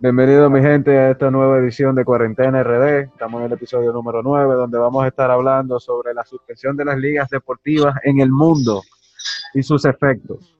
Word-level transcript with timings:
Bienvenido 0.00 0.50
mi 0.50 0.60
gente 0.60 0.96
a 0.96 1.10
esta 1.10 1.30
nueva 1.30 1.58
edición 1.58 1.94
de 1.94 2.04
Cuarentena 2.04 2.62
RD. 2.62 3.00
Estamos 3.12 3.40
en 3.40 3.46
el 3.46 3.52
episodio 3.52 3.92
número 3.92 4.22
9 4.22 4.54
donde 4.54 4.78
vamos 4.78 5.04
a 5.04 5.08
estar 5.08 5.30
hablando 5.30 5.80
sobre 5.80 6.14
la 6.14 6.24
suspensión 6.24 6.76
de 6.76 6.84
las 6.84 6.98
ligas 6.98 7.28
deportivas 7.30 7.94
en 8.04 8.20
el 8.20 8.30
mundo 8.30 8.82
y 9.54 9.62
sus 9.62 9.84
efectos. 9.84 10.54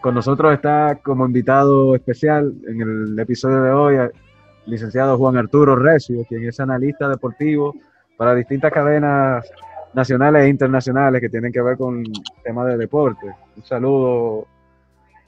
Con 0.00 0.14
nosotros 0.14 0.52
está 0.52 1.00
como 1.02 1.24
invitado 1.24 1.94
especial 1.94 2.52
en 2.66 2.80
el 2.82 3.18
episodio 3.18 3.62
de 3.62 3.70
hoy 3.70 3.96
el 3.96 4.12
licenciado 4.66 5.16
Juan 5.16 5.36
Arturo 5.36 5.76
Recio, 5.76 6.24
quien 6.28 6.46
es 6.46 6.60
analista 6.60 7.08
deportivo 7.08 7.74
para 8.16 8.34
distintas 8.34 8.72
cadenas 8.72 9.48
nacionales 9.94 10.42
e 10.42 10.48
internacionales 10.48 11.20
que 11.20 11.28
tienen 11.28 11.52
que 11.52 11.62
ver 11.62 11.78
con 11.78 12.02
temas 12.42 12.66
de 12.66 12.76
deporte. 12.76 13.26
Un 13.56 13.64
saludo 13.64 14.46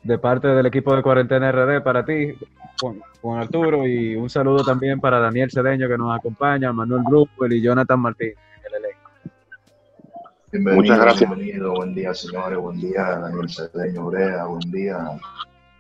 de 0.07 0.19
parte 0.19 0.49
del 0.49 0.67
equipo 0.67 0.95
de 0.95 1.03
Cuarentena 1.03 1.51
RD 1.51 1.83
para 1.83 2.05
ti, 2.05 2.35
Juan, 2.81 3.41
Arturo, 3.41 3.87
y 3.87 4.15
un 4.15 4.31
saludo 4.31 4.63
también 4.63 5.01
para 5.01 5.19
Daniel 5.19 5.51
Cedeño 5.51 5.89
que 5.89 5.99
nos 5.99 6.17
acompaña, 6.17 6.73
Manuel 6.73 7.03
Brupel 7.03 7.53
y 7.55 7.63
Jonathan 7.63 7.99
Martín 7.99 8.29
en 8.29 8.75
el 8.75 8.85
elenco. 8.85 10.77
Muchas 10.77 11.01
gracias. 11.01 11.29
Bienvenido, 11.29 11.73
buen 11.73 11.95
día 11.95 12.15
señores, 12.15 12.59
buen 12.59 12.81
día 12.81 13.19
Daniel 13.19 13.49
Cedeño 13.51 14.07
Brea, 14.07 14.45
buen 14.45 14.71
día 14.71 14.97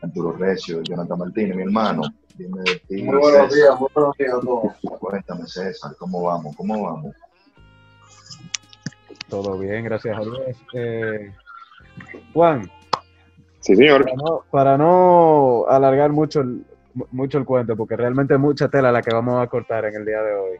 Arturo 0.02 0.32
Recio, 0.32 0.82
Jonathan 0.82 1.18
Martínez, 1.18 1.56
mi 1.56 1.62
hermano. 1.62 2.02
Dime 2.34 2.62
de 2.62 2.76
ti, 2.88 3.02
muy 3.04 3.16
buenos 3.18 3.54
días, 3.54 3.80
muy 3.80 3.88
buenos 3.94 4.16
días 4.18 4.34
a 4.34 4.40
todos. 4.40 4.72
Cuéntame 4.98 5.46
César, 5.46 5.92
¿cómo 5.98 6.24
vamos? 6.24 6.56
¿Cómo 6.56 6.82
vamos? 6.82 7.14
Todo 9.28 9.56
bien, 9.56 9.84
gracias 9.84 10.18
a 10.18 10.20
Dios. 10.20 10.40
Eh, 10.74 11.32
Juan, 12.32 12.70
Sí, 13.66 13.74
señor. 13.74 14.06
Para 14.52 14.78
no, 14.78 15.64
alargar 15.68 16.12
mucho 16.12 16.40
el, 16.40 16.64
mucho 17.10 17.38
el 17.38 17.44
cuento, 17.44 17.76
porque 17.76 17.96
realmente 17.96 18.34
es 18.34 18.40
mucha 18.40 18.68
tela 18.68 18.92
la 18.92 19.02
que 19.02 19.12
vamos 19.12 19.42
a 19.42 19.48
cortar 19.48 19.86
en 19.86 19.96
el 19.96 20.04
día 20.04 20.22
de 20.22 20.34
hoy. 20.34 20.58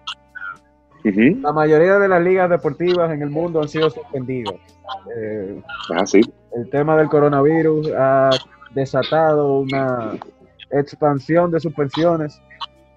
La 1.41 1.53
mayoría 1.53 2.01
de 2.01 2.09
las 2.09 2.21
ligas 2.21 2.51
deportivas 2.51 3.13
en 3.13 3.23
el 3.23 3.31
mundo 3.31 3.63
han 3.63 3.69
sido 3.69 3.91
suspendidas. 3.91 4.57
Eh, 5.17 5.63
ah, 5.95 6.05
sí. 6.05 6.21
El 6.53 6.69
tema 6.69 6.97
del 6.97 7.09
coronavirus 7.09 7.93
ha 7.97 8.31
desatado 8.75 9.61
una 9.61 10.19
expansión 10.73 11.53
de 11.53 11.61
suspensiones, 11.61 12.43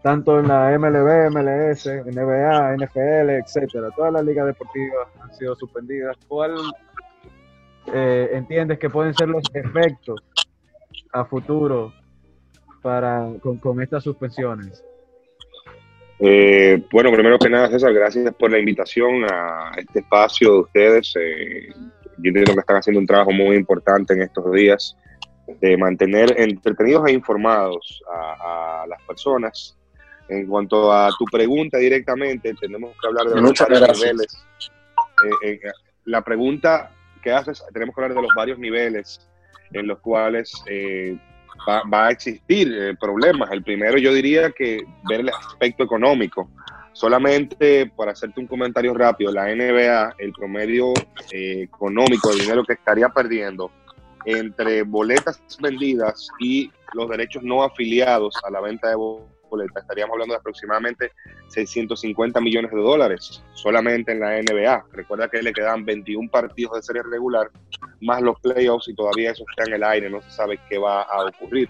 tanto 0.01 0.39
en 0.39 0.47
la 0.47 0.75
MLB, 0.75 1.29
MLS, 1.29 1.85
NBA, 1.85 2.77
NFL, 2.77 3.29
etcétera. 3.29 3.89
Todas 3.95 4.11
las 4.13 4.25
ligas 4.25 4.47
deportivas 4.47 5.07
han 5.21 5.31
sido 5.35 5.55
suspendidas. 5.55 6.17
¿Cuál 6.27 6.55
eh, 7.93 8.29
entiendes 8.33 8.79
que 8.79 8.89
pueden 8.89 9.13
ser 9.13 9.29
los 9.29 9.43
efectos 9.53 10.21
a 11.11 11.25
futuro 11.25 11.93
para 12.81 13.27
con, 13.41 13.81
estas 13.81 14.03
suspensiones? 14.03 14.83
Eh, 16.19 16.83
bueno, 16.91 17.11
primero 17.11 17.39
que 17.39 17.49
nada, 17.49 17.69
César, 17.69 17.93
gracias 17.93 18.33
por 18.35 18.51
la 18.51 18.59
invitación 18.59 19.23
a 19.25 19.71
este 19.77 19.99
espacio 19.99 20.51
de 20.51 20.59
ustedes. 20.59 21.13
Eh, 21.15 21.69
yo 22.17 22.29
entiendo 22.29 22.53
que 22.53 22.59
están 22.59 22.77
haciendo 22.77 22.99
un 22.99 23.07
trabajo 23.07 23.31
muy 23.31 23.55
importante 23.55 24.13
en 24.13 24.23
estos 24.23 24.51
días 24.51 24.97
de 25.61 25.77
mantener 25.77 26.35
entretenidos 26.37 27.07
e 27.07 27.13
informados 27.13 28.03
a, 28.11 28.85
las 28.87 29.01
personas. 29.03 29.75
En 30.27 30.45
cuanto 30.45 30.93
a 30.93 31.09
tu 31.17 31.25
pregunta 31.25 31.77
directamente, 31.77 32.53
tenemos 32.53 32.91
que 33.01 33.07
hablar 33.07 33.27
de 33.27 33.41
Muchas 33.41 33.69
los 33.69 33.99
niveles. 33.99 34.45
la 36.05 36.21
pregunta 36.21 36.91
que 37.19 37.31
haces, 37.31 37.63
tenemos 37.73 37.95
que 37.95 38.01
hablar 38.01 38.15
de 38.15 38.21
los 38.23 38.33
varios 38.35 38.59
niveles 38.59 39.29
en 39.71 39.87
los 39.87 39.99
cuales 39.99 40.51
eh, 40.67 41.17
va, 41.67 42.07
a 42.07 42.11
existir 42.11 42.73
eh, 42.73 42.95
problemas. 42.99 43.51
El 43.51 43.63
primero 43.63 43.97
yo 43.97 44.13
diría 44.13 44.51
que 44.51 44.81
ver 45.07 45.21
el 45.21 45.29
aspecto 45.29 45.83
económico. 45.83 46.49
Solamente 46.93 47.91
para 47.95 48.11
hacerte 48.11 48.39
un 48.39 48.47
comentario 48.47 48.93
rápido, 48.93 49.31
la 49.31 49.45
NBA, 49.45 50.15
el 50.17 50.33
promedio 50.33 50.93
eh, 51.31 51.61
económico, 51.63 52.31
el 52.31 52.39
dinero 52.39 52.63
que 52.63 52.73
estaría 52.73 53.09
perdiendo 53.09 53.71
entre 54.25 54.83
boletas 54.83 55.41
vendidas 55.61 56.27
y 56.39 56.69
los 56.93 57.09
derechos 57.09 57.41
no 57.43 57.63
afiliados 57.63 58.35
a 58.43 58.49
la 58.49 58.59
venta 58.59 58.89
de 58.89 58.95
boletas 58.95 59.38
estaríamos 59.75 60.13
hablando 60.13 60.33
de 60.33 60.39
aproximadamente 60.39 61.11
650 61.47 62.39
millones 62.41 62.71
de 62.71 62.81
dólares 62.81 63.43
solamente 63.53 64.11
en 64.11 64.19
la 64.19 64.41
NBA. 64.41 64.85
Recuerda 64.91 65.27
que 65.29 65.41
le 65.41 65.53
quedan 65.53 65.85
21 65.85 66.29
partidos 66.29 66.75
de 66.75 66.83
serie 66.83 67.03
regular, 67.03 67.49
más 68.01 68.21
los 68.21 68.39
playoffs 68.39 68.87
y 68.87 68.95
todavía 68.95 69.31
eso 69.31 69.43
está 69.49 69.63
en 69.69 69.73
el 69.75 69.83
aire, 69.83 70.09
no 70.09 70.21
se 70.21 70.31
sabe 70.31 70.59
qué 70.69 70.77
va 70.77 71.03
a 71.03 71.25
ocurrir. 71.25 71.69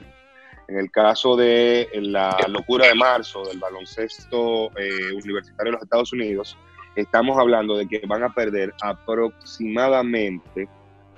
En 0.68 0.78
el 0.78 0.92
caso 0.92 1.36
de 1.36 1.90
la 1.94 2.38
locura 2.48 2.88
de 2.88 2.94
marzo 2.94 3.44
del 3.44 3.60
baloncesto 3.60 4.70
eh, 4.78 5.14
universitario 5.14 5.72
de 5.72 5.78
los 5.78 5.82
Estados 5.82 6.14
Unidos, 6.14 6.56
estamos 6.96 7.38
hablando 7.40 7.76
de 7.76 7.88
que 7.88 8.02
van 8.06 8.24
a 8.24 8.34
perder 8.34 8.74
aproximadamente 8.82 10.70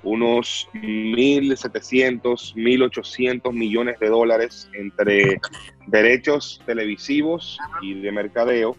unos 0.02 0.68
1.700, 0.74 2.54
1.800 2.54 3.52
millones 3.52 3.98
de 4.00 4.08
dólares 4.08 4.68
entre 4.74 5.40
derechos 5.86 6.60
televisivos 6.66 7.58
y 7.80 8.00
de 8.00 8.12
mercadeo 8.12 8.76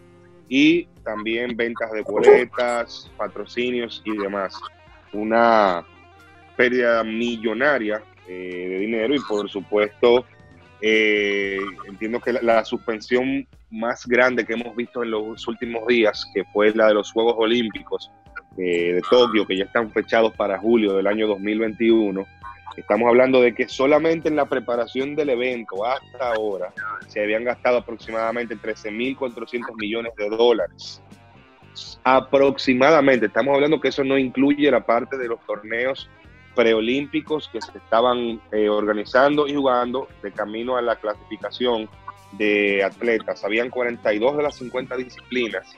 y 0.48 0.86
también 1.02 1.56
ventas 1.56 1.90
de 1.92 2.02
boletas, 2.02 3.10
patrocinios 3.16 4.02
y 4.04 4.16
demás. 4.16 4.54
Una 5.12 5.84
pérdida 6.56 7.02
millonaria 7.02 8.02
eh, 8.28 8.66
de 8.70 8.78
dinero 8.78 9.14
y 9.14 9.20
por 9.20 9.48
supuesto 9.50 10.24
eh, 10.80 11.58
entiendo 11.88 12.20
que 12.20 12.32
la, 12.32 12.64
suspensión 12.64 13.46
más 13.70 14.06
grande 14.06 14.44
que 14.44 14.52
hemos 14.52 14.76
visto 14.76 15.02
en 15.02 15.12
los 15.12 15.48
últimos 15.48 15.86
días, 15.86 16.26
que 16.34 16.44
fue 16.52 16.74
la 16.74 16.88
de 16.88 16.94
los 16.94 17.10
Juegos 17.10 17.36
Olímpicos, 17.38 18.10
eh, 18.56 18.94
de 18.94 19.02
Tokio, 19.08 19.46
que 19.46 19.56
ya 19.56 19.64
están 19.64 19.90
fechados 19.90 20.32
para 20.34 20.58
julio 20.58 20.94
del 20.94 21.06
año 21.06 21.26
2021. 21.26 22.26
Estamos 22.76 23.08
hablando 23.08 23.40
de 23.40 23.54
que 23.54 23.68
solamente 23.68 24.28
en 24.28 24.36
la 24.36 24.46
preparación 24.46 25.14
del 25.14 25.30
evento 25.30 25.84
hasta 25.84 26.32
ahora 26.32 26.72
se 27.06 27.22
habían 27.22 27.44
gastado 27.44 27.78
aproximadamente 27.78 28.56
13.400 28.56 29.76
millones 29.76 30.12
de 30.16 30.28
dólares. 30.28 31.02
Aproximadamente, 32.02 33.26
estamos 33.26 33.54
hablando 33.54 33.80
que 33.80 33.88
eso 33.88 34.04
no 34.04 34.18
incluye 34.18 34.70
la 34.70 34.84
parte 34.84 35.16
de 35.16 35.28
los 35.28 35.40
torneos 35.46 36.08
preolímpicos 36.54 37.48
que 37.48 37.60
se 37.60 37.76
estaban 37.78 38.40
eh, 38.52 38.68
organizando 38.68 39.46
y 39.48 39.54
jugando 39.54 40.08
de 40.22 40.30
camino 40.30 40.76
a 40.76 40.82
la 40.82 40.96
clasificación 40.96 41.88
de 42.32 42.84
atletas. 42.84 43.44
Habían 43.44 43.70
42 43.70 44.36
de 44.36 44.42
las 44.42 44.56
50 44.56 44.96
disciplinas 44.96 45.76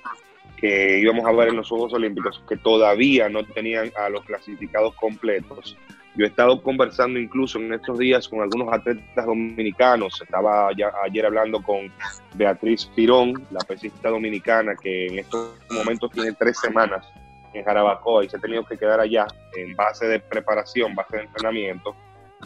que 0.57 0.99
íbamos 1.01 1.27
a 1.27 1.33
ver 1.33 1.49
en 1.49 1.57
los 1.57 1.69
Juegos 1.69 1.93
Olímpicos 1.93 2.43
que 2.49 2.57
todavía 2.57 3.29
no 3.29 3.45
tenían 3.45 3.91
a 3.97 4.09
los 4.09 4.25
clasificados 4.25 4.95
completos. 4.95 5.77
Yo 6.17 6.25
he 6.25 6.29
estado 6.29 6.63
conversando 6.63 7.19
incluso 7.19 7.59
en 7.59 7.75
estos 7.75 7.99
días 7.99 8.27
con 8.27 8.41
algunos 8.41 8.73
atletas 8.73 9.27
dominicanos. 9.27 10.19
Estaba 10.23 10.71
ya 10.75 10.91
ayer 11.05 11.27
hablando 11.27 11.63
con 11.63 11.93
Beatriz 12.35 12.87
Pirón, 12.97 13.47
la 13.51 13.61
pesista 13.61 14.09
dominicana, 14.09 14.75
que 14.75 15.09
en 15.09 15.19
estos 15.19 15.59
momentos 15.71 16.11
tiene 16.13 16.33
tres 16.33 16.59
semanas 16.59 17.07
en 17.53 17.63
Jarabacoa 17.63 18.25
y 18.25 18.31
se 18.31 18.39
ha 18.39 18.41
tenido 18.41 18.65
que 18.65 18.79
quedar 18.79 18.99
allá 18.99 19.27
en 19.57 19.77
base 19.77 20.07
de 20.07 20.21
preparación, 20.21 20.95
base 20.95 21.19
de 21.19 21.23
entrenamiento. 21.25 21.95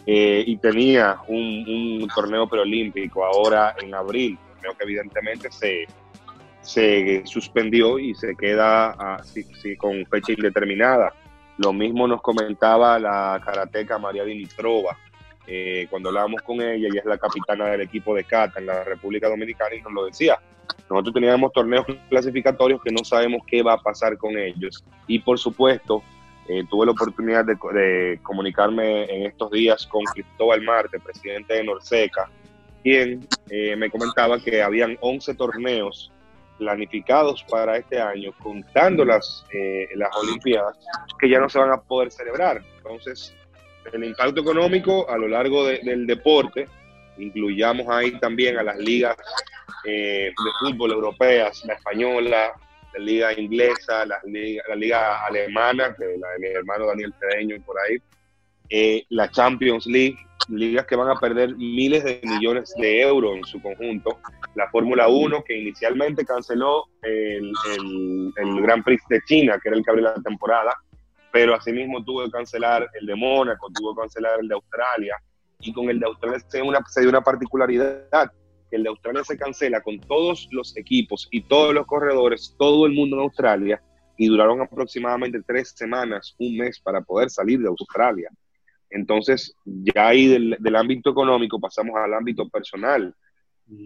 Eh, 0.05 0.43
y 0.47 0.57
tenía 0.57 1.19
un, 1.29 2.01
un 2.03 2.09
torneo 2.13 2.49
preolímpico 2.49 3.25
ahora 3.25 3.75
en 3.81 3.95
abril, 3.95 4.39
creo 4.61 4.77
que 4.77 4.85
evidentemente 4.85 5.51
se, 5.51 5.87
se 6.63 7.23
suspendió 7.25 7.99
y 7.99 8.15
se 8.15 8.37
queda 8.37 8.91
así, 9.17 9.45
con 9.77 10.05
fecha 10.07 10.33
indeterminada. 10.33 11.13
Lo 11.59 11.73
mismo 11.73 12.07
nos 12.07 12.23
comentaba 12.23 12.99
la 12.99 13.41
karateca 13.45 13.99
María 13.99 14.25
Dimitrova 14.25 14.97
eh, 15.53 15.89
cuando 15.91 16.11
hablábamos 16.11 16.43
con 16.43 16.61
ella, 16.61 16.89
ella 16.89 17.01
es 17.01 17.05
la 17.05 17.19
capitana 17.19 17.67
del 17.67 17.81
equipo 17.81 18.15
de 18.15 18.23
kata 18.23 18.61
en 18.61 18.67
la 18.67 18.85
República 18.85 19.29
Dominicana 19.29 19.75
y 19.75 19.83
nos 19.83 19.93
lo 19.93 20.05
decía. 20.07 20.39
Nosotros 20.89 21.15
teníamos 21.15 21.53
torneos 21.53 21.85
clasificatorios 22.09 22.81
que 22.83 22.93
no 22.93 23.05
sabemos 23.05 23.43
qué 23.49 23.61
va 23.61 23.73
a 23.73 23.79
pasar 23.79 24.17
con 24.17 24.39
ellos. 24.39 24.85
Y 25.09 25.19
por 25.19 25.41
supuesto, 25.41 26.05
eh, 26.49 26.65
tuve 26.71 26.87
la 26.87 26.93
oportunidad 26.93 27.45
de, 27.45 28.21
comunicarme 28.23 29.05
en 29.05 29.27
estos 29.27 29.51
días 29.51 29.87
con 29.87 30.05
Cristóbal 30.05 30.63
Marte, 30.63 31.01
presidente 31.01 31.55
de 31.55 31.65
Norseca, 31.65 32.31
quien 32.85 33.27
eh, 33.49 33.75
me 33.75 33.91
comentaba 33.91 34.39
que 34.39 34.63
habían 34.63 34.97
11 35.01 35.35
torneos 35.35 36.13
planificados 36.61 37.43
para 37.45 37.79
este 37.79 37.99
año, 37.99 38.33
contando 38.43 39.03
las, 39.03 39.47
eh, 39.53 39.89
las 39.95 40.15
Olimpiadas, 40.15 40.79
que 41.19 41.29
ya 41.29 41.41
no 41.41 41.49
se 41.49 41.59
van 41.59 41.73
a 41.73 41.81
poder 41.81 42.13
celebrar. 42.13 42.63
Entonces, 42.77 43.35
el 43.91 44.05
impacto 44.05 44.43
económico 44.43 45.09
a 45.09 45.17
lo 45.17 45.27
largo 45.27 45.65
del 45.65 46.07
deporte, 46.07 46.69
incluyamos 47.17 47.89
ahí 47.89 48.13
también 48.21 48.59
a 48.59 48.63
las 48.63 48.77
ligas 48.77 49.17
eh, 49.87 50.31
de 50.31 50.51
fútbol 50.61 50.93
europeas, 50.93 51.65
la 51.65 51.75
española, 51.75 52.53
la 52.93 52.99
liga 52.99 53.33
inglesa, 53.33 54.05
la 54.05 54.21
liga, 54.25 54.63
la 54.69 54.75
liga 54.75 55.25
alemana, 55.25 55.97
la 55.99 56.29
de 56.33 56.39
mi 56.39 56.47
hermano 56.49 56.87
Daniel 56.87 57.15
Cedeño 57.19 57.57
y 57.57 57.61
por 57.61 57.77
ahí, 57.81 57.97
eh, 58.69 59.05
la 59.09 59.31
Champions 59.31 59.87
League, 59.87 60.19
ligas 60.51 60.87
que 60.87 60.97
van 60.97 61.09
a 61.09 61.19
perder 61.19 61.57
miles 61.57 62.05
de 62.05 62.21
millones 62.25 62.75
de 62.77 63.03
euros 63.03 63.37
en 63.37 63.45
su 63.45 63.61
conjunto. 63.61 64.19
La 64.55 64.69
Fórmula 64.71 65.09
1, 65.09 65.43
que 65.45 65.57
inicialmente 65.57 66.25
canceló 66.25 66.87
el, 67.03 67.53
el, 67.77 68.33
el 68.37 68.63
Grand 68.63 68.85
Prix 68.85 69.03
de 69.09 69.21
China, 69.23 69.59
que 69.63 69.69
era 69.69 69.79
el 69.79 69.85
que 69.85 69.91
abrió 69.91 70.05
la 70.05 70.23
temporada, 70.23 70.75
pero 71.33 71.55
asimismo 71.55 72.05
tuvo 72.05 72.25
que 72.25 72.31
cancelar 72.31 72.89
el 72.99 73.07
de 73.07 73.15
Mónaco, 73.15 73.69
tuvo 73.73 73.95
que 73.95 74.01
cancelar 74.01 74.41
el 74.41 74.49
de 74.49 74.55
Australia, 74.55 75.17
y 75.61 75.73
con 75.73 75.89
el 75.91 76.01
de 76.01 76.07
Australia 76.07 76.41
se, 76.41 76.63
una, 76.63 76.81
dio 76.97 77.09
una 77.09 77.21
particularidad, 77.21 78.33
que 78.69 78.77
el 78.77 78.83
de 78.83 78.89
Australia 78.89 79.25
se 79.25 79.37
cancela 79.37 79.81
con 79.81 79.99
todos 80.01 80.49
los 80.53 80.77
equipos 80.77 81.29
y 81.31 81.43
todos 81.43 81.75
los 81.75 81.87
corredores, 81.87 82.55
todo 82.59 82.87
el 82.87 82.93
mundo 82.93 83.17
en 83.17 83.23
Australia, 83.23 83.83
y 84.17 84.29
duraron 84.29 84.61
aproximadamente 84.61 85.41
tres 85.47 85.73
semanas, 85.75 86.35
un 86.39 86.57
mes 86.57 86.79
para 86.81 87.01
poder 87.01 87.31
salir 87.31 87.61
de 87.61 87.69
Australia. 87.69 88.31
Entonces, 88.91 89.55
ya 89.65 90.09
ahí 90.09 90.27
del, 90.27 90.57
del 90.59 90.77
ámbito 90.77 91.11
económico 91.11 91.61
pasamos 91.61 91.97
al 91.97 92.13
ámbito 92.15 92.49
personal. 92.49 93.15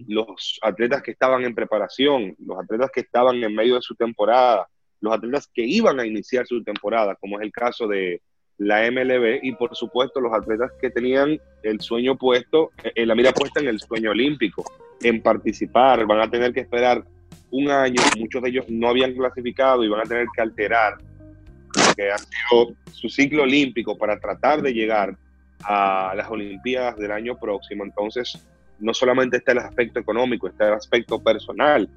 Los 0.08 0.58
atletas 0.62 1.02
que 1.02 1.10
estaban 1.10 1.44
en 1.44 1.54
preparación, 1.54 2.34
los 2.38 2.58
atletas 2.58 2.90
que 2.90 3.00
estaban 3.00 3.42
en 3.42 3.54
medio 3.54 3.74
de 3.74 3.82
su 3.82 3.94
temporada, 3.94 4.66
los 5.00 5.12
atletas 5.12 5.48
que 5.52 5.62
iban 5.62 6.00
a 6.00 6.06
iniciar 6.06 6.46
su 6.46 6.64
temporada, 6.64 7.14
como 7.16 7.38
es 7.38 7.44
el 7.44 7.52
caso 7.52 7.86
de 7.86 8.22
la 8.56 8.90
MLB, 8.90 9.40
y 9.42 9.52
por 9.52 9.76
supuesto 9.76 10.20
los 10.20 10.32
atletas 10.32 10.72
que 10.80 10.90
tenían 10.90 11.38
el 11.62 11.80
sueño 11.80 12.16
puesto, 12.16 12.70
eh, 12.82 13.04
la 13.04 13.14
mira 13.14 13.32
puesta 13.32 13.60
en 13.60 13.68
el 13.68 13.80
sueño 13.80 14.12
olímpico, 14.12 14.64
en 15.02 15.22
participar, 15.22 16.06
van 16.06 16.20
a 16.20 16.30
tener 16.30 16.52
que 16.54 16.60
esperar 16.60 17.04
un 17.50 17.70
año, 17.70 18.00
muchos 18.18 18.42
de 18.42 18.48
ellos 18.48 18.64
no 18.68 18.88
habían 18.88 19.12
clasificado 19.14 19.84
y 19.84 19.88
van 19.88 20.00
a 20.00 20.08
tener 20.08 20.26
que 20.34 20.42
alterar 20.42 20.96
que 21.96 22.10
ha 22.10 22.18
sido 22.18 22.74
su 22.92 23.08
ciclo 23.08 23.42
olímpico 23.42 23.96
para 23.96 24.18
tratar 24.18 24.62
de 24.62 24.72
llegar 24.72 25.16
a 25.62 26.14
las 26.16 26.30
Olimpiadas 26.30 26.96
del 26.96 27.12
año 27.12 27.38
próximo. 27.38 27.84
Entonces, 27.84 28.38
no 28.78 28.92
solamente 28.94 29.38
está 29.38 29.52
el 29.52 29.58
aspecto 29.58 30.00
económico, 30.00 30.48
está 30.48 30.68
el 30.68 30.74
aspecto 30.74 31.22
personal. 31.22 31.88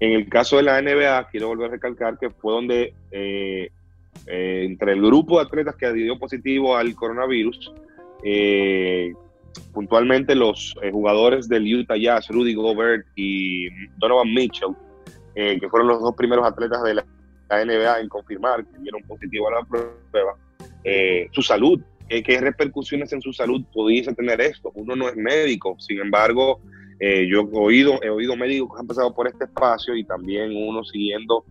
En 0.00 0.12
el 0.12 0.28
caso 0.28 0.56
de 0.56 0.64
la 0.64 0.80
NBA, 0.80 1.28
quiero 1.30 1.48
volver 1.48 1.68
a 1.68 1.72
recalcar 1.72 2.18
que 2.18 2.30
fue 2.30 2.52
donde 2.52 2.94
eh, 3.10 3.70
eh, 4.26 4.64
entre 4.64 4.92
el 4.92 5.02
grupo 5.02 5.38
de 5.38 5.46
atletas 5.46 5.76
que 5.76 5.92
dio 5.92 6.18
positivo 6.18 6.76
al 6.76 6.94
coronavirus, 6.94 7.72
eh, 8.24 9.12
puntualmente 9.72 10.34
los 10.34 10.74
jugadores 10.90 11.48
del 11.48 11.72
Utah 11.72 11.96
Jazz, 11.96 12.28
Rudy 12.28 12.54
Gobert 12.54 13.06
y 13.14 13.68
Donovan 13.98 14.32
Mitchell, 14.32 14.74
que 15.34 15.68
fueron 15.70 15.88
los 15.88 16.00
dos 16.00 16.14
primeros 16.14 16.46
atletas 16.46 16.82
de 16.82 16.94
la 16.94 17.04
NBA 17.56 18.00
en 18.00 18.08
confirmar 18.08 18.64
que 18.64 18.78
dieron 18.78 19.02
positivo 19.02 19.48
a 19.48 19.60
la 19.60 19.64
prueba, 19.64 20.36
su 21.30 21.42
salud, 21.42 21.80
¿qué 22.08 22.40
repercusiones 22.40 23.12
en 23.12 23.22
su 23.22 23.32
salud 23.32 23.62
pudiese 23.72 24.12
tener 24.14 24.40
esto? 24.40 24.70
Uno 24.74 24.96
no 24.96 25.08
es 25.08 25.16
médico, 25.16 25.76
sin 25.78 26.00
embargo, 26.00 26.60
eh, 27.04 27.26
yo 27.26 27.40
he 27.40 27.58
oído, 27.58 28.00
he 28.00 28.10
oído 28.10 28.36
médicos 28.36 28.76
que 28.76 28.80
han 28.80 28.86
pasado 28.86 29.12
por 29.12 29.26
este 29.26 29.44
espacio 29.44 29.96
y 29.96 30.04
también 30.04 30.54
uno 30.56 30.84
siguiendo 30.84 31.44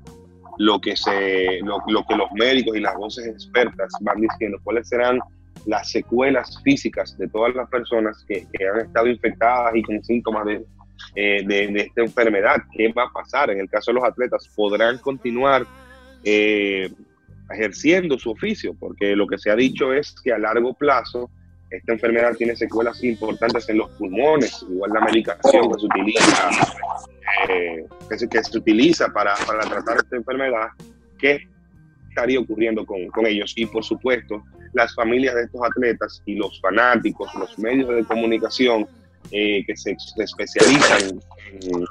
lo 0.58 0.80
que, 0.80 0.96
se, 0.96 1.60
lo, 1.62 1.84
que 2.08 2.16
los 2.16 2.32
médicos 2.32 2.78
y 2.78 2.80
las 2.80 2.96
voces 2.96 3.28
expertas 3.28 3.92
van 4.00 4.22
diciendo, 4.22 4.60
cuáles 4.64 4.88
serán 4.88 5.20
las 5.66 5.92
secuelas 5.92 6.58
físicas 6.64 7.18
de 7.18 7.28
todas 7.28 7.54
las 7.54 7.70
personas 7.70 8.24
que, 8.26 8.48
han 8.66 8.80
estado 8.80 9.08
infectadas 9.08 9.76
y 9.76 9.84
con 9.84 10.02
síntomas 10.02 10.46
de, 10.46 10.66
eh, 11.16 11.44
de, 11.46 11.82
esta 11.82 12.02
enfermedad, 12.02 12.64
qué 12.72 12.92
va 12.94 13.04
a 13.04 13.12
pasar. 13.12 13.50
En 13.50 13.60
el 13.60 13.70
caso 13.70 13.92
de 13.92 13.96
los 13.96 14.06
atletas, 14.06 14.50
podrán 14.56 15.00
continuar 15.00 15.66
eh, 16.24 16.92
ejerciendo 17.50 18.18
su 18.18 18.32
oficio, 18.32 18.76
porque 18.80 19.16
lo 19.16 19.28
que 19.28 19.38
se 19.38 19.52
ha 19.52 19.56
dicho 19.56 19.94
es 19.94 20.16
que 20.24 20.32
a 20.32 20.38
largo 20.38 20.74
plazo 20.74 21.30
esta 21.70 21.94
enfermedad 21.94 22.36
tiene 22.36 22.56
secuelas 22.56 23.02
importantes 23.04 23.68
en 23.70 23.78
los 23.78 23.90
pulmones, 23.92 24.66
igual 24.70 24.92
la 24.94 25.02
medicación 25.02 25.72
que 25.72 25.80
se 25.80 25.86
utiliza, 25.86 26.50
eh, 27.50 27.86
que, 28.10 28.44
se, 28.44 28.58
utiliza 28.58 29.08
para, 29.10 29.36
para, 29.48 29.62
tratar 29.62 29.98
esta 29.98 30.18
enfermedad, 30.18 30.68
¿qué 31.18 31.48
estaría 32.10 32.40
ocurriendo 32.40 32.86
con, 32.86 33.08
con, 33.08 33.26
ellos? 33.26 33.54
Y 33.56 33.66
por 33.68 33.86
supuesto, 33.86 34.44
las 34.74 34.94
familias 34.94 35.36
de 35.36 35.44
estos 35.44 35.62
atletas 35.64 36.22
y 36.26 36.36
los 36.36 36.60
fanáticos, 36.60 37.34
los 37.36 37.58
medios 37.58 37.90
de 37.96 38.04
comunicación 38.04 38.86
eh, 39.32 39.64
que 39.66 39.76
se, 39.76 39.96
especializan 40.18 41.20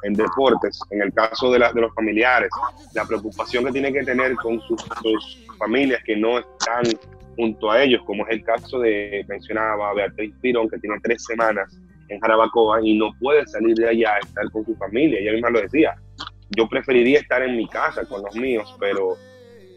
en, 0.02 0.12
deportes, 0.14 0.78
en 0.90 1.02
el 1.02 1.12
caso 1.12 1.50
de, 1.50 1.58
la, 1.58 1.72
de 1.72 1.80
los 1.80 1.94
familiares, 1.94 2.50
la 2.94 3.04
preocupación 3.04 3.64
que 3.64 3.72
tienen 3.72 3.92
que 3.92 4.02
tener 4.02 4.34
con 4.36 4.60
sus, 4.62 4.82
sus 5.02 5.46
familias 5.58 6.02
que 6.04 6.16
no 6.16 6.38
están 6.38 6.84
junto 7.36 7.70
a 7.70 7.82
ellos, 7.82 8.02
como 8.04 8.26
es 8.26 8.32
el 8.32 8.44
caso 8.44 8.80
de, 8.80 9.24
mencionaba 9.28 9.94
Beatriz 9.94 10.34
Pirón, 10.40 10.68
que 10.68 10.78
tiene 10.78 10.96
tres 11.02 11.24
semanas 11.24 11.78
en 12.08 12.20
Jarabacoa 12.20 12.80
y 12.82 12.98
no 12.98 13.12
puede 13.20 13.46
salir 13.46 13.74
de 13.76 13.88
allá 13.88 14.14
a 14.14 14.18
estar 14.18 14.50
con 14.50 14.64
su 14.66 14.74
familia. 14.76 15.20
Ella 15.20 15.32
misma 15.32 15.50
lo 15.50 15.62
decía, 15.62 15.94
yo 16.50 16.68
preferiría 16.68 17.20
estar 17.20 17.42
en 17.42 17.56
mi 17.56 17.68
casa 17.68 18.04
con 18.04 18.22
los 18.22 18.34
míos, 18.34 18.76
pero 18.78 19.16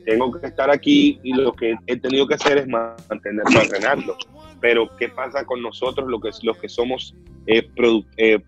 tengo 0.06 0.32
que 0.32 0.48
estar 0.48 0.70
aquí 0.70 1.20
y 1.24 1.34
lo 1.34 1.54
que 1.54 1.76
he 1.88 1.98
tenido 1.98 2.28
que 2.28 2.36
hacer 2.36 2.58
es 2.58 2.68
mantenerlo 2.68 3.60
a 3.60 3.64
Renato. 3.64 4.18
Pero 4.60 4.90
¿qué 4.98 5.10
pasa 5.10 5.46
con 5.46 5.62
nosotros, 5.62 6.08
los 6.10 6.22
que, 6.22 6.30
los 6.44 6.58
que 6.58 6.70
somos 6.70 7.16
eh, 7.48 7.68
eh, 8.18 8.40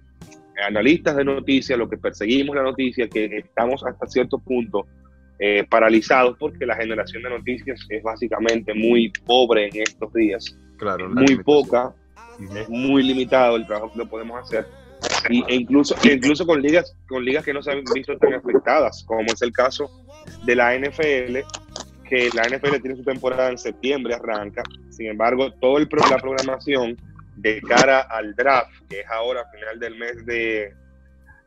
analistas 0.66 1.16
de 1.18 1.26
noticias, 1.26 1.78
los 1.78 1.90
que 1.90 1.98
perseguimos 1.98 2.56
la 2.56 2.64
noticia, 2.64 3.08
que 3.08 3.26
estamos 3.38 3.84
hasta 3.84 4.08
cierto 4.08 4.40
punto 4.40 4.86
eh, 5.38 5.66
paralizados 5.70 6.38
porque 6.38 6.66
la 6.66 6.78
generación 6.78 7.24
de 7.24 7.30
noticias 7.30 7.86
es 7.90 8.02
básicamente 8.02 8.74
muy 8.74 9.12
pobre 9.26 9.68
en 9.68 9.82
estos 9.82 10.14
días. 10.14 10.58
Claro, 10.78 11.10
muy 11.10 11.38
poca, 11.44 11.94
es 12.56 12.70
muy 12.70 13.04
limitado 13.04 13.58
el 13.58 13.66
trabajo 13.66 13.92
que 13.94 14.06
podemos 14.06 14.42
hacer. 14.42 14.66
Y, 15.30 15.44
e 15.48 15.56
incluso, 15.56 15.96
e 16.04 16.14
incluso 16.14 16.46
con 16.46 16.62
ligas, 16.62 16.96
con 17.08 17.24
ligas 17.24 17.44
que 17.44 17.54
no 17.54 17.62
se 17.62 17.72
han 17.72 17.84
visto 17.94 18.18
tan 18.18 18.34
afectadas, 18.34 19.04
como 19.08 19.26
es 19.26 19.42
el 19.42 19.52
caso 19.52 19.90
de 20.44 20.56
la 20.56 20.78
NFL, 20.78 21.40
que 22.08 22.30
la 22.34 22.44
NFL 22.44 22.82
tiene 22.82 22.96
su 22.96 23.04
temporada 23.04 23.50
en 23.50 23.58
septiembre, 23.58 24.14
arranca. 24.14 24.64
Sin 24.90 25.08
embargo, 25.08 25.52
toda 25.54 25.80
la 25.82 26.18
programación 26.18 26.98
de 27.38 27.62
cara 27.62 28.02
al 28.02 28.36
draft, 28.36 28.72
que 28.90 29.02
es 29.02 29.08
ahora 29.10 29.42
a 29.42 29.52
final 29.52 29.80
del 29.80 29.96
mes 29.98 30.26
de, 30.26 30.74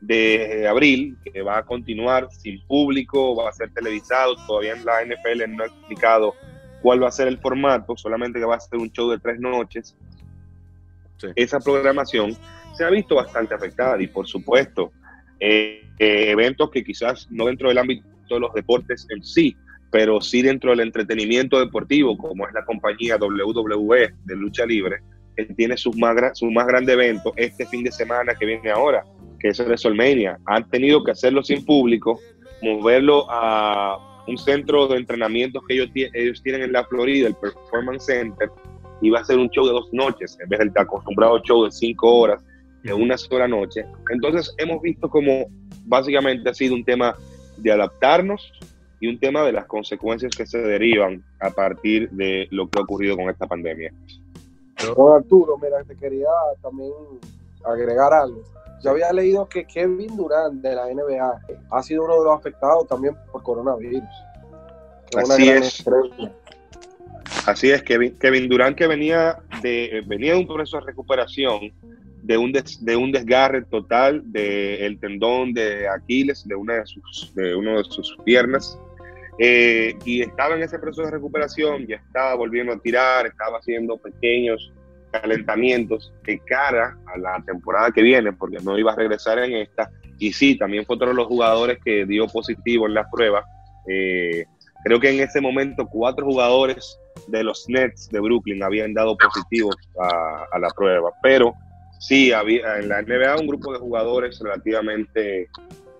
de 0.00 0.66
abril, 0.68 1.16
que 1.24 1.42
va 1.42 1.58
a 1.58 1.64
continuar 1.64 2.28
sin 2.30 2.60
público, 2.66 3.36
va 3.36 3.48
a 3.48 3.52
ser 3.52 3.72
televisado, 3.72 4.34
todavía 4.46 4.74
en 4.74 4.84
la 4.84 5.04
NFL 5.04 5.56
no 5.56 5.64
ha 5.64 5.66
explicado 5.66 6.34
cuál 6.82 7.02
va 7.02 7.08
a 7.08 7.12
ser 7.12 7.28
el 7.28 7.38
formato, 7.38 7.96
solamente 7.96 8.38
que 8.38 8.44
va 8.44 8.56
a 8.56 8.60
ser 8.60 8.78
un 8.78 8.90
show 8.90 9.10
de 9.10 9.18
tres 9.18 9.40
noches. 9.40 9.96
Esa 11.34 11.58
programación 11.58 12.36
se 12.78 12.84
ha 12.84 12.90
visto 12.90 13.16
bastante 13.16 13.54
afectada 13.54 14.00
y 14.00 14.06
por 14.06 14.28
supuesto, 14.28 14.92
eh, 15.40 15.82
eh, 15.98 16.30
eventos 16.30 16.70
que 16.70 16.84
quizás 16.84 17.26
no 17.28 17.46
dentro 17.46 17.68
del 17.68 17.78
ámbito 17.78 18.06
de 18.30 18.38
los 18.38 18.54
deportes 18.54 19.04
en 19.10 19.24
sí, 19.24 19.56
pero 19.90 20.20
sí 20.20 20.42
dentro 20.42 20.70
del 20.70 20.80
entretenimiento 20.80 21.58
deportivo, 21.58 22.16
como 22.16 22.46
es 22.46 22.54
la 22.54 22.64
compañía 22.64 23.16
WWE 23.16 24.14
de 24.24 24.36
lucha 24.36 24.64
libre, 24.64 24.98
que 25.36 25.46
tiene 25.46 25.76
su 25.76 25.92
más, 25.94 26.38
su 26.38 26.46
más 26.52 26.68
grande 26.68 26.92
evento 26.92 27.32
este 27.36 27.66
fin 27.66 27.82
de 27.82 27.90
semana 27.90 28.34
que 28.36 28.46
viene 28.46 28.70
ahora, 28.70 29.04
que 29.40 29.48
es 29.48 29.58
WrestleMania. 29.58 30.38
Han 30.46 30.70
tenido 30.70 31.02
que 31.02 31.10
hacerlo 31.10 31.42
sin 31.42 31.64
público, 31.64 32.20
moverlo 32.62 33.26
a 33.28 34.22
un 34.28 34.38
centro 34.38 34.86
de 34.86 34.98
entrenamiento 34.98 35.60
que 35.66 35.74
ellos, 35.74 35.90
ellos 35.94 36.40
tienen 36.44 36.62
en 36.62 36.72
la 36.72 36.84
Florida, 36.84 37.26
el 37.26 37.34
Performance 37.34 38.04
Center, 38.06 38.48
y 39.00 39.10
va 39.10 39.20
a 39.20 39.24
ser 39.24 39.38
un 39.38 39.48
show 39.50 39.66
de 39.66 39.72
dos 39.72 39.88
noches, 39.92 40.36
en 40.40 40.48
vez 40.48 40.58
del 40.60 40.72
acostumbrado 40.76 41.40
show 41.42 41.64
de 41.64 41.72
cinco 41.72 42.14
horas, 42.14 42.44
de 42.82 42.92
una 42.92 43.18
sola 43.18 43.48
noche. 43.48 43.84
Entonces 44.10 44.54
hemos 44.58 44.80
visto 44.82 45.08
como 45.08 45.46
básicamente 45.84 46.48
ha 46.48 46.54
sido 46.54 46.74
un 46.74 46.84
tema 46.84 47.16
de 47.56 47.72
adaptarnos 47.72 48.52
y 49.00 49.08
un 49.08 49.18
tema 49.18 49.42
de 49.44 49.52
las 49.52 49.66
consecuencias 49.66 50.34
que 50.36 50.46
se 50.46 50.58
derivan 50.58 51.22
a 51.40 51.50
partir 51.50 52.10
de 52.10 52.48
lo 52.50 52.68
que 52.68 52.78
ha 52.78 52.82
ocurrido 52.82 53.16
con 53.16 53.30
esta 53.30 53.46
pandemia. 53.46 53.92
Don 54.84 55.16
Arturo, 55.16 55.58
mira, 55.58 55.82
te 55.84 55.96
quería 55.96 56.28
también 56.62 56.92
agregar 57.64 58.12
algo. 58.12 58.42
Yo 58.82 58.90
había 58.90 59.12
leído 59.12 59.48
que 59.48 59.64
Kevin 59.64 60.16
Durant 60.16 60.62
de 60.62 60.74
la 60.74 60.86
NBA 60.86 61.40
ha 61.70 61.82
sido 61.82 62.04
uno 62.04 62.18
de 62.18 62.24
los 62.24 62.38
afectados 62.38 62.86
también 62.86 63.16
por 63.32 63.42
coronavirus. 63.42 64.02
Así 65.16 65.48
es. 65.48 65.84
Así 67.46 67.70
es, 67.70 67.82
Kevin, 67.82 68.16
Kevin 68.18 68.48
Durant 68.48 68.76
que 68.76 68.86
venía 68.86 69.38
de, 69.62 70.02
venía 70.06 70.34
de 70.34 70.40
un 70.40 70.46
proceso 70.46 70.78
de 70.78 70.86
recuperación 70.86 71.72
de 72.22 72.36
un, 72.36 72.52
de 72.52 72.96
un 72.96 73.12
desgarre 73.12 73.62
total 73.62 74.22
del 74.24 74.98
tendón 75.00 75.52
de 75.52 75.88
Aquiles, 75.88 76.46
de 76.46 76.54
una 76.54 76.74
de 76.74 76.86
sus, 76.86 77.32
de 77.34 77.54
uno 77.54 77.78
de 77.78 77.84
sus 77.84 78.16
piernas, 78.24 78.78
eh, 79.38 79.96
y 80.04 80.22
estaba 80.22 80.56
en 80.56 80.62
ese 80.62 80.78
proceso 80.78 81.02
de 81.02 81.12
recuperación, 81.12 81.86
ya 81.86 81.96
estaba 81.96 82.34
volviendo 82.34 82.72
a 82.72 82.78
tirar, 82.78 83.26
estaba 83.26 83.58
haciendo 83.58 83.96
pequeños 83.96 84.72
calentamientos 85.12 86.12
de 86.24 86.38
cara 86.40 86.98
a 87.06 87.18
la 87.18 87.42
temporada 87.46 87.90
que 87.92 88.02
viene, 88.02 88.32
porque 88.32 88.58
no 88.62 88.76
iba 88.78 88.92
a 88.92 88.96
regresar 88.96 89.38
en 89.38 89.54
esta. 89.54 89.90
Y 90.18 90.32
sí, 90.32 90.58
también 90.58 90.84
fue 90.84 90.96
otro 90.96 91.08
de 91.08 91.14
los 91.14 91.26
jugadores 91.26 91.78
que 91.84 92.04
dio 92.04 92.26
positivo 92.26 92.86
en 92.86 92.94
la 92.94 93.08
prueba. 93.08 93.44
Eh, 93.88 94.44
creo 94.84 94.98
que 94.98 95.10
en 95.10 95.20
ese 95.20 95.40
momento 95.40 95.86
cuatro 95.86 96.26
jugadores 96.26 96.98
de 97.28 97.44
los 97.44 97.64
Nets 97.68 98.08
de 98.10 98.20
Brooklyn 98.20 98.62
habían 98.62 98.94
dado 98.94 99.16
positivos 99.16 99.76
a, 100.00 100.58
la 100.58 100.68
prueba. 100.70 101.10
Pero 101.22 101.54
sí, 101.98 102.32
había 102.32 102.78
en 102.78 102.88
la 102.88 103.02
NBA 103.02 103.36
un 103.40 103.46
grupo 103.46 103.72
de 103.72 103.78
jugadores 103.78 104.38
relativamente 104.40 105.48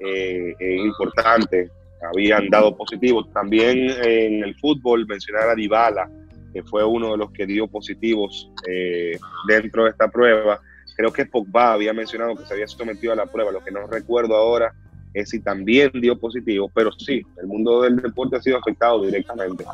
eh, 0.01 0.55
eh, 0.59 0.77
importante 0.77 1.71
habían 2.03 2.49
dado 2.49 2.77
positivos. 2.77 3.31
También 3.33 3.91
en 4.03 4.45
el 4.45 4.55
fútbol, 4.57 5.07
mencionar 5.07 5.49
a 5.49 5.55
Dybala, 5.55 6.11
que 6.53 6.63
fue 6.63 6.85
uno 6.85 7.13
de 7.13 7.19
los 7.19 7.31
que 7.33 7.47
dio 7.47 7.67
positivos 7.67 8.51
eh, 8.69 9.19
dentro 9.47 9.85
de 9.85 9.91
esta 9.91 10.09
prueba. 10.09 10.61
Creo 10.97 11.13
que 11.13 11.27
Pogba 11.27 11.73
había 11.73 11.93
mencionado 11.93 12.37
que 12.37 12.45
se 12.45 12.55
había 12.55 12.67
sometido 12.67 13.13
a 13.13 13.17
la 13.17 13.27
prueba. 13.27 13.53
Lo 13.53 13.63
que 13.63 13.71
no 13.71 13.87
recuerdo 13.87 14.35
ahora 14.37 14.73
es 15.15 15.31
si 15.31 15.41
también 15.41 15.91
dio 15.95 16.19
positivo, 16.19 16.71
pero 16.75 16.91
sí, 16.93 17.23
el 17.41 17.47
mundo 17.47 17.83
del 17.83 17.97
deporte 17.97 18.37
ha 18.37 18.43
sido 18.43 18.59
afectado 18.59 19.05
directamente. 19.05 19.65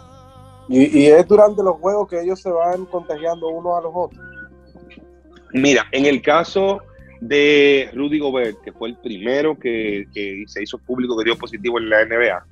Y, 0.68 1.06
es 1.06 1.28
durante 1.28 1.62
los 1.62 1.76
juegos 1.76 2.08
que 2.08 2.22
ellos 2.22 2.40
se 2.40 2.50
van 2.50 2.86
contagiando 2.86 3.48
unos 3.48 3.78
a 3.78 3.82
los 3.82 3.92
otros. 3.94 4.33
Mira, 5.54 5.86
en 5.92 6.04
el 6.06 6.20
caso 6.20 6.82
de 7.20 7.88
Rudy 7.94 8.18
Gobert, 8.18 8.60
que 8.62 8.72
fue 8.72 8.88
el 8.88 8.96
primero 8.96 9.56
que, 9.56 10.04
se 10.46 10.62
hizo 10.64 10.78
público 10.78 11.16
que 11.16 11.24
dio 11.24 11.38
positivo 11.38 11.78
en 11.78 11.88
la 11.88 12.04
NBA, 12.04 12.44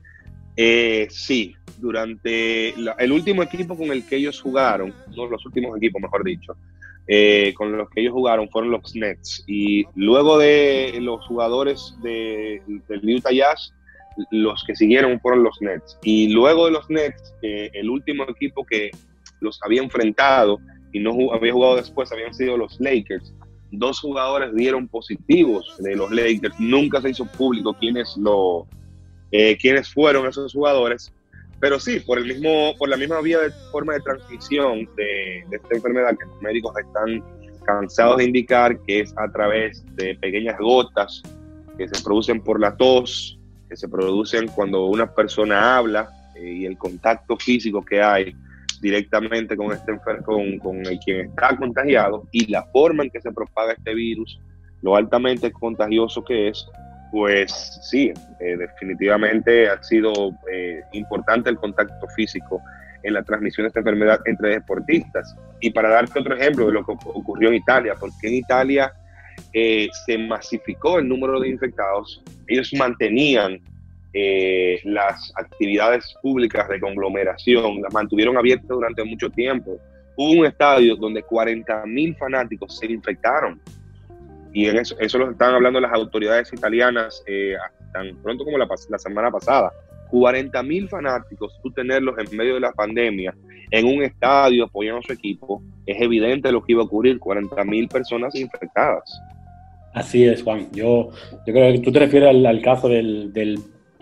eh, 0.56 1.08
sí, 1.10 1.56
durante 1.78 2.68
el 2.70 3.10
último 3.10 3.42
equipo 3.42 3.76
con 3.76 3.90
el 3.90 4.06
que 4.06 4.16
ellos 4.16 4.40
jugaron, 4.40 4.94
no 5.16 5.26
los 5.26 5.44
últimos 5.44 5.76
equipos, 5.76 6.00
mejor 6.00 6.22
dicho, 6.22 6.56
eh, 7.08 7.52
con 7.56 7.76
los 7.76 7.90
que 7.90 8.02
ellos 8.02 8.12
jugaron 8.12 8.48
fueron 8.48 8.70
los 8.70 8.94
Nets. 8.94 9.42
Y 9.48 9.84
luego 9.96 10.38
de 10.38 10.96
los 11.00 11.26
jugadores 11.26 11.96
de, 12.04 12.62
del 12.88 13.16
Utah 13.16 13.32
Jazz, 13.32 13.74
los 14.30 14.62
que 14.64 14.76
siguieron 14.76 15.18
fueron 15.18 15.42
los 15.42 15.60
Nets. 15.60 15.98
Y 16.04 16.28
luego 16.28 16.66
de 16.66 16.70
los 16.70 16.88
Nets, 16.88 17.34
eh, 17.42 17.68
el 17.74 17.90
último 17.90 18.22
equipo 18.28 18.64
que 18.64 18.92
los 19.40 19.58
había 19.64 19.82
enfrentado 19.82 20.60
y 20.92 21.00
no 21.00 21.32
había 21.32 21.52
jugado 21.52 21.76
después 21.76 22.12
habían 22.12 22.34
sido 22.34 22.56
los 22.56 22.78
Lakers. 22.80 23.32
Dos 23.70 24.00
jugadores 24.00 24.54
dieron 24.54 24.86
positivos 24.86 25.74
de 25.78 25.96
los 25.96 26.10
Lakers. 26.10 26.58
Nunca 26.60 27.00
se 27.00 27.10
hizo 27.10 27.24
público 27.24 27.74
quiénes, 27.74 28.16
lo, 28.16 28.66
eh, 29.30 29.56
fueron 29.94 30.26
esos 30.26 30.52
jugadores. 30.52 31.12
Pero 31.58 31.78
sí, 31.78 32.00
por, 32.00 32.18
el 32.18 32.26
mismo, 32.26 32.74
por 32.76 32.88
la 32.88 32.96
misma 32.96 33.20
vía 33.20 33.38
de 33.38 33.50
forma 33.70 33.94
de 33.94 34.00
transmisión 34.00 34.88
de, 34.96 35.44
de 35.48 35.56
esta 35.56 35.74
enfermedad 35.74 36.16
que 36.18 36.26
los 36.26 36.42
médicos 36.42 36.76
están 36.76 37.22
cansados 37.64 38.18
de 38.18 38.24
indicar 38.24 38.78
que 38.80 39.00
es 39.00 39.14
a 39.16 39.30
través 39.30 39.84
de 39.94 40.16
pequeñas 40.16 40.58
gotas 40.58 41.22
que 41.78 41.88
se 41.88 42.02
producen 42.02 42.40
por 42.40 42.60
la 42.60 42.76
tos, 42.76 43.38
que 43.68 43.76
se 43.76 43.88
producen 43.88 44.48
cuando 44.48 44.86
una 44.86 45.14
persona 45.14 45.76
habla 45.76 46.10
eh, 46.34 46.52
y 46.52 46.66
el 46.66 46.76
contacto 46.76 47.36
físico 47.36 47.84
que 47.84 48.02
hay 48.02 48.34
directamente 48.82 49.56
con, 49.56 49.72
este 49.72 49.96
con, 50.24 50.58
con 50.58 50.76
el 50.84 50.98
quien 50.98 51.28
está 51.28 51.56
contagiado 51.56 52.26
y 52.32 52.50
la 52.50 52.64
forma 52.64 53.04
en 53.04 53.10
que 53.10 53.20
se 53.20 53.30
propaga 53.30 53.72
este 53.72 53.94
virus, 53.94 54.38
lo 54.82 54.96
altamente 54.96 55.52
contagioso 55.52 56.22
que 56.24 56.48
es, 56.48 56.66
pues 57.12 57.78
sí, 57.82 58.12
eh, 58.40 58.56
definitivamente 58.56 59.68
ha 59.68 59.80
sido 59.82 60.12
eh, 60.52 60.80
importante 60.92 61.48
el 61.48 61.56
contacto 61.56 62.08
físico 62.08 62.60
en 63.04 63.14
la 63.14 63.22
transmisión 63.22 63.64
de 63.64 63.68
esta 63.68 63.80
enfermedad 63.80 64.20
entre 64.26 64.50
deportistas. 64.50 65.36
Y 65.60 65.70
para 65.70 65.88
darte 65.88 66.18
otro 66.18 66.36
ejemplo 66.36 66.66
de 66.66 66.72
lo 66.72 66.84
que 66.84 66.92
ocurrió 66.92 67.50
en 67.50 67.54
Italia, 67.54 67.94
porque 67.98 68.26
en 68.28 68.34
Italia 68.34 68.92
eh, 69.52 69.88
se 70.06 70.18
masificó 70.18 70.98
el 70.98 71.08
número 71.08 71.38
de 71.38 71.48
infectados, 71.48 72.22
ellos 72.48 72.72
mantenían 72.76 73.60
eh, 74.14 74.78
las 74.84 75.32
actividades 75.36 76.14
públicas 76.22 76.68
de 76.68 76.78
conglomeración, 76.80 77.80
las 77.80 77.94
mantuvieron 77.94 78.36
abiertas 78.36 78.68
durante 78.68 79.04
mucho 79.04 79.30
tiempo. 79.30 79.78
Hubo 80.16 80.40
un 80.40 80.46
estadio 80.46 80.96
donde 80.96 81.22
40 81.22 81.86
mil 81.86 82.14
fanáticos 82.16 82.78
se 82.78 82.86
infectaron. 82.86 83.58
Y 84.52 84.66
en 84.66 84.76
eso, 84.76 84.94
eso 85.00 85.16
lo 85.16 85.30
están 85.30 85.54
hablando 85.54 85.80
las 85.80 85.94
autoridades 85.94 86.52
italianas 86.52 87.24
eh, 87.26 87.54
tan 87.94 88.14
pronto 88.22 88.44
como 88.44 88.58
la, 88.58 88.68
semana 88.98 89.30
pasada. 89.30 89.72
40 90.10 90.62
mil 90.62 90.90
fanáticos, 90.90 91.58
tú 91.62 91.70
tenerlos 91.70 92.14
en 92.18 92.36
medio 92.36 92.54
de 92.54 92.60
la 92.60 92.72
pandemia, 92.72 93.34
en 93.70 93.86
un 93.86 94.02
estadio 94.02 94.64
apoyando 94.64 95.00
a 95.00 95.02
su 95.02 95.14
equipo, 95.14 95.62
es 95.86 95.98
evidente 96.02 96.52
lo 96.52 96.62
que 96.62 96.72
iba 96.72 96.82
a 96.82 96.84
ocurrir, 96.84 97.18
40 97.18 97.64
mil 97.64 97.88
personas 97.88 98.34
infectadas. 98.34 99.22
Así 99.94 100.24
es, 100.26 100.42
Juan. 100.42 100.68
Yo, 100.72 101.12
yo 101.46 101.54
creo 101.54 101.72
que 101.72 101.78
tú 101.78 101.90
te 101.90 102.00
refieres 102.00 102.28
al, 102.28 102.60
caso 102.60 102.90
del 102.90 103.32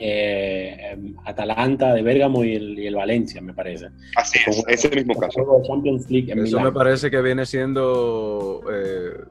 eh, 0.02 0.92
em, 0.92 1.14
Atalanta 1.26 1.92
de 1.92 2.00
Bérgamo 2.00 2.42
y 2.42 2.54
el, 2.86 2.94
Valencia, 2.94 3.42
me 3.42 3.52
parece. 3.52 3.88
Así 4.16 4.38
es, 4.46 4.64
es 4.66 4.84
el 4.86 4.96
mismo 4.96 5.14
caso. 5.14 5.40
Eso 5.62 6.60
me 6.60 6.72
parece 6.72 7.10
que 7.10 7.20
viene 7.20 7.44
siendo, 7.44 8.62
eh, 8.72 9.24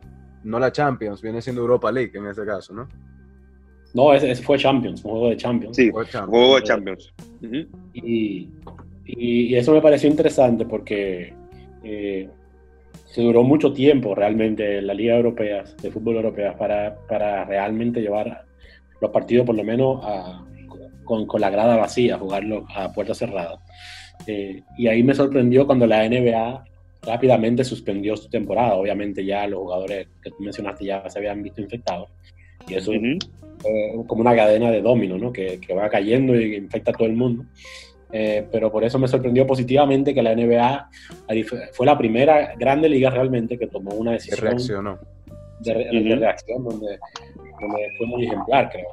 no 0.44 0.60
la 0.60 0.72
Champions, 0.72 1.24
viene 1.24 1.42
siendo 1.42 1.62
Europa 1.62 1.92
League 1.92 2.12
en 2.14 2.28
ese 2.28 2.46
caso, 2.46 2.76
¿no? 2.76 2.88
No, 3.96 4.14
ese, 4.14 4.36
fue 4.36 4.60
Champions, 4.60 5.04
un 5.04 5.12
juego 5.12 5.30
de 5.30 5.38
Champions. 5.38 5.76
Sí, 5.76 5.90
fue 5.90 6.06
juego 6.06 6.58
de 6.58 6.62
Champions. 6.62 7.14
y, 7.96 8.48
y, 9.08 9.56
eso 9.56 9.74
me 9.74 9.82
pareció 9.82 10.08
interesante 10.08 10.66
porque 10.66 11.34
eh, 11.84 12.30
se 13.06 13.22
duró 13.24 13.42
mucho 13.42 13.74
tiempo 13.74 14.14
realmente 14.14 14.84
la 14.84 14.94
Liga 14.94 15.16
Europea, 15.16 15.64
de 15.82 15.90
fútbol 15.90 16.18
europea, 16.18 16.56
para, 16.56 16.96
para 17.08 17.44
realmente 17.46 18.02
llevar 18.02 18.46
los 19.02 19.10
partidos 19.10 19.48
por 19.48 19.56
lo 19.56 19.64
menos 19.64 20.00
con, 21.10 21.26
con, 21.26 21.42
la 21.42 21.50
grada 21.50 21.76
vacía, 21.76 22.20
jugarlo 22.20 22.68
a 22.76 22.94
puerta 22.94 23.16
cerrada. 23.16 23.60
Eh, 24.28 24.62
y 24.78 24.88
ahí 24.88 25.02
me 25.02 25.16
sorprendió 25.16 25.66
cuando 25.66 25.88
la 25.88 26.08
NBA 26.08 26.64
rápidamente 27.02 27.64
suspendió 27.64 28.16
su 28.16 28.30
temporada. 28.30 28.76
Obviamente 28.76 29.26
ya 29.26 29.48
los 29.48 29.60
jugadores 29.60 30.08
que 30.22 30.30
tú 30.30 30.38
mencionaste 30.42 30.86
ya 30.86 31.10
se 31.10 31.18
habían 31.18 31.42
visto 31.42 31.62
infectados. 31.62 32.10
Y 32.68 32.76
eso 32.76 32.94
es 32.94 33.02
como 34.08 34.22
una 34.22 34.36
cadena 34.36 34.70
de 34.70 34.84
domino, 34.84 35.18
¿no? 35.18 35.34
Que, 35.34 35.60
que, 35.60 35.74
va 35.74 35.90
cayendo 35.90 36.40
y 36.40 36.56
infecta 36.56 36.92
a 36.92 36.94
todo 36.94 37.08
el 37.08 37.16
mundo. 37.16 37.46
Eh, 38.12 38.48
pero 38.52 38.72
por 38.72 38.84
eso 38.84 39.00
me 39.00 39.08
sorprendió 39.08 39.46
positivamente 39.48 40.14
que 40.14 40.22
la 40.22 40.36
NBA 40.36 40.90
fue 41.74 41.86
la 41.86 41.98
primera 41.98 42.56
grande 42.56 42.88
liga 42.88 43.10
realmente 43.10 43.58
que 43.58 43.68
tomó 43.68 43.92
una 43.92 44.12
decisión 44.12 44.42
reaccionó. 44.42 45.00
De, 45.60 45.74
reacción 46.16 46.64
donde, 46.64 47.00
fue 47.98 48.08
muy 48.08 48.26
ejemplar, 48.26 48.70
creo. 48.70 48.88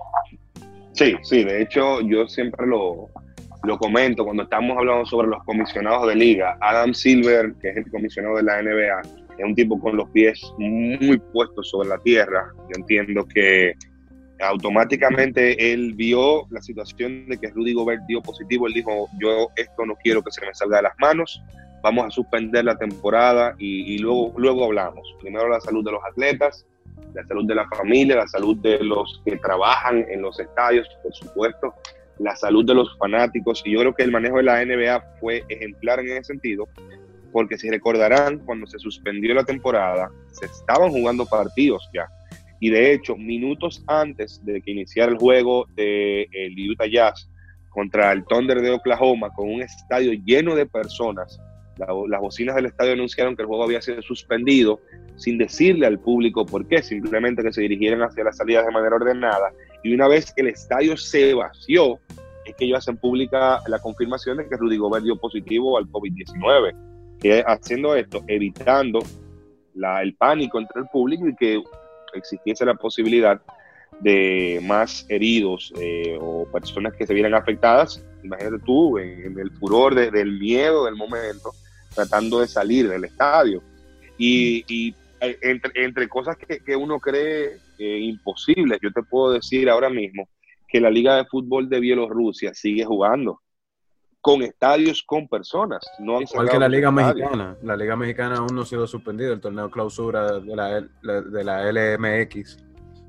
Sí, 0.96 1.14
sí, 1.22 1.44
de 1.44 1.62
hecho 1.62 2.00
yo 2.00 2.26
siempre 2.26 2.66
lo, 2.66 3.10
lo 3.64 3.78
comento 3.78 4.24
cuando 4.24 4.44
estamos 4.44 4.78
hablando 4.78 5.04
sobre 5.04 5.28
los 5.28 5.42
comisionados 5.44 6.08
de 6.08 6.14
liga. 6.14 6.56
Adam 6.60 6.94
Silver, 6.94 7.52
que 7.60 7.68
es 7.68 7.76
el 7.76 7.90
comisionado 7.90 8.36
de 8.36 8.44
la 8.44 8.62
NBA, 8.62 9.02
es 9.38 9.44
un 9.44 9.54
tipo 9.54 9.78
con 9.78 9.96
los 9.96 10.08
pies 10.10 10.40
muy 10.58 11.18
puestos 11.32 11.68
sobre 11.68 11.90
la 11.90 11.98
tierra. 11.98 12.50
Yo 12.56 12.80
entiendo 12.80 13.26
que 13.26 13.74
automáticamente 14.40 15.72
él 15.72 15.92
vio 15.94 16.46
la 16.50 16.62
situación 16.62 17.26
de 17.28 17.38
que 17.38 17.48
Rudy 17.48 17.74
Gobert 17.74 18.02
dio 18.06 18.22
positivo, 18.22 18.66
él 18.66 18.74
dijo, 18.74 19.08
yo 19.20 19.48
esto 19.56 19.84
no 19.84 19.94
quiero 20.02 20.22
que 20.22 20.30
se 20.30 20.44
me 20.44 20.54
salga 20.54 20.78
de 20.78 20.84
las 20.84 20.98
manos, 20.98 21.42
vamos 21.82 22.06
a 22.06 22.10
suspender 22.10 22.64
la 22.64 22.76
temporada 22.76 23.54
y, 23.58 23.98
luego, 23.98 24.32
luego 24.36 24.64
hablamos. 24.64 25.06
Primero 25.20 25.48
la 25.48 25.60
salud 25.60 25.84
de 25.84 25.92
los 25.92 26.04
atletas, 26.04 26.66
la 27.14 27.24
salud 27.26 27.46
de 27.46 27.54
la 27.54 27.68
familia, 27.68 28.16
la 28.16 28.28
salud 28.28 28.56
de 28.58 28.78
los 28.82 29.22
que 29.24 29.36
trabajan 29.36 30.04
en 30.08 30.22
los 30.22 30.38
estadios, 30.38 30.88
por 31.02 31.14
supuesto, 31.14 31.74
la 32.18 32.34
salud 32.36 32.64
de 32.64 32.74
los 32.74 32.96
fanáticos. 32.98 33.62
Y 33.64 33.72
yo 33.72 33.80
creo 33.80 33.94
que 33.94 34.02
el 34.02 34.12
manejo 34.12 34.36
de 34.38 34.42
la 34.44 34.64
NBA 34.64 35.18
fue 35.20 35.44
ejemplar 35.48 36.00
en 36.00 36.08
ese 36.08 36.24
sentido, 36.24 36.68
porque 37.32 37.58
si 37.58 37.70
recordarán, 37.70 38.38
cuando 38.40 38.66
se 38.66 38.78
suspendió 38.78 39.34
la 39.34 39.44
temporada, 39.44 40.10
se 40.32 40.46
estaban 40.46 40.90
jugando 40.90 41.26
partidos 41.26 41.88
ya 41.92 42.08
y 42.60 42.70
de 42.70 42.92
hecho, 42.92 43.16
minutos 43.16 43.82
antes 43.86 44.44
de 44.44 44.62
que 44.62 44.70
iniciara 44.70 45.12
el 45.12 45.18
juego 45.18 45.66
de 45.74 46.28
el 46.32 46.70
Utah 46.70 46.86
Jazz 46.86 47.28
contra 47.68 48.12
el 48.12 48.24
Thunder 48.24 48.62
de 48.62 48.70
Oklahoma, 48.70 49.30
con 49.34 49.50
un 49.50 49.62
estadio 49.62 50.12
lleno 50.24 50.54
de 50.54 50.64
personas, 50.64 51.38
las 51.78 52.20
bocinas 52.20 52.56
del 52.56 52.66
estadio 52.66 52.92
anunciaron 52.92 53.36
que 53.36 53.42
el 53.42 53.48
juego 53.48 53.64
había 53.64 53.82
sido 53.82 54.00
suspendido 54.02 54.80
sin 55.16 55.38
decirle 55.38 55.86
al 55.86 55.98
público 55.98 56.44
por 56.46 56.66
qué, 56.66 56.82
simplemente 56.82 57.42
que 57.42 57.52
se 57.52 57.62
dirigieran 57.62 58.02
hacia 58.02 58.24
las 58.24 58.36
salidas 58.36 58.66
de 58.66 58.72
manera 58.72 58.96
ordenada. 58.96 59.52
Y 59.82 59.94
una 59.94 60.08
vez 60.08 60.32
el 60.36 60.48
estadio 60.48 60.96
se 60.96 61.34
vació, 61.34 61.98
es 62.44 62.54
que 62.54 62.64
ellos 62.64 62.78
hacen 62.78 62.96
pública 62.96 63.60
la 63.66 63.78
confirmación 63.78 64.38
de 64.38 64.48
que 64.48 64.56
Rudy 64.56 64.76
Gobert 64.76 65.04
dio 65.04 65.16
positivo 65.16 65.78
al 65.78 65.86
COVID-19, 65.86 67.18
que 67.20 67.42
haciendo 67.46 67.94
esto, 67.94 68.22
evitando 68.26 69.00
la, 69.74 70.02
el 70.02 70.14
pánico 70.14 70.58
entre 70.58 70.82
el 70.82 70.88
público 70.88 71.28
y 71.28 71.36
que 71.36 71.62
existiese 72.14 72.64
la 72.64 72.74
posibilidad 72.74 73.40
de 74.00 74.60
más 74.62 75.06
heridos 75.08 75.72
eh, 75.80 76.18
o 76.20 76.46
personas 76.52 76.94
que 76.94 77.06
se 77.06 77.14
vieran 77.14 77.34
afectadas, 77.34 78.04
imagínate 78.22 78.58
tú, 78.64 78.98
en, 78.98 79.38
el 79.38 79.50
furor 79.52 79.94
del 79.94 80.38
miedo 80.38 80.84
del 80.84 80.96
momento, 80.96 81.52
tratando 81.96 82.40
de 82.40 82.46
salir 82.46 82.88
del 82.88 83.04
estadio. 83.04 83.62
Y, 84.16 84.94
eh, 85.20 85.38
entre, 85.74 86.08
cosas 86.08 86.36
que, 86.36 86.76
uno 86.76 87.00
cree 87.00 87.58
eh, 87.78 87.98
imposibles, 87.98 88.78
yo 88.80 88.92
te 88.92 89.02
puedo 89.02 89.32
decir 89.32 89.68
ahora 89.68 89.90
mismo 89.90 90.28
que 90.68 90.80
la 90.80 90.90
Liga 90.90 91.16
de 91.16 91.24
Fútbol 91.24 91.68
de 91.68 91.80
Bielorrusia 91.80 92.54
sigue 92.54 92.84
jugando. 92.84 93.40
con 94.20 94.42
estadios 94.42 95.04
con 95.06 95.28
personas. 95.28 95.84
No 96.00 96.20
Igual 96.20 96.50
que 96.50 96.58
la 96.58 96.68
Liga 96.68 96.90
Mexicana. 96.90 97.56
La 97.62 97.76
Liga 97.76 97.94
Mexicana 97.94 98.38
aún 98.38 98.56
no 98.56 98.62
ha 98.62 98.66
sido 98.66 98.86
suspendido, 98.86 99.32
el 99.32 99.40
torneo 99.40 99.70
clausura 99.70 100.40
de 100.40 100.56
la, 100.56 100.80
de 100.80 101.44
la 101.44 101.70
LMX 101.70 102.58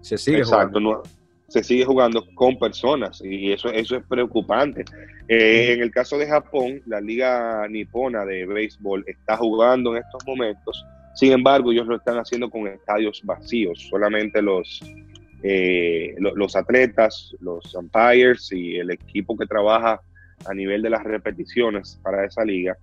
se 0.01 0.17
sigue 0.17 0.39
Exacto, 0.39 0.79
jugando. 0.79 1.03
Se 1.48 1.63
sigue 1.63 1.86
jugando 1.86 2.25
con 2.36 2.60
personas 2.60 3.22
y 3.24 3.54
eso, 3.54 3.70
eso 3.70 3.96
es 3.96 4.04
preocupante. 4.06 4.84
Eh, 5.27 5.74
en 5.74 5.82
el 5.82 5.92
caso 5.92 6.18
de 6.18 6.27
Japón, 6.27 6.82
la 6.86 7.00
Liga 7.00 7.68
Nipona 7.70 8.25
de 8.25 8.46
Béisbol 8.46 9.06
está 9.08 9.38
jugando 9.38 9.96
en 9.96 10.04
estos 10.04 10.25
momentos. 10.27 10.86
Sin 11.16 11.32
embargo, 11.32 11.72
ellos 11.72 11.88
lo 11.88 11.96
están 11.96 12.18
haciendo 12.18 12.50
con 12.50 12.68
estadios 12.68 13.22
vacíos. 13.24 13.88
Solamente 13.89 14.42
los, 14.42 14.82
eh, 15.42 16.16
los 16.20 16.56
atletas, 16.56 17.34
los 17.39 17.74
umpires 17.74 18.51
y 18.51 18.77
el 18.77 18.92
equipo 18.92 19.38
que 19.38 19.46
trabaja 19.46 20.01
a 20.46 20.54
nivel 20.54 20.82
de 20.82 20.89
las 20.89 21.04
repeticiones 21.04 22.00
para 22.04 22.25
esa 22.25 22.44
liga 22.44 22.77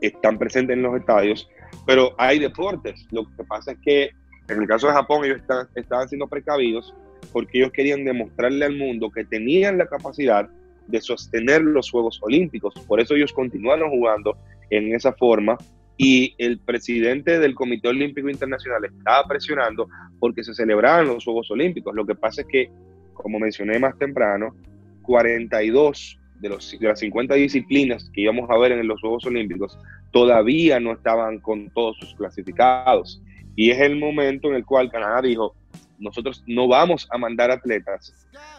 están 0.00 0.38
presentes 0.38 0.76
en 0.76 0.82
los 0.82 0.96
estadios, 0.96 1.48
pero 1.86 2.14
hay 2.18 2.38
deportes. 2.38 3.06
Lo 3.10 3.24
que 3.24 3.44
pasa 3.44 3.72
es 3.72 3.78
que 3.84 4.10
en 4.48 4.60
el 4.60 4.68
caso 4.68 4.88
de 4.88 4.92
Japón 4.92 5.24
ellos 5.24 5.40
estaban 5.74 6.08
siendo 6.08 6.26
precavidos 6.26 6.94
porque 7.32 7.58
ellos 7.58 7.72
querían 7.72 8.04
demostrarle 8.04 8.64
al 8.64 8.76
mundo 8.76 9.10
que 9.10 9.24
tenían 9.24 9.78
la 9.78 9.86
capacidad 9.86 10.48
de 10.86 11.00
sostener 11.00 11.62
los 11.62 11.90
Juegos 11.90 12.18
Olímpicos. 12.22 12.74
Por 12.86 13.00
eso 13.00 13.14
ellos 13.14 13.32
continuaron 13.32 13.90
jugando 13.90 14.36
en 14.70 14.94
esa 14.94 15.12
forma 15.12 15.56
y 15.96 16.34
el 16.38 16.58
presidente 16.58 17.38
del 17.38 17.54
Comité 17.54 17.88
Olímpico 17.88 18.28
Internacional 18.30 18.84
estaba 18.84 19.26
presionando 19.26 19.88
porque 20.20 20.44
se 20.44 20.54
celebraban 20.54 21.08
los 21.08 21.24
Juegos 21.24 21.50
Olímpicos. 21.50 21.94
Lo 21.94 22.06
que 22.06 22.14
pasa 22.14 22.42
es 22.42 22.46
que, 22.46 22.70
como 23.14 23.38
mencioné 23.38 23.78
más 23.78 23.98
temprano, 23.98 24.54
42 25.02 26.18
de, 26.40 26.48
los, 26.48 26.78
de 26.78 26.86
las 26.86 27.00
50 27.00 27.34
disciplinas 27.34 28.10
que 28.14 28.22
íbamos 28.22 28.48
a 28.48 28.56
ver 28.56 28.72
en 28.72 28.86
los 28.86 29.00
Juegos 29.00 29.26
Olímpicos 29.26 29.78
todavía 30.12 30.78
no 30.80 30.92
estaban 30.92 31.40
con 31.40 31.68
todos 31.70 31.96
sus 31.98 32.14
clasificados. 32.14 33.20
Y 33.56 33.70
es 33.70 33.80
el 33.80 33.96
momento 33.96 34.48
en 34.48 34.54
el 34.54 34.64
cual 34.64 34.90
Canadá 34.90 35.20
dijo, 35.20 35.54
nosotros 35.98 36.42
no 36.46 36.68
vamos 36.68 37.06
a 37.10 37.18
mandar 37.18 37.50
atletas 37.50 38.14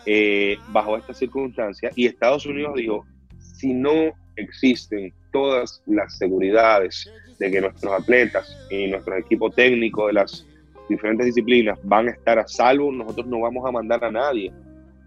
eh, 0.06 0.58
bajo 0.70 0.98
esta 0.98 1.14
circunstancia. 1.14 1.92
Y 1.96 2.06
Estados 2.06 2.46
Unidos 2.46 2.74
dijo, 2.76 3.06
si 3.40 3.74
no 3.74 4.14
existen 4.36 5.14
todas 5.32 5.82
las 5.86 6.18
seguridades 6.18 7.12
de 7.40 7.52
que 7.52 7.62
nuestros 7.62 7.94
atletas 7.94 8.58
y 8.70 8.88
nuestro 8.88 9.18
equipo 9.18 9.50
técnico 9.50 10.08
de 10.08 10.14
las 10.14 10.46
diferentes 10.90 11.28
disciplinas 11.28 11.80
van 11.84 12.08
a 12.08 12.12
estar 12.12 12.40
a 12.40 12.48
salvo, 12.48 12.92
nosotros 12.92 13.28
no 13.28 13.42
vamos 13.42 13.66
a 13.68 13.72
mandar 13.72 14.04
a 14.04 14.12
nadie. 14.12 14.52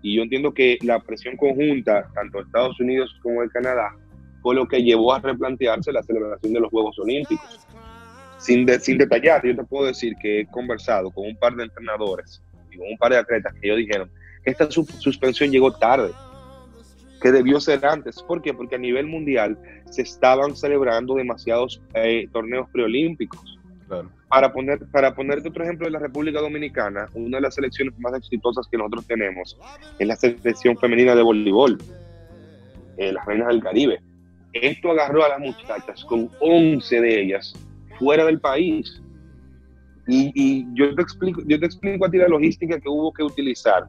Y 0.03 0.17
yo 0.17 0.23
entiendo 0.23 0.53
que 0.53 0.79
la 0.83 0.99
presión 1.01 1.37
conjunta, 1.37 2.09
tanto 2.15 2.39
de 2.39 2.45
Estados 2.45 2.79
Unidos 2.81 3.15
como 3.23 3.43
de 3.43 3.49
Canadá, 3.49 3.95
fue 4.43 4.55
lo 4.55 4.67
que 4.67 4.83
llevó 4.83 5.15
a 5.15 5.21
replantearse 5.21 5.93
la 5.93 6.03
celebración 6.03 6.53
de 6.53 6.61
los 6.61 6.71
Juegos 6.71 6.99
Olímpicos. 6.99 7.67
Sin, 8.43 8.69
sin 8.81 8.99
detallar, 8.99 9.47
yo 9.47 9.55
te 9.55 9.63
puedo 9.63 9.87
decir 9.87 10.17
que 10.21 10.41
he 10.41 10.47
conversado 10.47 11.13
con 11.13 11.29
un 11.29 11.37
par 11.37 11.55
de 11.55 11.63
entrenadores 11.63 12.43
y 12.73 12.77
con 12.77 12.89
un 12.89 12.99
par 12.99 13.13
de 13.13 13.19
atletas 13.19 13.55
que 13.55 13.69
ellos 13.69 13.79
dijeron 13.79 14.11
que 14.45 14.51
esta 14.51 14.69
suspensión 14.69 15.53
llegó 15.53 15.73
tarde, 15.73 16.11
que 17.21 17.31
debió 17.31 17.61
ser 17.61 17.87
antes. 17.87 18.21
¿Por 18.21 18.43
qué? 18.43 18.53
Porque 18.53 18.75
a 18.75 18.79
nivel 18.79 19.07
mundial 19.07 19.57
se 19.89 20.03
estaban 20.03 20.57
celebrando 20.57 21.15
demasiados 21.15 21.81
eh, 21.95 22.27
torneos 22.33 22.69
preolímpicos. 22.71 23.59
Para, 24.29 24.53
poner, 24.53 24.81
para 24.91 25.15
ponerte 25.15 25.51
otro 25.51 25.63
ejemplo 25.63 25.87
de 25.87 25.93
la 25.93 25.99
República 26.01 26.41
Dominicana, 26.41 27.09
una 27.15 27.37
de 27.37 27.43
las 27.43 27.55
selecciones 27.55 27.97
más 27.99 28.15
exitosas 28.15 28.67
que 28.67 28.79
nosotros 28.79 29.07
tenemos 29.07 29.57
es 29.99 30.07
la 30.07 30.17
selección 30.17 30.77
femenina 30.79 31.15
de 31.15 31.23
voleibol, 31.23 31.79
eh, 32.97 33.13
las 33.13 33.25
Reinas 33.25 33.49
del 33.49 33.63
Caribe. 33.63 34.01
Esto 34.55 34.91
agarró 34.91 35.25
a 35.25 35.29
las 35.29 35.39
muchachas 35.39 36.05
con 36.07 36.31
11 36.41 37.01
de 37.03 37.23
ellas 37.23 37.55
fuera 37.99 38.25
del 38.25 38.41
país. 38.41 39.01
Y, 40.09 40.67
yo, 40.75 40.95
te 40.95 41.03
explico, 41.03 41.43
yo 41.47 41.59
te 41.59 41.67
explico 41.67 42.07
a 42.07 42.11
ti 42.11 42.19
la 42.19 42.29
logística 42.29 42.79
que 42.81 42.89
hubo 42.89 43.13
que 43.13 43.23
utilizar 43.23 43.89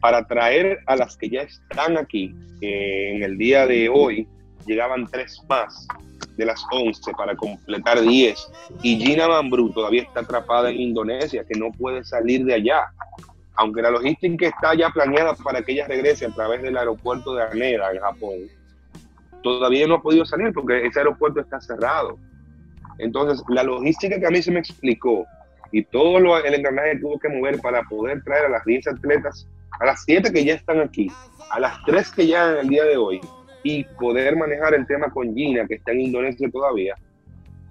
para 0.00 0.26
traer 0.26 0.80
a 0.86 0.96
las 0.96 1.16
que 1.16 1.30
ya 1.30 1.42
están 1.42 1.96
aquí. 1.96 2.34
en 2.60 3.22
el 3.22 3.38
día 3.38 3.66
de 3.66 3.88
hoy 3.88 4.28
llegaban 4.66 5.06
tres 5.06 5.42
más 5.48 5.86
de 6.36 6.46
las 6.46 6.64
11 6.70 7.12
para 7.16 7.36
completar 7.36 8.00
10. 8.00 8.52
Y 8.82 8.96
Gina 8.96 9.28
Mambrú 9.28 9.70
todavía 9.70 10.02
está 10.02 10.20
atrapada 10.20 10.70
en 10.70 10.80
Indonesia, 10.80 11.44
que 11.44 11.58
no 11.58 11.70
puede 11.72 12.04
salir 12.04 12.44
de 12.44 12.54
allá. 12.54 12.84
Aunque 13.56 13.82
la 13.82 13.90
logística 13.90 14.48
está 14.48 14.74
ya 14.74 14.90
planeada 14.90 15.34
para 15.36 15.62
que 15.62 15.72
ella 15.72 15.86
regrese 15.86 16.26
a 16.26 16.30
través 16.30 16.62
del 16.62 16.76
aeropuerto 16.76 17.34
de 17.34 17.44
Haneda, 17.44 17.92
en 17.92 18.00
Japón, 18.00 18.34
todavía 19.42 19.86
no 19.86 19.96
ha 19.96 20.02
podido 20.02 20.24
salir 20.26 20.52
porque 20.52 20.86
ese 20.86 20.98
aeropuerto 20.98 21.40
está 21.40 21.60
cerrado. 21.60 22.18
Entonces, 22.98 23.42
la 23.48 23.62
logística 23.62 24.18
que 24.18 24.26
a 24.26 24.30
mí 24.30 24.42
se 24.42 24.52
me 24.52 24.60
explicó 24.60 25.26
y 25.72 25.82
todo 25.84 26.20
lo, 26.20 26.36
el 26.38 26.54
engranaje 26.54 26.92
que 26.92 26.98
tuvo 27.00 27.18
que 27.18 27.28
mover 27.28 27.60
para 27.60 27.82
poder 27.82 28.22
traer 28.22 28.46
a 28.46 28.48
las 28.50 28.64
10 28.64 28.86
atletas, 28.88 29.48
a 29.80 29.86
las 29.86 30.04
7 30.04 30.32
que 30.32 30.44
ya 30.44 30.54
están 30.54 30.80
aquí, 30.80 31.10
a 31.50 31.60
las 31.60 31.82
3 31.84 32.12
que 32.12 32.26
ya 32.26 32.52
en 32.52 32.58
el 32.58 32.68
día 32.68 32.84
de 32.84 32.96
hoy, 32.96 33.20
y 33.64 33.82
poder 33.84 34.36
manejar 34.36 34.74
el 34.74 34.86
tema 34.86 35.10
con 35.10 35.34
Gina, 35.34 35.66
que 35.66 35.74
está 35.74 35.92
en 35.92 36.02
Indonesia 36.02 36.48
todavía, 36.52 36.94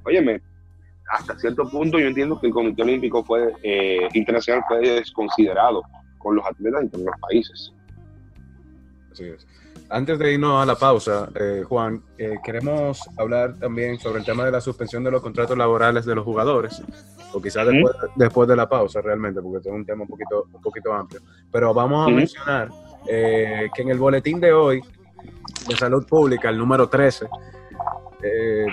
óyeme, 0.05 0.41
hasta 1.09 1.37
cierto 1.37 1.69
punto 1.69 1.99
yo 1.99 2.07
entiendo 2.07 2.39
que 2.39 2.47
el 2.47 2.53
Comité 2.53 2.81
Olímpico 2.81 3.23
fue, 3.23 3.53
eh, 3.61 4.07
Internacional 4.13 4.63
fue 4.67 4.79
desconsiderado 4.79 5.83
con 6.17 6.35
los 6.35 6.45
atletas 6.45 6.85
con 6.91 7.05
los 7.05 7.15
países. 7.19 7.73
Así 9.11 9.25
es. 9.25 9.45
Antes 9.93 10.17
de 10.17 10.33
irnos 10.33 10.61
a 10.61 10.65
la 10.65 10.75
pausa, 10.75 11.29
eh, 11.35 11.63
Juan, 11.67 12.01
eh, 12.17 12.37
queremos 12.43 12.99
hablar 13.17 13.59
también 13.59 13.99
sobre 13.99 14.19
el 14.19 14.25
tema 14.25 14.43
de 14.43 14.51
la 14.51 14.59
suspensión 14.59 15.03
de 15.03 15.11
los 15.11 15.21
contratos 15.21 15.55
laborales 15.55 16.03
de 16.05 16.15
los 16.15 16.25
jugadores, 16.25 16.81
o 17.31 17.39
quizás 17.39 17.67
después, 17.67 17.95
después, 18.15 18.49
de 18.49 18.55
la 18.55 18.67
pausa 18.67 19.01
realmente, 19.01 19.39
porque 19.39 19.59
es 19.59 19.73
un 19.73 19.85
tema 19.85 20.01
un 20.01 20.07
poquito, 20.07 20.47
un 20.51 20.61
poquito 20.61 20.91
amplio. 20.91 21.21
Pero 21.51 21.73
vamos 21.75 22.07
a 22.07 22.09
mencionar 22.11 22.69
que 23.05 23.69
en 23.77 23.89
el 23.89 23.99
boletín 23.99 24.39
de 24.39 24.51
hoy 24.51 24.81
de 25.67 25.75
Salud 25.75 26.05
Pública, 26.07 26.49
el 26.49 26.57
número 26.57 26.89
13, 26.89 27.27
eh, 28.23 28.65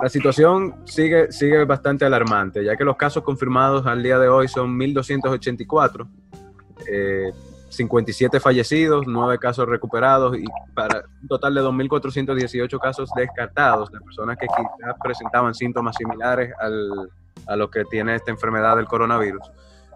la 0.00 0.08
situación 0.08 0.82
sigue, 0.84 1.30
sigue 1.32 1.64
bastante 1.64 2.04
alarmante, 2.04 2.64
ya 2.64 2.76
que 2.76 2.84
los 2.84 2.96
casos 2.96 3.22
confirmados 3.22 3.86
al 3.86 4.02
día 4.02 4.18
de 4.18 4.28
hoy 4.28 4.48
son 4.48 4.78
1.284, 4.78 6.08
57 7.72 8.36
eh, 8.36 8.40
fallecidos, 8.40 9.06
9 9.06 9.38
casos 9.38 9.66
recuperados 9.66 10.36
y 10.36 10.44
para 10.74 11.04
un 11.20 11.28
total 11.28 11.54
de 11.54 11.62
2.418 11.62 12.78
casos 12.78 13.10
descartados 13.16 13.90
de 13.90 14.00
personas 14.00 14.36
que 14.36 14.46
quizás 14.46 14.94
presentaban 15.02 15.54
síntomas 15.54 15.96
similares 15.96 16.52
al, 16.60 17.10
a 17.46 17.56
los 17.56 17.70
que 17.70 17.84
tiene 17.84 18.16
esta 18.16 18.30
enfermedad 18.30 18.76
del 18.76 18.86
coronavirus. 18.86 19.50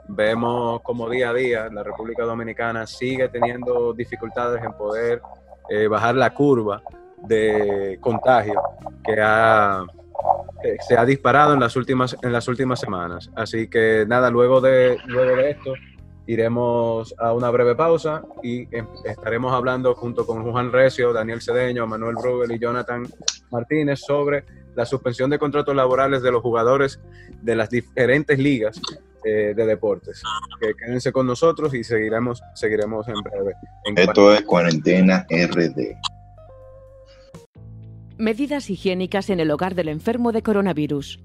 Vemos 0.08 0.80
como 0.82 1.10
día 1.10 1.30
a 1.30 1.34
día 1.34 1.68
la 1.70 1.82
República 1.82 2.24
Dominicana 2.24 2.86
sigue 2.86 3.28
teniendo 3.28 3.92
dificultades 3.92 4.62
en 4.62 4.72
poder 4.72 5.20
eh, 5.68 5.88
bajar 5.88 6.14
la 6.14 6.32
curva 6.32 6.82
de 7.22 7.98
contagio 8.00 8.62
que, 9.04 9.20
ha, 9.20 9.84
se 10.86 10.96
ha 10.96 11.04
disparado 11.04 11.54
en 11.54 11.60
las 11.60 11.74
últimas 11.74 12.16
en 12.22 12.32
las 12.32 12.46
últimas 12.46 12.78
semanas. 12.78 13.30
Así 13.34 13.68
que 13.68 14.04
nada, 14.06 14.30
luego 14.30 14.60
de 14.60 14.96
luego 15.06 15.36
de 15.36 15.50
esto 15.50 15.72
iremos 16.26 17.14
a 17.18 17.32
una 17.32 17.50
breve 17.50 17.74
pausa 17.74 18.22
y 18.42 18.62
em, 18.76 18.86
estaremos 19.04 19.52
hablando 19.52 19.94
junto 19.94 20.26
con 20.26 20.50
Juan 20.50 20.72
Recio, 20.72 21.12
Daniel 21.12 21.40
Cedeño, 21.40 21.86
Manuel 21.86 22.16
Brugel 22.16 22.52
y 22.52 22.58
Jonathan 22.58 23.06
Martínez 23.50 24.00
sobre 24.00 24.44
la 24.74 24.84
suspensión 24.84 25.30
de 25.30 25.38
contratos 25.38 25.74
laborales 25.74 26.22
de 26.22 26.32
los 26.32 26.42
jugadores 26.42 27.00
de 27.42 27.56
las 27.56 27.70
diferentes 27.70 28.38
ligas 28.38 28.80
eh, 29.24 29.54
de 29.56 29.66
deportes. 29.66 30.22
Que 30.60 30.74
quédense 30.74 31.12
con 31.12 31.26
nosotros 31.26 31.74
y 31.74 31.82
seguiremos, 31.82 32.42
seguiremos 32.54 33.08
en 33.08 33.14
breve. 33.22 33.54
Esto 33.96 34.34
es 34.34 34.42
Cuarentena 34.42 35.26
RD. 35.30 35.96
Medidas 38.18 38.70
higiénicas 38.70 39.30
en 39.30 39.40
el 39.40 39.50
hogar 39.50 39.74
del 39.74 39.88
enfermo 39.88 40.32
de 40.32 40.42
coronavirus. 40.42 41.22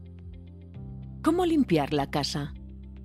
¿Cómo 1.22 1.46
limpiar 1.46 1.94
la 1.94 2.10
casa? 2.10 2.54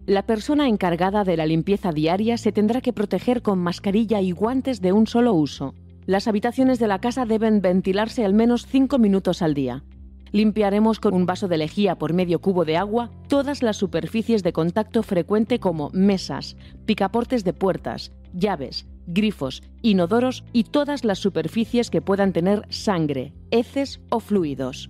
La 0.07 0.25
persona 0.25 0.69
encargada 0.69 1.25
de 1.25 1.37
la 1.37 1.47
limpieza 1.47 1.90
diaria 1.90 2.38
se 2.38 2.53
tendrá 2.53 2.81
que 2.81 2.92
proteger 2.92 3.42
con 3.42 3.59
mascarilla 3.59 4.21
y 4.21 4.31
guantes 4.31 4.81
de 4.81 4.92
un 4.92 5.09
solo 5.09 5.35
uso. 5.35 5.75
Las 6.05 6.29
habitaciones 6.29 6.79
de 6.79 6.87
la 6.87 7.01
casa 7.01 7.27
deben 7.27 7.61
ventilarse 7.61 8.25
al 8.25 8.33
menos 8.33 8.66
5 8.66 9.01
minutos 9.01 9.42
al 9.42 9.55
día. 9.55 9.83
Limpiaremos 10.31 11.01
con 11.01 11.12
un 11.12 11.27
vaso 11.27 11.49
de 11.49 11.59
lejía 11.59 11.99
por 11.99 12.12
medio 12.12 12.40
cubo 12.40 12.64
de 12.64 12.77
agua 12.77 13.11
todas 13.27 13.64
las 13.64 13.79
superficies 13.79 14.45
de 14.45 14.53
contacto 14.53 15.03
frecuente 15.03 15.59
como 15.59 15.90
mesas, 15.90 16.57
picaportes 16.85 17.42
de 17.42 17.53
puertas, 17.53 18.12
llaves, 18.33 18.87
grifos, 19.09 19.64
inodoros 19.83 20.45
y 20.53 20.64
todas 20.64 21.05
las 21.05 21.19
superficies 21.19 21.90
que 21.90 22.01
puedan 22.01 22.33
tener 22.33 22.62
sangre, 22.69 23.33
heces 23.51 24.01
o 24.11 24.21
fluidos. 24.21 24.88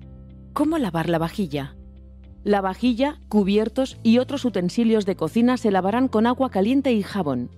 ¿Cómo 0.53 0.77
lavar 0.77 1.09
la 1.09 1.19
vajilla? 1.19 1.76
La 2.47 2.61
vajilla, 2.61 3.19
cubiertos 3.29 3.99
y 4.05 4.19
otros 4.19 4.45
utensilios 4.45 5.05
de 5.05 5.17
cocina 5.17 5.57
se 5.57 5.73
lavarán 5.73 6.07
con 6.07 6.29
agua 6.29 6.49
caliente 6.49 6.93
y 6.93 7.03
jabón. 7.03 7.51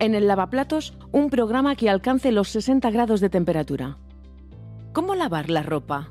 En 0.00 0.16
el 0.16 0.26
lavaplatos, 0.26 0.98
un 1.12 1.30
programa 1.30 1.76
que 1.76 1.88
alcance 1.88 2.32
los 2.32 2.48
60 2.48 2.90
grados 2.90 3.20
de 3.20 3.30
temperatura. 3.30 3.96
¿Cómo 4.92 5.14
lavar 5.14 5.50
la 5.50 5.62
ropa? 5.62 6.10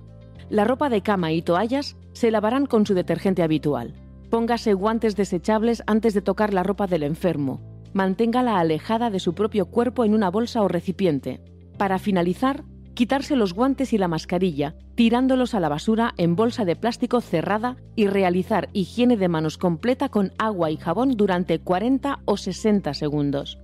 La 0.50 0.64
ropa 0.64 0.88
de 0.88 1.02
cama 1.02 1.34
y 1.34 1.42
toallas 1.42 1.98
se 2.14 2.32
lavarán 2.32 2.66
con 2.66 2.86
su 2.86 2.94
detergente 2.94 3.44
habitual. 3.44 3.94
Póngase 4.30 4.74
guantes 4.74 5.18
desechables 5.18 5.84
antes 5.86 6.14
de 6.14 6.22
tocar 6.22 6.54
la 6.54 6.64
ropa 6.64 6.88
del 6.88 7.04
enfermo. 7.04 7.60
Manténgala 7.92 8.58
alejada 8.58 9.10
de 9.10 9.20
su 9.20 9.34
propio 9.34 9.66
cuerpo 9.66 10.06
en 10.06 10.14
una 10.14 10.32
bolsa 10.32 10.62
o 10.62 10.70
recipiente. 10.70 11.42
Para 11.78 12.00
finalizar, 12.00 12.64
quitarse 12.98 13.36
los 13.36 13.54
guantes 13.54 13.94
y 13.94 14.00
la 14.00 14.08
mascarilla, 14.08 14.74
tirándolos 14.96 15.54
a 15.54 15.60
la 15.60 15.70
basura 15.70 16.16
en 16.18 16.36
bolsa 16.36 16.66
de 16.66 16.76
plástico 16.76 17.22
cerrada 17.22 17.78
y 17.96 18.08
realizar 18.08 18.70
higiene 18.74 19.18
de 19.18 19.28
manos 19.28 19.60
completa 19.60 20.10
con 20.10 20.34
agua 20.40 20.72
y 20.72 20.78
jabón 20.78 21.12
durante 21.16 21.60
40 21.60 22.22
o 22.26 22.38
60 22.38 22.96
segundos. 22.96 23.60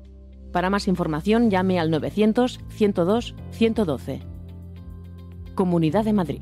Para 0.52 0.70
más 0.70 0.88
información 0.88 1.50
llame 1.50 1.80
al 1.80 1.90
900 1.90 2.60
102 2.70 3.36
112. 3.50 4.22
Comunidad 5.56 6.06
de 6.06 6.14
Madrid. 6.14 6.42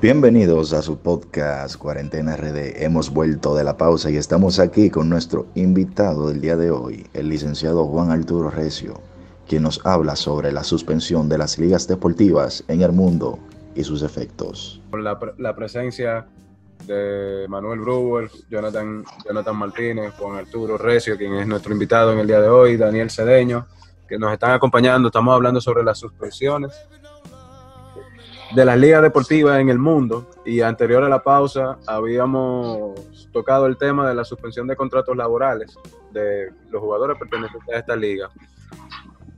Bienvenidos 0.00 0.72
a 0.72 0.82
su 0.82 0.98
podcast 0.98 1.74
Cuarentena 1.76 2.36
RD. 2.36 2.80
Hemos 2.84 3.10
vuelto 3.10 3.56
de 3.56 3.64
la 3.64 3.76
pausa 3.76 4.08
y 4.08 4.18
estamos 4.18 4.60
aquí 4.60 4.88
con 4.88 5.08
nuestro 5.08 5.48
invitado 5.56 6.28
del 6.28 6.40
día 6.40 6.56
de 6.56 6.70
hoy, 6.70 7.08
el 7.12 7.28
licenciado 7.28 7.86
Juan 7.86 8.12
Arturo 8.12 8.50
Recio 8.50 9.13
quien 9.48 9.62
nos 9.62 9.84
habla 9.84 10.16
sobre 10.16 10.52
la 10.52 10.64
suspensión 10.64 11.28
de 11.28 11.38
las 11.38 11.58
ligas 11.58 11.86
deportivas 11.86 12.64
en 12.68 12.82
el 12.82 12.92
mundo 12.92 13.38
y 13.74 13.84
sus 13.84 14.02
efectos. 14.02 14.80
Con 14.90 15.04
la, 15.04 15.18
la 15.38 15.54
presencia 15.54 16.26
de 16.86 17.46
Manuel 17.48 17.80
Brewer, 17.80 18.30
Jonathan, 18.50 19.04
Jonathan 19.26 19.56
Martínez, 19.56 20.12
Juan 20.18 20.38
Arturo 20.38 20.76
Recio, 20.78 21.16
quien 21.16 21.34
es 21.34 21.46
nuestro 21.46 21.72
invitado 21.72 22.12
en 22.12 22.18
el 22.18 22.26
día 22.26 22.40
de 22.40 22.48
hoy, 22.48 22.76
Daniel 22.76 23.10
Cedeño, 23.10 23.66
que 24.06 24.18
nos 24.18 24.32
están 24.32 24.52
acompañando. 24.52 25.08
Estamos 25.08 25.34
hablando 25.34 25.60
sobre 25.60 25.82
las 25.82 25.98
suspensiones 25.98 26.72
de 28.54 28.64
las 28.64 28.78
ligas 28.78 29.02
deportivas 29.02 29.58
en 29.60 29.68
el 29.68 29.78
mundo 29.78 30.30
y 30.44 30.60
anterior 30.60 31.02
a 31.02 31.08
la 31.08 31.22
pausa 31.22 31.78
habíamos 31.86 32.94
tocado 33.32 33.66
el 33.66 33.76
tema 33.76 34.08
de 34.08 34.14
la 34.14 34.24
suspensión 34.24 34.68
de 34.68 34.76
contratos 34.76 35.16
laborales 35.16 35.76
de 36.12 36.52
los 36.70 36.80
jugadores 36.80 37.18
pertenecientes 37.18 37.74
a 37.74 37.78
esta 37.78 37.96
liga 37.96 38.30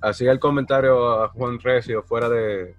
hacía 0.01 0.33
el 0.33 0.39
comentario 0.39 1.23
a 1.23 1.29
Juan 1.29 1.59
Recio 1.59 2.03
fuera 2.03 2.29
de 2.29 2.75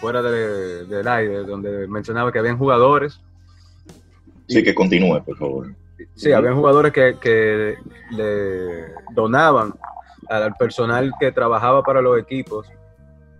fuera 0.00 0.22
de, 0.22 0.84
del 0.84 1.08
aire, 1.08 1.38
donde 1.38 1.88
mencionaba 1.88 2.30
que 2.30 2.38
habían 2.38 2.58
jugadores. 2.58 3.20
Sí, 4.46 4.62
que 4.62 4.74
continúe, 4.74 5.22
por 5.24 5.36
favor. 5.36 5.74
Sí, 6.14 6.32
habían 6.32 6.54
jugadores 6.54 6.92
que, 6.92 7.16
que 7.20 7.76
le 8.10 8.92
donaban 9.14 9.74
al 10.28 10.54
personal 10.54 11.12
que 11.18 11.32
trabajaba 11.32 11.82
para 11.82 12.02
los 12.02 12.18
equipos 12.18 12.66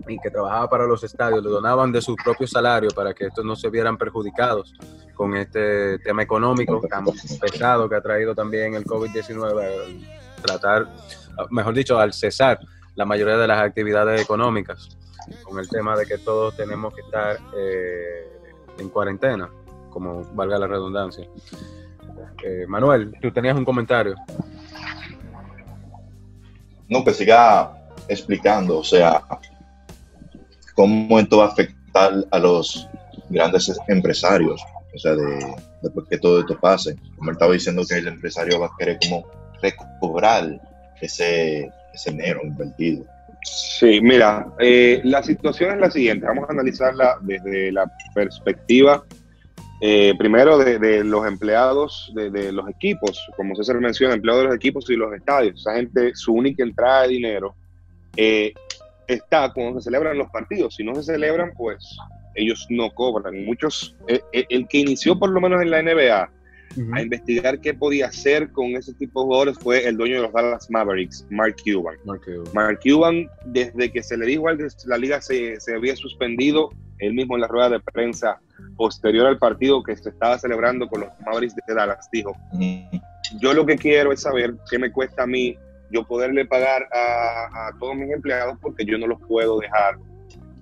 y 0.09 0.19
que 0.19 0.31
trabajaba 0.31 0.69
para 0.69 0.87
los 0.87 1.03
estadios, 1.05 1.43
le 1.43 1.51
donaban 1.51 1.93
de 1.93 2.01
su 2.01 2.15
propio 2.17 2.47
salario 2.47 2.91
para 2.95 3.13
que 3.13 3.27
estos 3.27 3.45
no 3.45 3.57
se 3.57 3.71
vieran 3.71 3.99
perjudicados 3.99 4.73
con 5.15 5.37
este 5.37 5.99
tema 6.01 6.23
económico 6.23 6.81
tan 6.89 7.05
pesado 7.41 7.89
que 7.89 7.97
ha 7.97 8.01
traído 8.01 8.35
también 8.35 8.75
el 8.75 8.85
COVID-19, 8.85 10.07
tratar 10.43 10.87
mejor 11.51 11.75
dicho, 11.75 11.99
al 11.99 12.12
cesar 12.12 12.59
la 12.94 13.05
mayoría 13.05 13.37
de 13.37 13.46
las 13.46 13.61
actividades 13.61 14.20
económicas, 14.20 14.96
con 15.42 15.59
el 15.59 15.68
tema 15.68 15.96
de 15.96 16.07
que 16.07 16.18
todos 16.18 16.57
tenemos 16.57 16.94
que 16.94 17.03
estar 17.03 17.38
eh, 17.57 18.27
en 18.79 18.88
cuarentena, 18.88 19.51
como 19.90 20.25
valga 20.35 20.59
la 20.59 20.66
redundancia. 20.66 21.27
Eh, 22.44 22.66
Manuel, 22.66 23.12
tú 23.20 23.31
tenías 23.31 23.57
un 23.57 23.64
comentario. 23.64 24.14
No, 26.88 27.05
que 27.05 27.12
siga 27.12 27.72
explicando, 28.09 28.79
o 28.79 28.85
sea, 28.85 29.22
cómo 30.75 31.18
esto 31.18 31.38
va 31.38 31.46
a 31.46 31.49
afectar 31.49 32.12
a 32.31 32.38
los 32.38 32.88
grandes 33.29 33.72
empresarios, 33.88 34.62
o 34.94 34.99
sea, 34.99 35.14
de, 35.14 35.57
después 35.83 36.07
que 36.09 36.18
todo 36.18 36.40
esto 36.40 36.59
pase. 36.59 36.96
Como 37.16 37.31
él 37.31 37.37
estaba 37.37 37.53
diciendo 37.53 37.83
que 37.88 37.96
el 37.96 38.09
empresario 38.09 38.61
va 38.61 38.66
a 38.66 38.77
querer 38.79 38.99
como 39.03 39.27
recobrar 39.61 40.61
ese, 41.01 41.71
ese 41.93 42.11
dinero 42.11 42.41
invertido. 42.43 43.05
Sí, 43.47 44.01
mira, 44.01 44.47
eh, 44.59 45.01
la 45.05 45.23
situación 45.23 45.73
es 45.73 45.79
la 45.79 45.91
siguiente, 45.91 46.27
vamos 46.27 46.49
a 46.49 46.53
analizarla 46.53 47.19
desde 47.21 47.71
la 47.71 47.91
perspectiva 48.15 49.05
eh, 49.81 50.15
primero 50.19 50.59
de, 50.59 51.05
los 51.05 51.27
empleados 51.27 52.11
de, 52.15 52.51
los 52.51 52.69
equipos, 52.69 53.25
como 53.37 53.55
César 53.55 53.79
menciona, 53.81 54.15
empleados 54.15 54.43
de 54.43 54.49
los 54.49 54.57
equipos 54.57 54.89
y 54.91 54.97
los 54.97 55.13
estadios. 55.15 55.61
Esa 55.61 55.75
gente, 55.75 56.15
su 56.15 56.33
única 56.33 56.63
entrada 56.63 57.03
de 57.03 57.09
dinero 57.09 57.55
eh, 58.17 58.55
está 59.07 59.53
cuando 59.53 59.81
se 59.81 59.85
celebran 59.85 60.17
los 60.17 60.31
partidos. 60.31 60.75
Si 60.75 60.83
no 60.83 60.95
se 60.95 61.03
celebran, 61.03 61.53
pues 61.55 61.97
ellos 62.35 62.67
no 62.71 62.91
cobran. 62.91 63.45
Muchos, 63.45 63.95
el 64.09 64.67
que 64.67 64.79
inició 64.79 65.19
por 65.19 65.29
lo 65.31 65.41
menos 65.43 65.61
en 65.61 65.71
la 65.71 65.83
NBA 65.83 66.31
a 66.93 67.01
investigar 67.01 67.61
qué 67.61 67.73
podía 67.73 68.07
hacer 68.07 68.51
con 68.53 68.77
ese 68.77 68.93
tipo 68.95 69.21
de 69.21 69.27
jugadores 69.27 69.59
fue 69.59 69.87
el 69.87 69.97
dueño 69.97 70.17
de 70.17 70.23
los 70.23 70.33
Dallas 70.33 70.71
Mavericks, 70.71 71.27
Mark 71.31 71.57
Cuban. 71.65 71.97
Mark 72.53 72.81
Cuban, 72.83 73.29
desde 73.47 73.91
que 73.91 74.03
se 74.03 74.17
le 74.17 74.27
dijo 74.27 74.45
que 74.45 74.69
la 74.87 74.99
liga 74.99 75.21
se, 75.21 75.59
se, 75.61 75.75
había 75.75 75.97
suspendido, 75.97 76.71
él 76.99 77.15
mismo 77.15 77.35
en 77.35 77.43
la 77.43 77.49
rueda 77.49 77.71
de 77.71 77.81
prensa 77.81 78.41
posterior 78.77 79.27
al 79.27 79.39
partido 79.39 79.83
que 79.83 79.97
se 79.97 80.11
estaba 80.11 80.39
celebrando 80.39 80.89
con 80.89 81.01
los 81.01 81.11
Mavericks 81.25 81.55
de 81.67 81.75
Dallas, 81.75 82.09
dijo, 82.13 82.37
yo 83.41 83.55
lo 83.55 83.65
que 83.65 83.77
quiero 83.77 84.13
es 84.13 84.21
saber 84.21 84.55
qué 84.71 84.79
me 84.79 84.93
cuesta 84.93 85.23
a 85.23 85.27
mí 85.27 85.57
yo 85.91 86.05
poderle 86.05 86.45
pagar 86.45 86.89
a, 86.93 87.71
todos 87.79 87.97
mis 87.97 88.11
empleados 88.11 88.59
porque 88.61 88.85
yo 88.85 88.99
no 88.99 89.07
los 89.07 89.21
puedo 89.23 89.59
dejar 89.59 89.97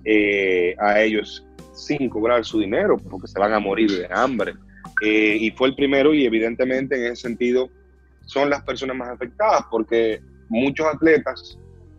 eh, 0.03 0.75
a 0.79 1.01
ellos 1.01 1.45
sin 1.73 2.09
cobrar 2.09 2.45
su 2.45 2.59
dinero 2.59 2.97
porque 2.97 3.27
se 3.27 3.39
van 3.39 3.53
a 3.53 3.59
morir 3.59 3.91
de 3.91 4.07
hambre. 4.11 4.53
Eh, 5.01 5.37
y 5.39 5.51
fue 5.51 5.69
el 5.69 5.75
primero 5.75 6.13
y 6.13 6.25
evidentemente 6.25 6.95
en 6.95 7.11
ese 7.11 7.23
sentido 7.23 7.69
son 8.25 8.49
las 8.49 8.63
personas 8.63 8.95
más 8.95 9.09
afectadas 9.09 9.63
porque 9.69 10.21
muchos 10.49 10.87
atletas, 10.87 11.57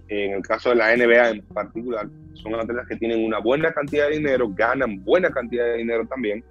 en 0.09 0.32
el 0.32 0.42
caso 0.42 0.70
de 0.70 0.76
la 0.76 0.96
NBA 0.96 1.30
en 1.30 1.42
particular, 1.42 2.09
son 2.35 2.54
atletas 2.54 2.87
que 2.88 2.96
tienen 2.96 3.24
una 3.24 3.38
buena 3.38 3.72
cantidad 3.72 4.09
de 4.09 4.16
dinero, 4.16 4.48
ganan 4.48 5.04
buena 5.04 5.30
cantidad 5.30 5.66
de 5.66 5.78
dinero 5.78 6.06
también 6.06 6.42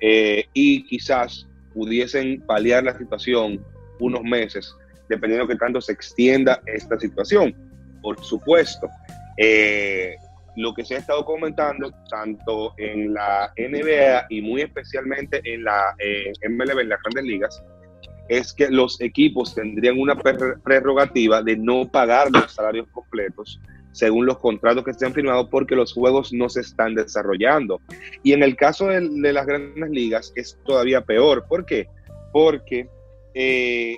eh, 0.00 0.44
y 0.52 0.84
quizás 0.84 1.46
pudiesen 1.74 2.40
paliar 2.42 2.84
la 2.84 2.96
situación 2.96 3.60
unos 4.00 4.22
meses, 4.22 4.74
dependiendo 5.08 5.46
de 5.46 5.54
qué 5.54 5.58
tanto 5.58 5.80
se 5.80 5.92
extienda 5.92 6.60
esta 6.66 6.98
situación. 6.98 7.54
Por 8.00 8.22
supuesto, 8.22 8.88
eh, 9.36 10.16
lo 10.58 10.74
que 10.74 10.84
se 10.84 10.96
ha 10.96 10.98
estado 10.98 11.24
comentando 11.24 11.92
tanto 12.10 12.74
en 12.78 13.14
la 13.14 13.52
NBA 13.56 14.26
y 14.28 14.42
muy 14.42 14.62
especialmente 14.62 15.40
en 15.44 15.62
la 15.62 15.94
eh, 16.00 16.32
MLB, 16.48 16.80
en 16.80 16.88
las 16.88 17.00
grandes 17.02 17.24
ligas, 17.24 17.62
es 18.28 18.52
que 18.52 18.68
los 18.68 19.00
equipos 19.00 19.54
tendrían 19.54 19.98
una 19.98 20.16
prerrogativa 20.16 21.42
de 21.42 21.56
no 21.56 21.88
pagar 21.88 22.30
los 22.32 22.52
salarios 22.52 22.88
completos 22.88 23.60
según 23.92 24.26
los 24.26 24.38
contratos 24.38 24.84
que 24.84 24.94
se 24.94 25.06
han 25.06 25.14
firmado 25.14 25.48
porque 25.48 25.76
los 25.76 25.92
juegos 25.92 26.32
no 26.32 26.48
se 26.48 26.60
están 26.60 26.94
desarrollando. 26.94 27.80
Y 28.24 28.32
en 28.32 28.42
el 28.42 28.56
caso 28.56 28.88
de, 28.88 29.32
las 29.32 29.46
grandes 29.46 29.90
ligas 29.90 30.32
es 30.36 30.58
todavía 30.64 31.00
peor. 31.00 31.46
¿Por 31.48 31.66
qué? 31.66 31.88
Porque 32.32 32.88
eh, 33.34 33.96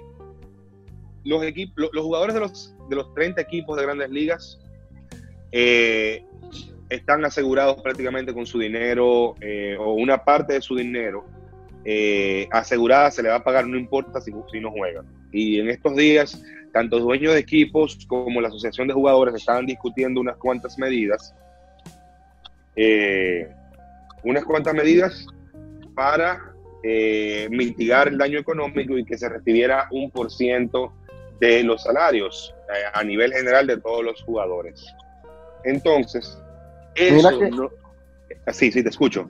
los, 1.24 1.42
equipos, 1.42 1.90
los 1.92 2.04
jugadores 2.04 2.34
de 2.34 2.40
los, 2.40 2.74
de 2.88 2.96
los 2.96 3.12
30 3.14 3.40
equipos 3.40 3.76
de 3.76 3.82
grandes 3.82 4.10
ligas 4.10 4.60
eh, 5.52 6.24
están 6.90 7.24
asegurados 7.24 7.80
prácticamente 7.80 8.34
con 8.34 8.44
su 8.44 8.58
dinero 8.58 9.36
eh, 9.40 9.76
o 9.78 9.94
una 9.94 10.18
parte 10.24 10.54
de 10.54 10.60
su 10.60 10.74
dinero 10.74 11.24
eh, 11.84 12.48
asegurada 12.50 13.10
se 13.10 13.22
le 13.22 13.30
va 13.30 13.36
a 13.36 13.44
pagar, 13.44 13.66
no 13.66 13.78
importa 13.78 14.20
si, 14.20 14.32
si, 14.52 14.60
no 14.60 14.70
juegan. 14.72 15.06
Y 15.32 15.60
en 15.60 15.70
estos 15.70 15.96
días, 15.96 16.42
tanto 16.72 16.98
dueños 16.98 17.32
de 17.32 17.38
equipos 17.38 18.04
como 18.06 18.40
la 18.40 18.48
Asociación 18.48 18.88
de 18.88 18.94
Jugadores 18.94 19.34
estaban 19.34 19.64
discutiendo 19.64 20.20
unas 20.20 20.36
cuantas 20.36 20.76
medidas, 20.78 21.32
eh, 22.76 23.48
unas 24.24 24.44
cuantas 24.44 24.74
medidas 24.74 25.26
para 25.94 26.46
mitigar 27.50 28.08
el 28.08 28.16
daño 28.16 28.38
económico 28.38 28.96
y 28.96 29.04
que 29.04 29.18
se 29.18 29.28
recibiera 29.28 29.86
un 29.90 30.10
por 30.10 30.30
ciento 30.30 30.94
de 31.38 31.62
los 31.62 31.82
salarios 31.82 32.54
a 32.94 33.04
nivel 33.04 33.34
general 33.34 33.66
de 33.66 33.76
todos 33.76 34.02
los 34.02 34.22
jugadores. 34.22 34.86
Entonces, 35.64 36.38
eso 37.08 37.30
no... 37.50 37.70
Sí, 38.52 38.70
sí, 38.72 38.82
te 38.82 38.88
escucho. 38.88 39.28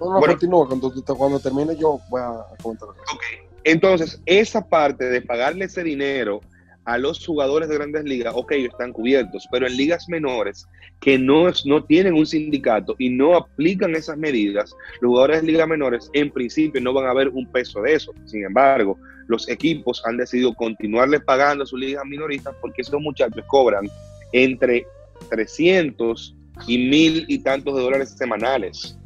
No, 0.00 0.20
no, 0.20 0.66
Cuando, 0.66 0.92
cuando, 1.16 1.40
termine 1.40 1.76
yo 1.76 2.00
voy 2.10 2.20
a 2.20 2.44
comentar. 2.62 2.88
Ok. 2.88 3.22
Entonces, 3.64 4.20
esa 4.26 4.68
parte 4.68 5.04
de 5.06 5.22
pagarle 5.22 5.64
ese 5.64 5.82
dinero 5.82 6.40
a 6.84 6.98
los 6.98 7.24
jugadores 7.24 7.68
de 7.68 7.76
grandes 7.76 8.04
ligas, 8.04 8.34
ok, 8.36 8.52
están 8.52 8.92
cubiertos, 8.92 9.48
pero 9.50 9.66
en 9.66 9.76
ligas 9.76 10.06
menores 10.08 10.66
que 11.00 11.18
no, 11.18 11.46
no 11.64 11.84
tienen 11.84 12.14
un 12.14 12.26
sindicato 12.26 12.94
y 12.98 13.08
no 13.08 13.36
aplican 13.36 13.94
esas 13.94 14.18
medidas, 14.18 14.74
los 15.00 15.08
jugadores 15.08 15.40
de 15.40 15.52
ligas 15.52 15.66
menores 15.66 16.10
en 16.12 16.30
principio 16.30 16.80
no 16.82 16.92
van 16.92 17.06
a 17.06 17.14
ver 17.14 17.28
un 17.30 17.50
peso 17.50 17.80
de 17.80 17.94
eso. 17.94 18.12
Sin 18.26 18.44
embargo, 18.44 18.98
los 19.28 19.48
equipos 19.48 20.02
han 20.04 20.18
decidido 20.18 20.52
continuarles 20.54 21.22
pagando 21.22 21.64
a 21.64 21.66
sus 21.66 21.80
ligas 21.80 22.04
minoristas 22.04 22.54
porque 22.60 22.82
esos 22.82 23.00
muchachos 23.00 23.44
cobran 23.46 23.88
entre 24.32 24.86
300 25.28 26.36
y 26.66 26.78
mil 26.78 27.24
y 27.28 27.38
tantos 27.38 27.74
de 27.76 27.82
dólares 27.82 28.14
semanales. 28.16 28.96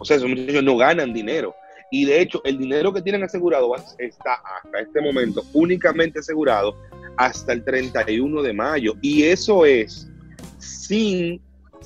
O 0.00 0.04
sea, 0.04 0.16
esos 0.16 0.28
muchachos 0.28 0.62
no 0.62 0.76
ganan 0.76 1.12
dinero. 1.12 1.54
Y 1.90 2.04
de 2.04 2.20
hecho, 2.20 2.42
el 2.44 2.58
dinero 2.58 2.92
que 2.92 3.02
tienen 3.02 3.22
asegurado 3.22 3.74
está 3.98 4.34
hasta 4.34 4.80
este 4.80 5.00
momento 5.00 5.42
únicamente 5.54 6.18
asegurado 6.18 6.76
hasta 7.16 7.52
el 7.52 7.64
31 7.64 8.42
de 8.42 8.52
mayo. 8.52 8.94
Y 9.00 9.24
eso 9.24 9.64
es 9.64 10.08
sin, 10.58 11.40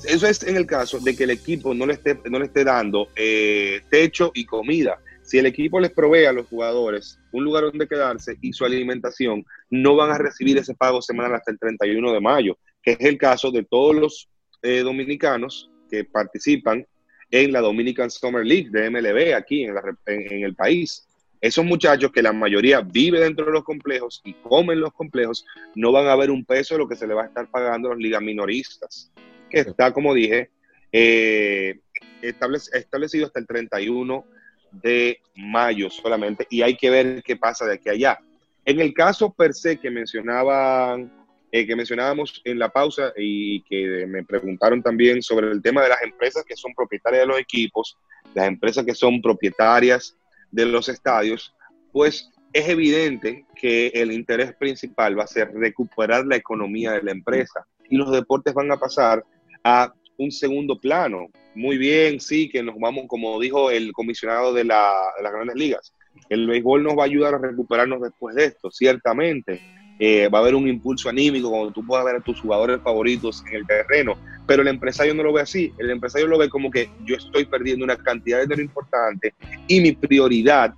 eso 0.05 0.27
es 0.27 0.43
en 0.43 0.57
el 0.57 0.65
caso 0.65 0.99
de 0.99 1.15
que 1.15 1.23
el 1.23 1.31
equipo 1.31 1.73
no 1.73 1.85
le 1.85 1.93
esté, 1.93 2.19
no 2.29 2.39
le 2.39 2.45
esté 2.45 2.63
dando 2.63 3.07
eh, 3.15 3.81
techo 3.89 4.31
y 4.33 4.45
comida. 4.45 4.99
Si 5.23 5.37
el 5.37 5.45
equipo 5.45 5.79
les 5.79 5.91
provee 5.91 6.25
a 6.25 6.33
los 6.33 6.47
jugadores 6.47 7.17
un 7.31 7.45
lugar 7.45 7.63
donde 7.63 7.87
quedarse 7.87 8.37
y 8.41 8.51
su 8.51 8.65
alimentación, 8.65 9.45
no 9.69 9.95
van 9.95 10.11
a 10.11 10.17
recibir 10.17 10.57
ese 10.57 10.75
pago 10.75 11.01
semanal 11.01 11.35
hasta 11.35 11.51
el 11.51 11.59
31 11.59 12.11
de 12.11 12.19
mayo, 12.19 12.57
que 12.83 12.91
es 12.91 12.99
el 12.99 13.17
caso 13.17 13.49
de 13.49 13.63
todos 13.63 13.95
los 13.95 14.29
eh, 14.61 14.79
dominicanos 14.79 15.71
que 15.89 16.03
participan 16.03 16.85
en 17.31 17.51
la 17.51 17.61
Dominican 17.61 18.11
Summer 18.11 18.45
League 18.45 18.69
de 18.69 18.89
MLB 18.89 19.33
aquí 19.35 19.63
en, 19.63 19.75
en, 20.05 20.43
el 20.43 20.53
país. 20.53 21.07
Esos 21.41 21.65
muchachos 21.65 22.11
que 22.11 22.21
la 22.21 22.31
mayoría 22.31 22.81
vive 22.81 23.19
dentro 23.19 23.45
de 23.45 23.51
los 23.53 23.63
complejos 23.63 24.21
y 24.23 24.33
comen 24.33 24.79
los 24.79 24.93
complejos, 24.93 25.45
no 25.75 25.91
van 25.91 26.07
a 26.07 26.15
ver 26.15 26.29
un 26.29 26.45
peso 26.45 26.75
de 26.75 26.79
lo 26.79 26.87
que 26.87 26.95
se 26.95 27.07
le 27.07 27.13
va 27.13 27.23
a 27.23 27.27
estar 27.27 27.49
pagando 27.49 27.89
a 27.89 27.91
las 27.93 27.99
ligas 27.99 28.21
minoristas, 28.21 29.11
que 29.49 29.59
está, 29.59 29.91
como 29.91 30.13
dije, 30.13 30.51
eh, 30.91 31.79
establecido 32.21 33.25
hasta 33.25 33.39
el 33.39 33.47
31 33.47 34.25
de 34.71 35.19
mayo 35.35 35.89
solamente, 35.89 36.47
y 36.49 36.61
hay 36.61 36.77
que 36.77 36.89
ver 36.89 37.23
qué 37.23 37.35
pasa 37.35 37.65
de 37.65 37.73
aquí 37.73 37.89
a 37.89 37.93
allá. 37.93 38.19
En 38.65 38.79
el 38.79 38.93
caso 38.93 39.33
per 39.33 39.53
se 39.53 39.77
que 39.77 39.89
mencionaban 39.89 41.11
eh, 41.55 41.67
que 41.67 41.75
mencionábamos 41.75 42.41
en 42.45 42.57
la 42.57 42.69
pausa 42.69 43.13
y 43.15 43.61
que 43.61 44.07
me 44.07 44.23
preguntaron 44.23 44.81
también 44.81 45.21
sobre 45.21 45.51
el 45.51 45.61
tema 45.61 45.83
de 45.83 45.89
las 45.89 46.01
empresas 46.01 46.43
que 46.43 46.55
son 46.55 46.73
propietarias 46.73 47.21
de 47.21 47.27
los 47.27 47.39
equipos, 47.39 47.95
las 48.33 48.47
empresas 48.47 48.83
que 48.83 48.95
son 48.95 49.21
propietarias 49.21 50.17
de 50.49 50.65
los 50.65 50.89
estadios, 50.89 51.53
pues 51.91 52.31
es 52.53 52.69
evidente 52.69 53.45
que 53.55 53.89
el 53.89 54.11
interés 54.11 54.55
principal 54.55 55.19
va 55.19 55.25
a 55.25 55.27
ser 55.27 55.51
recuperar 55.53 56.25
la 56.25 56.37
economía 56.37 56.93
de 56.93 57.03
la 57.03 57.11
empresa. 57.11 57.67
Y 57.87 57.97
los 57.97 58.11
deportes 58.11 58.55
van 58.55 58.71
a 58.71 58.79
pasar 58.79 59.23
a 59.63 59.93
un 60.17 60.31
segundo 60.31 60.79
plano. 60.79 61.27
Muy 61.53 61.77
bien, 61.77 62.19
sí, 62.19 62.49
que 62.49 62.63
nos 62.63 62.79
vamos, 62.79 63.05
como 63.07 63.39
dijo 63.39 63.69
el 63.69 63.91
comisionado 63.91 64.53
de, 64.53 64.63
la, 64.63 64.91
de 65.17 65.21
las 65.21 65.31
grandes 65.31 65.55
ligas, 65.55 65.93
el 66.29 66.47
béisbol 66.47 66.81
nos 66.81 66.97
va 66.97 67.03
a 67.03 67.05
ayudar 67.05 67.35
a 67.35 67.37
recuperarnos 67.37 68.01
después 68.01 68.35
de 68.35 68.45
esto, 68.45 68.71
ciertamente 68.71 69.61
eh, 70.05 70.27
va 70.27 70.39
a 70.39 70.41
haber 70.41 70.53
un 70.53 70.67
impulso 70.67 71.07
anímico 71.07 71.49
cuando 71.49 71.71
tú 71.71 71.81
puedas 71.87 72.03
ver 72.03 72.17
a 72.17 72.19
tus 72.19 72.41
jugadores 72.41 72.81
favoritos 72.81 73.41
en 73.47 73.55
el 73.55 73.65
terreno, 73.65 74.17
pero 74.45 74.61
el 74.61 74.67
empresario 74.67 75.13
no 75.13 75.23
lo 75.23 75.31
ve 75.31 75.39
así, 75.39 75.71
el 75.77 75.89
empresario 75.91 76.27
lo 76.27 76.37
ve 76.37 76.49
como 76.49 76.69
que 76.69 76.89
yo 77.05 77.15
estoy 77.15 77.45
perdiendo 77.45 77.85
una 77.85 77.95
cantidad 77.95 78.39
de 78.39 78.43
dinero 78.43 78.63
importante 78.63 79.33
y 79.65 79.79
mi 79.79 79.93
prioridad 79.93 80.73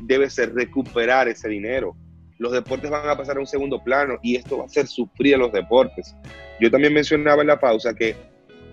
debe 0.00 0.30
ser 0.30 0.54
recuperar 0.54 1.26
ese 1.26 1.48
dinero. 1.48 1.96
Los 2.38 2.52
deportes 2.52 2.88
van 2.88 3.08
a 3.08 3.16
pasar 3.16 3.38
a 3.38 3.40
un 3.40 3.48
segundo 3.48 3.82
plano 3.82 4.20
y 4.22 4.36
esto 4.36 4.58
va 4.58 4.62
a 4.62 4.66
hacer 4.66 4.86
sufrir 4.86 5.34
a 5.34 5.38
los 5.38 5.50
deportes. 5.50 6.14
Yo 6.60 6.70
también 6.70 6.94
mencionaba 6.94 7.42
en 7.42 7.48
la 7.48 7.58
pausa 7.58 7.92
que 7.94 8.14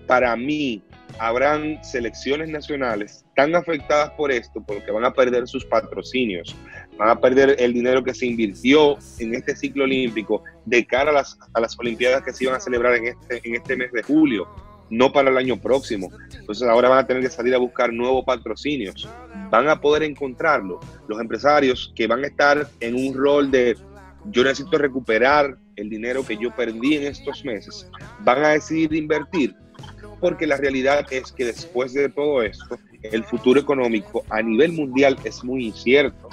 para 0.05 0.35
mí 0.35 0.83
habrán 1.17 1.83
selecciones 1.83 2.49
nacionales 2.49 3.25
tan 3.35 3.55
afectadas 3.55 4.11
por 4.11 4.31
esto 4.31 4.63
porque 4.67 4.91
van 4.91 5.05
a 5.05 5.13
perder 5.13 5.47
sus 5.47 5.65
patrocinios, 5.65 6.55
van 6.97 7.09
a 7.09 7.19
perder 7.19 7.55
el 7.59 7.73
dinero 7.73 8.03
que 8.03 8.13
se 8.13 8.25
invirtió 8.25 8.97
en 9.19 9.35
este 9.35 9.55
ciclo 9.55 9.83
olímpico 9.83 10.43
de 10.65 10.85
cara 10.85 11.11
a 11.11 11.13
las, 11.13 11.37
a 11.53 11.59
las 11.59 11.77
Olimpiadas 11.77 12.23
que 12.23 12.33
se 12.33 12.45
iban 12.45 12.55
a 12.55 12.59
celebrar 12.59 12.95
en 12.95 13.07
este, 13.07 13.41
en 13.43 13.55
este 13.55 13.75
mes 13.75 13.91
de 13.91 14.03
julio, 14.03 14.47
no 14.89 15.11
para 15.11 15.29
el 15.29 15.37
año 15.37 15.59
próximo. 15.59 16.09
Entonces 16.37 16.67
ahora 16.67 16.89
van 16.89 16.99
a 16.99 17.07
tener 17.07 17.23
que 17.23 17.29
salir 17.29 17.53
a 17.55 17.57
buscar 17.57 17.91
nuevos 17.91 18.23
patrocinios. 18.25 19.09
Van 19.49 19.67
a 19.67 19.79
poder 19.79 20.03
encontrarlo. 20.03 20.79
Los 21.07 21.19
empresarios 21.19 21.91
que 21.95 22.07
van 22.07 22.23
a 22.23 22.27
estar 22.27 22.67
en 22.79 22.95
un 22.95 23.13
rol 23.13 23.51
de 23.51 23.77
yo 24.31 24.43
necesito 24.43 24.77
recuperar 24.77 25.57
el 25.75 25.89
dinero 25.89 26.25
que 26.25 26.37
yo 26.37 26.55
perdí 26.55 26.95
en 26.95 27.03
estos 27.03 27.45
meses, 27.45 27.87
van 28.23 28.43
a 28.43 28.49
decidir 28.49 28.93
invertir 28.93 29.55
porque 30.19 30.47
la 30.47 30.57
realidad 30.57 31.05
es 31.11 31.31
que 31.31 31.45
después 31.45 31.93
de 31.93 32.09
todo 32.09 32.41
esto, 32.41 32.79
el 33.03 33.23
futuro 33.23 33.59
económico 33.59 34.23
a 34.29 34.41
nivel 34.41 34.71
mundial 34.71 35.17
es 35.23 35.43
muy 35.43 35.67
incierto. 35.67 36.29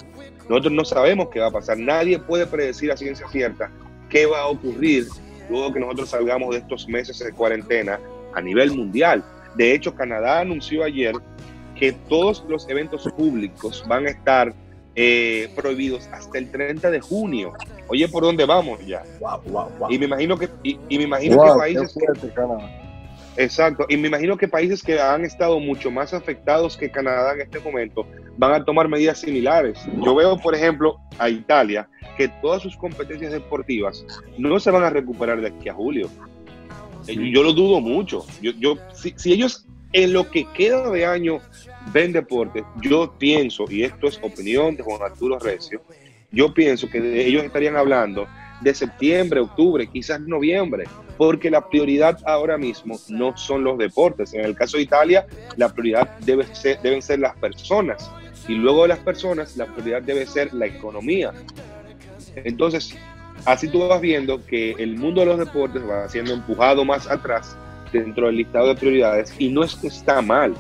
Nosotros 0.53 0.75
no 0.75 0.85
sabemos 0.85 1.29
qué 1.31 1.41
va 1.41 1.47
a 1.47 1.51
pasar. 1.51 1.79
Nadie 1.79 2.19
puede 2.19 2.47
predecir 2.47 2.93
a 2.93 2.97
ciencia 2.99 3.27
cierta 3.29 3.71
qué 4.11 4.27
va 4.27 4.41
a 4.41 4.49
ocurrir 4.49 5.07
luego 5.49 5.73
que 5.73 5.81
nosotros 5.81 6.11
salgamos 6.11 6.51
de 6.51 6.59
estos 6.59 6.87
meses 6.89 7.19
de 7.21 7.33
cuarentena 7.33 7.99
a 8.35 8.43
nivel 8.43 8.71
mundial. 8.73 9.25
De 9.55 9.75
hecho, 9.75 9.95
Canadá 9.95 10.41
anunció 10.41 10.85
ayer 10.85 11.15
que 11.75 11.93
todos 11.93 12.45
los 12.51 12.69
eventos 12.69 13.09
públicos 13.17 13.83
van 13.89 14.07
a 14.07 14.11
estar 14.11 14.53
eh, 14.95 15.51
prohibidos 15.57 16.07
hasta 16.13 16.37
el 16.37 16.51
30 16.51 16.91
de 16.91 17.01
junio. 17.01 17.55
Oye, 17.89 18.07
¿por 18.09 18.23
dónde 18.23 18.45
vamos 18.45 18.87
ya? 18.87 19.05
Y 19.89 19.99
me 19.99 20.05
imagino 20.05 20.37
que, 20.37 20.51
y, 20.63 20.77
me 20.99 21.05
imagino 21.05 21.43
que 21.43 21.51
países... 21.59 21.97
Exacto, 23.37 23.87
y 23.89 23.97
me 23.97 24.09
imagino 24.09 24.37
que 24.37 24.47
países 24.47 24.83
que 24.83 25.01
han 25.01 25.25
estado 25.25 25.59
mucho 25.59 25.91
más 25.91 26.13
afectados 26.13 26.77
que 26.77 26.91
Canadá 26.91 27.33
en 27.33 27.41
este 27.41 27.61
momento 27.61 28.07
van 28.37 28.53
a 28.53 28.65
tomar 28.65 28.89
medidas 28.89 29.21
similares. 29.21 29.79
Yo 30.05 30.15
veo, 30.15 30.37
por 30.37 30.55
ejemplo, 30.55 31.01
a 31.19 31.31
Italia, 31.31 31.89
que 32.19 32.29
todas 32.29 32.63
sus 32.63 32.77
competencias 32.77 33.33
deportivas 33.33 34.05
no 34.37 34.61
se 34.61 34.71
van 34.71 34.85
a 34.85 34.91
recuperar 34.91 35.41
de 35.41 35.49
aquí 35.49 35.71
a 35.71 35.75
julio. 35.75 36.11
Eh, 37.07 37.17
yo 37.33 37.43
lo 37.43 37.55
dudo 37.55 37.81
mucho. 37.81 38.27
Yo, 38.43 38.53
yo 38.59 38.77
si, 38.93 39.15
si 39.17 39.33
ellos 39.33 39.67
en 39.95 40.13
lo 40.13 40.31
que 40.31 40.47
queda 40.53 40.91
de 40.91 41.07
año 41.07 41.39
ven 41.93 42.13
deporte, 42.13 42.65
yo 42.83 43.15
pienso, 43.19 43.65
y 43.69 43.83
esto 43.85 44.09
es 44.09 44.19
opinión 44.23 44.77
de 44.77 44.83
Juan 44.83 45.03
Arturo 45.03 45.39
Recio, 45.39 45.83
yo 46.31 46.53
pienso 46.53 46.89
que 46.89 47.27
ellos 47.27 47.45
estarían 47.45 47.77
hablando 47.77 48.27
de 48.63 48.75
septiembre, 48.75 49.41
octubre, 49.41 49.87
quizás 49.87 50.21
noviembre, 50.21 50.85
porque 51.17 51.51
la 51.51 51.69
prioridad 51.69 52.19
ahora 52.27 52.57
mismo 52.57 52.99
no 53.09 53.37
son 53.37 53.65
los 53.65 53.79
deportes. 53.79 54.35
En 54.35 54.45
el 54.45 54.55
caso 54.55 54.77
de 54.77 54.85
Italia, 54.85 55.27
la 55.57 55.69
prioridad 55.69 56.19
debe 56.21 56.45
ser, 56.55 56.81
deben 56.83 57.03
ser 57.03 57.19
las 57.19 57.37
personas 57.37 58.11
y 58.49 58.55
luego 58.55 58.83
de 58.83 58.89
las 58.89 58.99
personas, 58.99 59.57
la 59.57 59.67
prioridad 59.67 60.03
debe 60.03 60.27
ser 60.27 60.53
la 60.53 60.67
economía. 60.67 61.33
Entonces, 62.37 62.97
así 63.45 63.69
tú 63.69 63.87
vas 63.87 64.01
viendo 64.01 64.45
que 64.47 64.73
el 64.73 64.97
mundo 64.97 65.21
de 65.21 65.27
los 65.27 65.39
deportes 65.39 65.83
va 65.89 66.09
siendo 66.09 66.33
empujado 66.33 66.85
más 66.85 67.09
atrás 67.09 67.57
dentro 67.93 68.27
del 68.27 68.37
listado 68.37 68.69
de 68.69 68.75
prioridades 68.75 69.35
y 69.39 69.49
no 69.49 69.63
es 69.63 69.75
que 69.77 69.89
está 69.89 70.23
mal, 70.23 70.55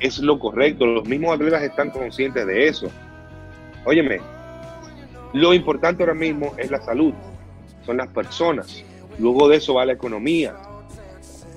es 0.00 0.18
lo 0.18 0.38
correcto, 0.38 0.86
los 0.86 1.06
mismos 1.06 1.34
atletas 1.34 1.62
están 1.62 1.90
conscientes 1.90 2.46
de 2.46 2.68
eso. 2.68 2.88
Óyeme, 3.84 4.20
lo 5.32 5.54
importante 5.54 6.02
ahora 6.02 6.14
mismo 6.14 6.54
es 6.58 6.70
la 6.70 6.80
salud, 6.82 7.14
son 7.86 7.96
las 7.96 8.08
personas. 8.08 8.84
Luego 9.18 9.48
de 9.48 9.56
eso 9.56 9.74
va 9.74 9.86
la 9.86 9.92
economía. 9.92 10.54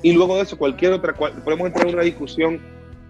Y 0.02 0.14
luego 0.14 0.38
de 0.38 0.44
eso 0.44 0.58
cualquier 0.58 0.94
otra, 0.94 1.14
podemos 1.14 1.68
entrar 1.68 1.88
en 1.88 1.96
una 1.96 2.04
discusión 2.04 2.62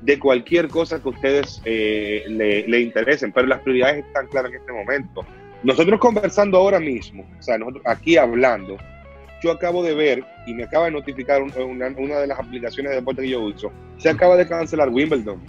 de 0.01 0.19
cualquier 0.19 0.67
cosa 0.67 1.01
que 1.01 1.09
ustedes 1.09 1.61
eh, 1.65 2.23
le, 2.27 2.79
interesen, 2.79 3.31
pero 3.31 3.47
las 3.47 3.61
prioridades 3.61 4.05
están 4.05 4.27
claras 4.27 4.51
en 4.51 4.57
este 4.57 4.71
momento. 4.71 5.25
Nosotros 5.63 5.99
conversando 5.99 6.57
ahora 6.57 6.79
mismo, 6.79 7.25
o 7.39 7.41
sea, 7.41 7.57
nosotros 7.57 7.83
aquí 7.85 8.17
hablando, 8.17 8.77
yo 9.41 9.51
acabo 9.51 9.83
de 9.83 9.95
ver 9.95 10.23
y 10.45 10.53
me 10.53 10.63
acaba 10.63 10.85
de 10.85 10.91
notificar 10.91 11.41
una, 11.41 11.87
una 11.97 12.17
de 12.19 12.27
las 12.27 12.39
aplicaciones 12.39 12.91
de 12.91 12.97
deporte 12.97 13.23
que 13.23 13.29
yo 13.29 13.41
uso, 13.41 13.71
se 13.97 14.09
acaba 14.09 14.35
de 14.35 14.47
cancelar 14.47 14.89
Wimbledon 14.89 15.41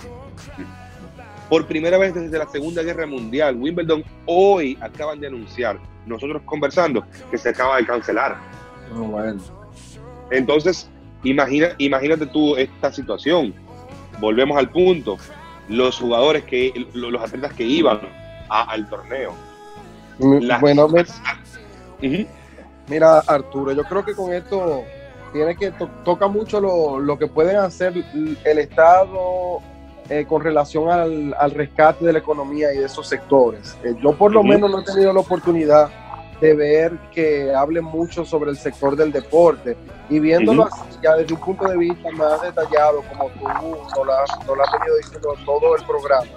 por 1.49 1.67
primera 1.67 1.99
vez 1.99 2.15
desde 2.15 2.39
la 2.39 2.47
Segunda 2.49 2.83
Guerra 2.83 3.07
Mundial. 3.07 3.57
Wimbledon 3.57 4.05
hoy 4.27 4.77
acaban 4.81 5.21
de 5.21 5.29
anunciar, 5.29 5.79
nosotros 6.07 6.43
conversando, 6.45 7.05
que 7.31 7.39
se 7.39 7.51
acaba 7.51 7.77
de 7.77 7.87
cancelar. 7.87 8.37
Oh, 8.97 9.21
Entonces, 10.31 10.89
imagina, 11.23 11.69
imagínate 11.79 12.27
tú 12.27 12.57
esta 12.57 12.93
situación. 12.93 13.55
Volvemos 14.21 14.57
al 14.57 14.71
punto. 14.71 15.17
Los 15.69 15.99
jugadores 15.99 16.45
que, 16.45 16.73
los 16.95 17.23
atletas 17.23 17.53
que 17.55 17.65
iban 17.65 18.01
al 18.49 18.89
torneo. 18.89 19.35
bueno, 20.61 20.89
mira, 22.89 23.19
Arturo, 23.27 23.73
yo 23.73 23.83
creo 23.83 24.05
que 24.05 24.15
con 24.15 24.33
esto 24.33 24.85
tiene 25.33 25.57
que 25.57 25.73
toca 26.05 26.29
mucho 26.29 26.61
lo, 26.61 27.01
lo 27.01 27.19
que 27.19 27.27
pueden 27.27 27.57
hacer 27.57 27.93
el 28.45 28.59
Estado 28.59 29.61
eh, 30.09 30.25
con 30.29 30.43
relación 30.43 30.91
al, 30.91 31.51
rescate 31.51 32.05
de 32.05 32.13
la 32.13 32.19
economía 32.19 32.73
y 32.73 32.79
de 32.79 32.87
esos 32.87 33.09
sectores. 33.09 33.77
Eh, 33.83 33.95
yo 34.03 34.13
por 34.13 34.33
lo 34.33 34.43
menos 34.43 34.71
no 34.71 34.81
he 34.81 34.85
tenido 34.85 35.13
la 35.13 35.21
oportunidad 35.21 35.91
de 36.41 36.55
ver 36.55 36.99
que 37.13 37.53
hable 37.55 37.81
mucho 37.81 38.25
sobre 38.25 38.51
el 38.51 38.57
sector 38.57 38.95
del 38.95 39.11
deporte 39.11 39.77
y 40.09 40.19
viéndolo 40.19 40.67
así, 40.67 40.99
ya 41.03 41.15
desde 41.15 41.35
un 41.35 41.41
punto 41.41 41.67
de 41.67 41.77
vista 41.79 42.11
más 42.13 42.43
detallado, 42.43 43.03
como 43.09 43.31
tú 43.31 44.05
lo 44.05 44.13
has, 44.13 44.31
venido 44.73 44.97
diciendo 44.99 45.35
todo 45.45 45.77
el 45.77 45.85
programa, 45.85 46.31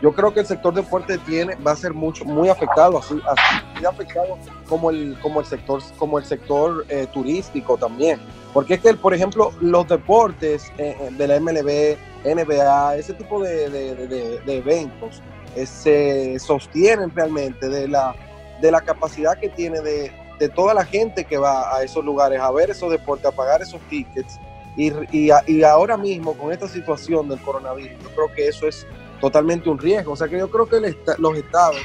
yo 0.00 0.12
creo 0.12 0.32
que 0.32 0.40
el 0.40 0.46
sector 0.46 0.72
deporte 0.72 1.18
tiene, 1.18 1.56
va 1.56 1.72
a 1.72 1.76
ser 1.76 1.92
mucho, 1.92 2.24
muy 2.24 2.48
afectado, 2.48 2.98
así, 2.98 3.20
así 3.26 3.84
afectado 3.84 4.38
como 4.68 4.90
el, 4.90 5.18
como 5.20 5.40
el 5.40 5.46
sector, 5.46 5.82
como 5.98 6.18
el 6.18 6.24
sector 6.24 6.86
eh, 6.88 7.06
turístico 7.12 7.76
también. 7.76 8.18
Porque 8.54 8.74
es 8.74 8.80
que, 8.80 8.94
por 8.94 9.12
ejemplo, 9.14 9.52
los 9.60 9.86
deportes 9.86 10.72
eh, 10.78 11.10
de 11.12 11.28
la 11.28 11.38
MLB, 11.38 11.98
NBA, 12.24 12.96
ese 12.96 13.14
tipo 13.14 13.42
de, 13.42 14.40
eventos 14.46 15.22
se 15.64 16.38
sostienen 16.38 17.10
realmente 17.14 17.68
de 17.68 17.88
la, 17.88 18.14
de 18.60 18.70
la 18.70 18.80
capacidad 18.80 19.38
que 19.38 19.48
tiene 19.48 19.80
de, 19.80 20.12
toda 20.54 20.72
la 20.72 20.84
gente 20.86 21.24
que 21.24 21.36
va 21.36 21.76
a 21.76 21.82
esos 21.82 22.02
lugares 22.02 22.40
a 22.40 22.50
ver 22.50 22.70
esos 22.70 22.90
deportes, 22.90 23.26
a 23.26 23.32
pagar 23.32 23.60
esos 23.60 23.80
tickets. 23.90 24.38
Y, 24.76 24.90
y, 25.12 25.30
y 25.46 25.62
ahora 25.62 25.98
mismo, 25.98 26.32
con 26.34 26.52
esta 26.52 26.66
situación 26.66 27.28
del 27.28 27.40
coronavirus, 27.40 28.02
yo 28.02 28.08
creo 28.10 28.32
que 28.34 28.48
eso 28.48 28.66
es 28.66 28.86
totalmente 29.20 29.68
un 29.68 29.78
riesgo. 29.78 30.12
O 30.12 30.16
sea 30.16 30.28
que 30.28 30.38
yo 30.38 30.50
creo 30.50 30.66
que 30.66 30.80
los 31.18 31.36
estados 31.36 31.76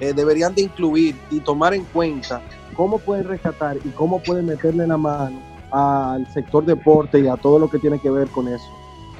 eh, 0.00 0.12
deberían 0.12 0.54
de 0.54 0.62
incluir 0.62 1.14
y 1.30 1.40
tomar 1.40 1.74
en 1.74 1.84
cuenta 1.84 2.40
cómo 2.74 2.98
pueden 2.98 3.28
rescatar 3.28 3.76
y 3.84 3.90
cómo 3.90 4.22
pueden 4.22 4.46
meterle 4.46 4.86
la 4.86 4.96
mano 4.96 5.40
al 5.70 6.26
sector 6.32 6.64
deporte 6.64 7.20
y 7.20 7.28
a 7.28 7.36
todo 7.36 7.58
lo 7.58 7.70
que 7.70 7.78
tiene 7.78 8.00
que 8.00 8.10
ver 8.10 8.28
con 8.28 8.48
eso, 8.48 8.64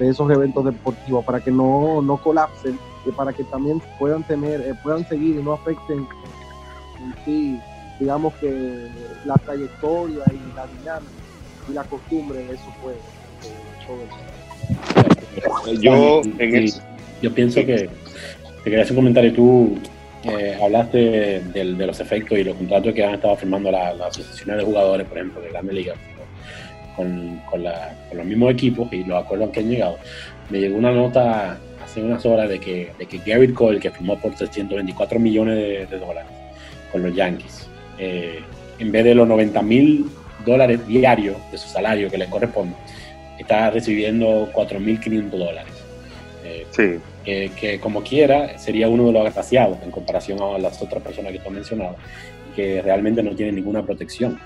de 0.00 0.08
esos 0.08 0.30
eventos 0.30 0.64
deportivos, 0.64 1.24
para 1.24 1.40
que 1.40 1.50
no, 1.50 2.02
no 2.02 2.16
colapsen 2.16 2.78
y 3.06 3.10
para 3.12 3.32
que 3.32 3.44
también 3.44 3.80
puedan 3.98 4.24
tener, 4.24 4.60
eh, 4.62 4.74
puedan 4.82 5.06
seguir 5.08 5.36
y 5.36 5.42
no 5.42 5.52
afecten 5.52 5.98
en 5.98 7.14
sí, 7.24 7.60
digamos 8.00 8.34
que 8.34 8.88
la 9.24 9.34
trayectoria 9.34 10.24
y 10.28 10.56
la 10.56 10.66
dinámica 10.66 11.00
y 11.68 11.72
la 11.72 11.84
costumbre 11.84 12.38
de 12.38 12.54
esos 12.54 12.74
juegos. 12.82 13.02
Yo 15.80 16.22
en 16.38 16.56
eso 16.56 16.82
yo 17.22 17.32
pienso 17.34 17.64
que 17.64 17.88
te 18.64 18.64
quería 18.64 18.82
hacer 18.82 18.92
un 18.92 19.02
comentario. 19.02 19.32
Tú 19.32 19.78
eh, 20.24 20.56
hablaste 20.62 21.40
de, 21.40 21.64
los 21.64 22.00
efectos 22.00 22.38
y 22.38 22.44
los 22.44 22.56
contratos 22.56 22.94
que 22.94 23.04
han 23.04 23.14
estado 23.14 23.36
firmando 23.36 23.70
las 23.70 24.00
asociaciones 24.00 24.58
de 24.58 24.64
jugadores, 24.64 25.06
por 25.06 25.18
ejemplo, 25.18 25.40
de 25.40 25.50
Grande 25.50 25.72
Liga, 25.72 25.94
con, 26.96 27.40
con, 27.50 27.62
los 27.62 28.26
mismos 28.26 28.52
equipos 28.52 28.92
y 28.92 29.04
los 29.04 29.22
acuerdos 29.22 29.50
que 29.50 29.60
han 29.60 29.70
llegado. 29.70 29.98
Me 30.50 30.60
llegó 30.60 30.76
una 30.76 30.92
nota 30.92 31.58
hace 31.82 32.02
unas 32.02 32.24
horas 32.26 32.48
de 32.48 32.58
que, 32.58 32.92
de 32.98 33.06
que 33.06 33.18
Gary 33.18 33.52
Cole, 33.52 33.80
que 33.80 33.90
firmó 33.90 34.18
por 34.18 34.34
324 34.34 35.18
millones 35.18 35.88
de, 35.90 35.98
dólares 35.98 36.30
con 36.92 37.02
los 37.02 37.14
Yankees, 37.14 37.68
eh, 37.98 38.40
en 38.78 38.92
vez 38.92 39.04
de 39.04 39.14
los 39.14 39.26
90 39.28 39.62
mil 39.62 40.06
dólares 40.44 40.86
diarios 40.86 41.36
de 41.52 41.58
su 41.58 41.68
salario 41.68 42.10
que 42.10 42.18
le 42.18 42.26
corresponde, 42.26 42.74
está 43.38 43.70
recibiendo 43.70 44.50
4.500 44.52 45.30
dólares. 45.30 45.72
Eh, 46.44 46.66
sí 46.70 47.00
que, 47.24 47.78
como 47.80 48.02
quiera 48.02 48.58
sería 48.58 48.88
uno 48.88 49.06
de 49.06 49.12
los 49.12 49.26
agraciados 49.26 49.78
en 49.82 49.90
comparación 49.90 50.40
a 50.42 50.58
las 50.58 50.80
otras 50.82 51.02
personas 51.02 51.32
que 51.32 51.38
tú 51.38 51.48
has 51.48 51.54
mencionado, 51.54 51.96
que 52.56 52.82
realmente 52.82 53.22
no 53.22 53.34
tienen 53.34 53.54
ninguna 53.54 53.82
protección. 53.82 54.38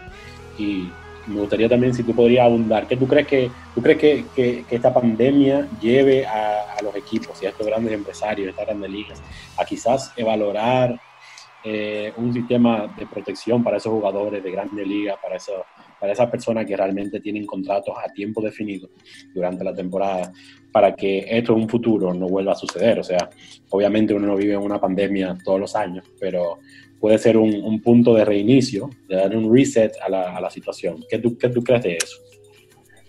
Y 0.59 0.89
me 1.27 1.41
gustaría 1.41 1.69
también 1.69 1.95
si 1.95 2.03
tú 2.03 2.15
podrías 2.15 2.47
abundar, 2.47 2.87
¿qué 2.87 2.97
tú 2.97 3.07
crees 3.07 3.27
que, 3.27 3.51
tú 3.75 3.83
crees 3.83 3.99
que, 3.99 4.25
que, 4.35 4.65
esta 4.71 4.93
pandemia 4.93 5.69
lleve 5.81 6.27
a, 6.27 6.77
los 6.83 6.95
equipos 6.97 7.43
y 7.43 7.47
a 7.47 7.51
estos 7.51 7.67
grandes 7.67 7.93
empresarios, 7.95 8.49
estas 8.49 8.67
grandes 8.67 8.91
ligas, 8.91 9.23
a 9.57 9.65
quizás 9.65 10.13
evaluar 10.17 11.01
eh, 11.65 12.13
un 12.19 12.33
sistema 12.33 12.95
de 12.99 13.07
protección 13.07 13.65
para 13.65 13.79
esos 13.79 13.91
jugadores 13.91 14.43
de 14.43 14.51
grandes 14.51 14.87
ligas, 14.87 15.17
para 15.23 15.39
para 16.05 16.13
esas 16.13 16.29
personas 16.31 16.67
que 16.67 16.77
realmente 16.77 17.19
tienen 17.19 17.47
contratos 17.47 17.95
a 17.97 18.13
tiempo 18.13 18.43
definido 18.43 18.91
durante 19.35 19.65
la 19.65 19.75
temporada, 19.75 20.31
para 20.71 20.95
que 20.95 21.25
esto 21.27 21.55
en 21.55 21.63
un 21.63 21.69
futuro 21.69 22.13
no 22.13 22.29
vuelva 22.29 22.53
a 22.53 22.57
suceder. 22.57 22.99
O 22.99 23.03
sea, 23.03 23.31
obviamente 23.71 24.13
uno 24.13 24.27
no 24.27 24.37
vive 24.37 24.53
en 24.53 24.61
una 24.61 24.79
pandemia 24.79 25.39
todos 25.43 25.59
los 25.59 25.75
años, 25.75 26.05
pero 26.21 26.59
puede 27.05 27.19
ser 27.19 27.37
un, 27.37 27.83
punto 27.83 28.15
de 28.15 28.25
reinicio, 28.25 28.89
de 29.09 29.17
dar 29.17 29.37
un 29.37 29.55
reset 29.55 29.93
a 30.03 30.09
la, 30.09 30.35
a 30.35 30.41
la 30.41 30.49
situación. 30.49 31.05
¿Qué 31.07 31.19
tú, 31.19 31.37
¿Qué 31.37 31.51
tú, 31.51 31.63
crees 31.63 31.83
de 31.83 31.99
eso? 31.99 32.17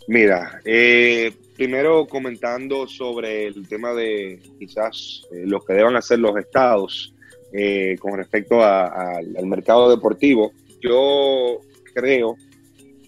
Mira, 0.10 0.60
eh, 0.66 1.32
primero 1.56 2.06
comentando 2.06 2.88
sobre 2.88 3.48
el 3.48 3.66
tema 3.70 3.94
de 3.94 4.42
quizás 4.60 5.26
eh, 5.32 5.44
lo 5.46 5.62
que 5.62 5.76
deban 5.76 5.96
hacer 5.96 6.20
los 6.20 6.36
estados 6.36 7.16
eh, 7.54 7.96
con 7.98 8.18
respecto 8.18 8.62
al 8.62 9.46
mercado 9.46 9.90
deportivo, 9.90 10.52
yo 10.82 11.62
creo 11.94 12.36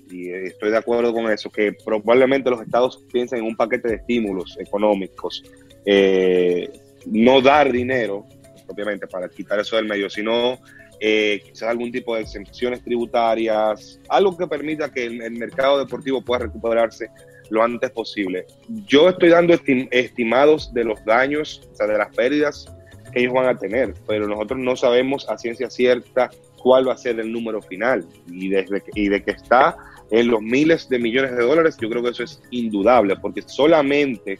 y 0.09 0.29
estoy 0.29 0.71
de 0.71 0.77
acuerdo 0.77 1.11
con 1.11 1.29
eso, 1.29 1.49
que 1.49 1.73
probablemente 1.83 2.49
los 2.49 2.61
estados 2.61 3.03
piensen 3.11 3.39
en 3.39 3.45
un 3.45 3.57
paquete 3.57 3.89
de 3.89 3.95
estímulos 3.95 4.57
económicos, 4.57 5.43
eh, 5.85 6.69
no 7.07 7.41
dar 7.41 7.73
dinero, 7.73 8.25
obviamente, 8.67 9.07
para 9.07 9.29
quitar 9.29 9.59
eso 9.59 9.75
del 9.75 9.85
medio, 9.85 10.09
sino 10.09 10.59
eh, 10.99 11.41
quizás 11.45 11.69
algún 11.69 11.91
tipo 11.91 12.15
de 12.15 12.21
exenciones 12.21 12.83
tributarias, 12.83 13.99
algo 14.09 14.35
que 14.35 14.47
permita 14.47 14.91
que 14.91 15.05
el, 15.05 15.31
mercado 15.31 15.77
deportivo 15.77 16.21
pueda 16.21 16.45
recuperarse 16.45 17.09
lo 17.49 17.63
antes 17.63 17.91
posible. 17.91 18.45
Yo 18.87 19.09
estoy 19.09 19.29
dando 19.29 19.53
estimados 19.91 20.73
de 20.73 20.83
los 20.83 21.03
daños, 21.05 21.69
o 21.71 21.75
sea, 21.75 21.87
de 21.87 21.97
las 21.97 22.13
pérdidas 22.15 22.65
que 23.13 23.21
ellos 23.21 23.33
van 23.33 23.47
a 23.47 23.57
tener, 23.57 23.93
pero 24.07 24.27
nosotros 24.27 24.59
no 24.59 24.75
sabemos 24.75 25.29
a 25.29 25.37
ciencia 25.37 25.69
cierta 25.69 26.29
cuál 26.57 26.87
va 26.87 26.93
a 26.93 26.97
ser 26.97 27.19
el 27.19 27.31
número 27.31 27.61
final. 27.61 28.05
Y, 28.27 28.49
desde 28.49 28.83
y 28.95 29.07
de 29.09 29.23
que 29.23 29.31
está 29.31 29.77
en 30.09 30.27
los 30.29 30.41
miles 30.41 30.89
de 30.89 30.99
millones 30.99 31.35
de 31.35 31.43
dólares, 31.43 31.77
yo 31.79 31.89
creo 31.89 32.01
que 32.01 32.09
eso 32.09 32.23
es 32.23 32.41
indudable, 32.49 33.15
porque 33.17 33.43
solamente 33.43 34.39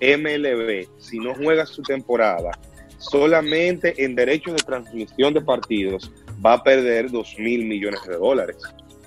MLB, 0.00 0.86
si 0.98 1.18
no 1.18 1.34
juega 1.34 1.66
su 1.66 1.82
temporada, 1.82 2.50
solamente 2.98 4.04
en 4.04 4.14
derechos 4.14 4.56
de 4.56 4.62
transmisión 4.62 5.32
de 5.32 5.40
partidos, 5.40 6.12
va 6.44 6.54
a 6.54 6.62
perder 6.62 7.10
2 7.10 7.36
mil 7.38 7.64
millones 7.64 8.00
de 8.06 8.16
dólares. 8.16 8.56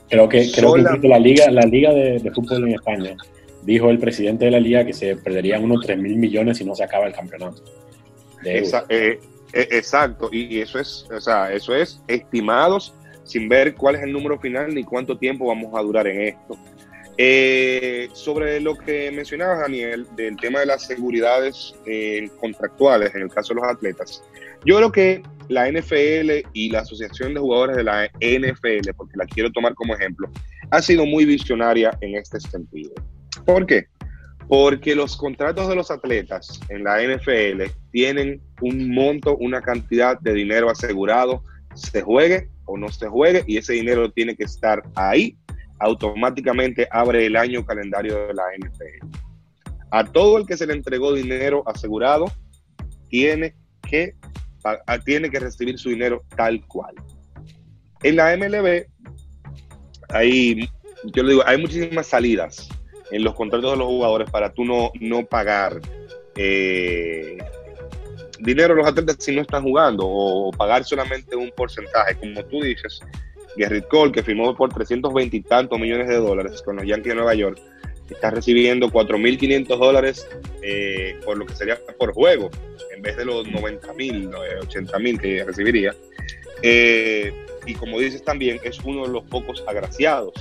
Creo 0.10 0.28
que, 0.28 0.52
creo 0.52 0.74
que 0.74 1.08
la 1.08 1.20
liga, 1.20 1.50
la 1.52 1.62
liga 1.62 1.94
de, 1.94 2.32
fútbol 2.34 2.68
en 2.68 2.76
España 2.76 3.16
dijo 3.64 3.90
el 3.90 4.00
presidente 4.00 4.46
de 4.46 4.52
la 4.52 4.60
liga 4.60 4.86
que 4.86 4.94
se 4.94 5.16
perderían 5.16 5.64
unos 5.64 5.86
3 5.86 5.98
mil 6.00 6.18
millones 6.18 6.58
si 6.58 6.66
no 6.66 6.76
se 6.76 6.84
acaba 6.84 7.08
el 7.08 7.14
campeonato. 7.14 7.64
Eh, 8.44 8.64
eh, 8.90 9.20
exacto, 9.54 10.30
y, 10.32 10.60
eso 10.60 10.80
es, 10.80 11.08
o 11.12 11.22
sea, 11.22 11.54
eso 11.54 11.76
es 11.76 12.02
estimados 12.08 12.94
sin 13.24 13.48
ver 13.48 13.76
cuál 13.76 13.96
es 13.96 14.04
el 14.04 14.12
número 14.12 14.40
final 14.40 14.74
ni 14.74 14.84
cuánto 14.84 15.18
tiempo 15.18 15.46
vamos 15.48 15.72
a 15.78 15.82
durar 15.82 16.08
en 16.08 16.22
esto. 16.22 16.58
Eh, 17.24 18.10
sobre 18.14 18.60
lo 18.60 18.76
que 18.76 19.12
mencionaba 19.12 19.58
Daniel, 19.58 20.08
del 20.16 20.36
tema 20.38 20.62
de 20.62 20.66
las 20.66 20.88
seguridades 20.88 21.76
eh, 21.86 22.28
contractuales 22.40 23.14
en 23.14 23.22
el 23.22 23.30
caso 23.30 23.54
de 23.54 23.62
los 23.62 23.70
atletas, 23.70 24.24
yo 24.66 24.78
creo 24.78 24.92
que 24.92 25.22
la 25.48 25.72
NFL 25.72 26.50
y 26.54 26.72
la 26.72 26.80
Asociación 26.80 27.36
de 27.36 27.40
Jugadores 27.40 27.78
de 27.78 27.84
la 27.84 28.08
NFL, 28.20 28.90
porque 28.98 29.18
la 29.18 29.28
quiero 29.28 29.52
tomar 29.52 29.76
como 29.76 29.94
ejemplo, 29.94 30.32
ha 30.72 30.82
sido 30.82 31.06
muy 31.06 31.26
visionaria 31.26 31.96
en 32.02 32.16
este 32.16 32.40
sentido. 32.40 32.96
¿Por 33.46 33.68
qué? 33.68 33.86
Porque 34.48 34.96
los 34.96 35.16
contratos 35.16 35.70
de 35.70 35.76
los 35.76 35.92
atletas 35.92 36.60
en 36.70 36.86
la 36.86 37.04
NFL 37.04 37.70
tienen 37.92 38.42
un 38.62 38.96
monto, 38.96 39.38
una 39.38 39.62
cantidad 39.62 40.20
de 40.20 40.34
dinero 40.34 40.72
asegurado, 40.72 41.44
se 41.76 42.02
juegue 42.02 42.50
o 42.66 42.80
no 42.80 42.90
se 42.90 43.08
juegue 43.08 43.44
y 43.46 43.58
ese 43.58 43.74
dinero 43.74 44.12
tiene 44.12 44.36
que 44.36 44.46
estar 44.46 44.82
ahí, 44.96 45.38
automáticamente 45.82 46.88
abre 46.92 47.26
el 47.26 47.36
año 47.36 47.66
calendario 47.66 48.28
de 48.28 48.34
la 48.34 48.44
NFL. 48.58 49.08
A 49.90 50.06
todo 50.06 50.38
el 50.38 50.46
que 50.46 50.56
se 50.56 50.68
le 50.68 50.74
entregó 50.74 51.14
dinero 51.14 51.64
asegurado, 51.66 52.26
tiene 53.10 53.56
que, 53.82 54.16
tiene 55.06 55.30
que 55.30 55.40
recibir 55.40 55.78
su 55.78 55.90
dinero 55.90 56.24
tal 56.38 56.66
cual. 56.68 56.96
En 58.04 58.16
la 58.16 58.38
MLB, 58.38 58.86
hay, 60.10 60.70
yo 61.06 61.24
le 61.24 61.32
digo, 61.32 61.44
hay 61.46 61.58
muchísimas 61.58 62.08
salidas 62.08 62.70
en 63.12 63.24
los 63.24 63.34
contratos 63.36 63.72
de 63.72 63.78
los 63.78 63.88
jugadores 63.88 64.30
para 64.30 64.54
tú 64.54 64.64
no, 64.64 64.92
no 65.00 65.26
pagar 65.26 65.82
eh, 66.36 67.38
dinero 68.40 68.74
a 68.74 68.78
los 68.78 68.88
atletas 68.88 69.18
si 69.20 69.36
no 69.36 69.42
están 69.42 69.64
jugando 69.64 70.04
o 70.08 70.52
pagar 70.52 70.84
solamente 70.84 71.36
un 71.36 71.52
porcentaje, 71.56 72.16
como 72.16 72.44
tú 72.46 72.62
dices. 72.62 73.02
Gerrit 73.56 73.88
Cole, 73.88 74.12
que 74.12 74.24
firmó 74.24 74.56
por 74.56 74.74
320 74.74 75.38
y 75.38 75.42
tantos 75.42 75.80
millones 75.80 76.08
de 76.08 76.16
dólares 76.16 76.62
con 76.62 76.78
los 76.78 76.86
Yankees 76.86 77.10
de 77.10 77.16
Nueva 77.16 77.34
York, 77.34 77.60
está 78.10 78.30
recibiendo 78.30 78.90
4.500 78.90 79.78
dólares 79.78 80.28
eh, 80.62 81.16
por 81.24 81.38
lo 81.38 81.46
que 81.46 81.56
sería 81.56 81.80
por 81.98 82.14
juego, 82.14 82.50
en 82.94 83.02
vez 83.02 83.18
de 83.18 83.26
los 83.26 83.48
90.000, 83.48 84.32
80.000 84.32 85.20
que 85.20 85.44
recibiría. 85.44 85.96
Eh, 86.62 87.34
y 87.66 87.74
como 87.76 88.00
dices 88.00 88.24
también, 88.24 88.60
es 88.64 88.80
uno 88.84 89.06
de 89.06 89.14
los 89.14 89.24
pocos 89.24 89.64
agraciados. 89.68 90.34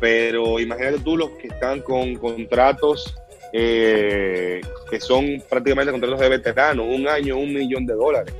Pero 0.00 0.60
imagínate 0.60 0.98
tú 0.98 1.16
los 1.16 1.30
que 1.30 1.48
están 1.48 1.80
con 1.80 2.16
contratos 2.16 3.16
eh, 3.52 4.60
que 4.90 5.00
son 5.00 5.42
prácticamente 5.48 5.92
contratos 5.92 6.20
de 6.20 6.28
veteranos, 6.28 6.86
un 6.88 7.08
año, 7.08 7.38
un 7.38 7.54
millón 7.54 7.86
de 7.86 7.94
dólares, 7.94 8.34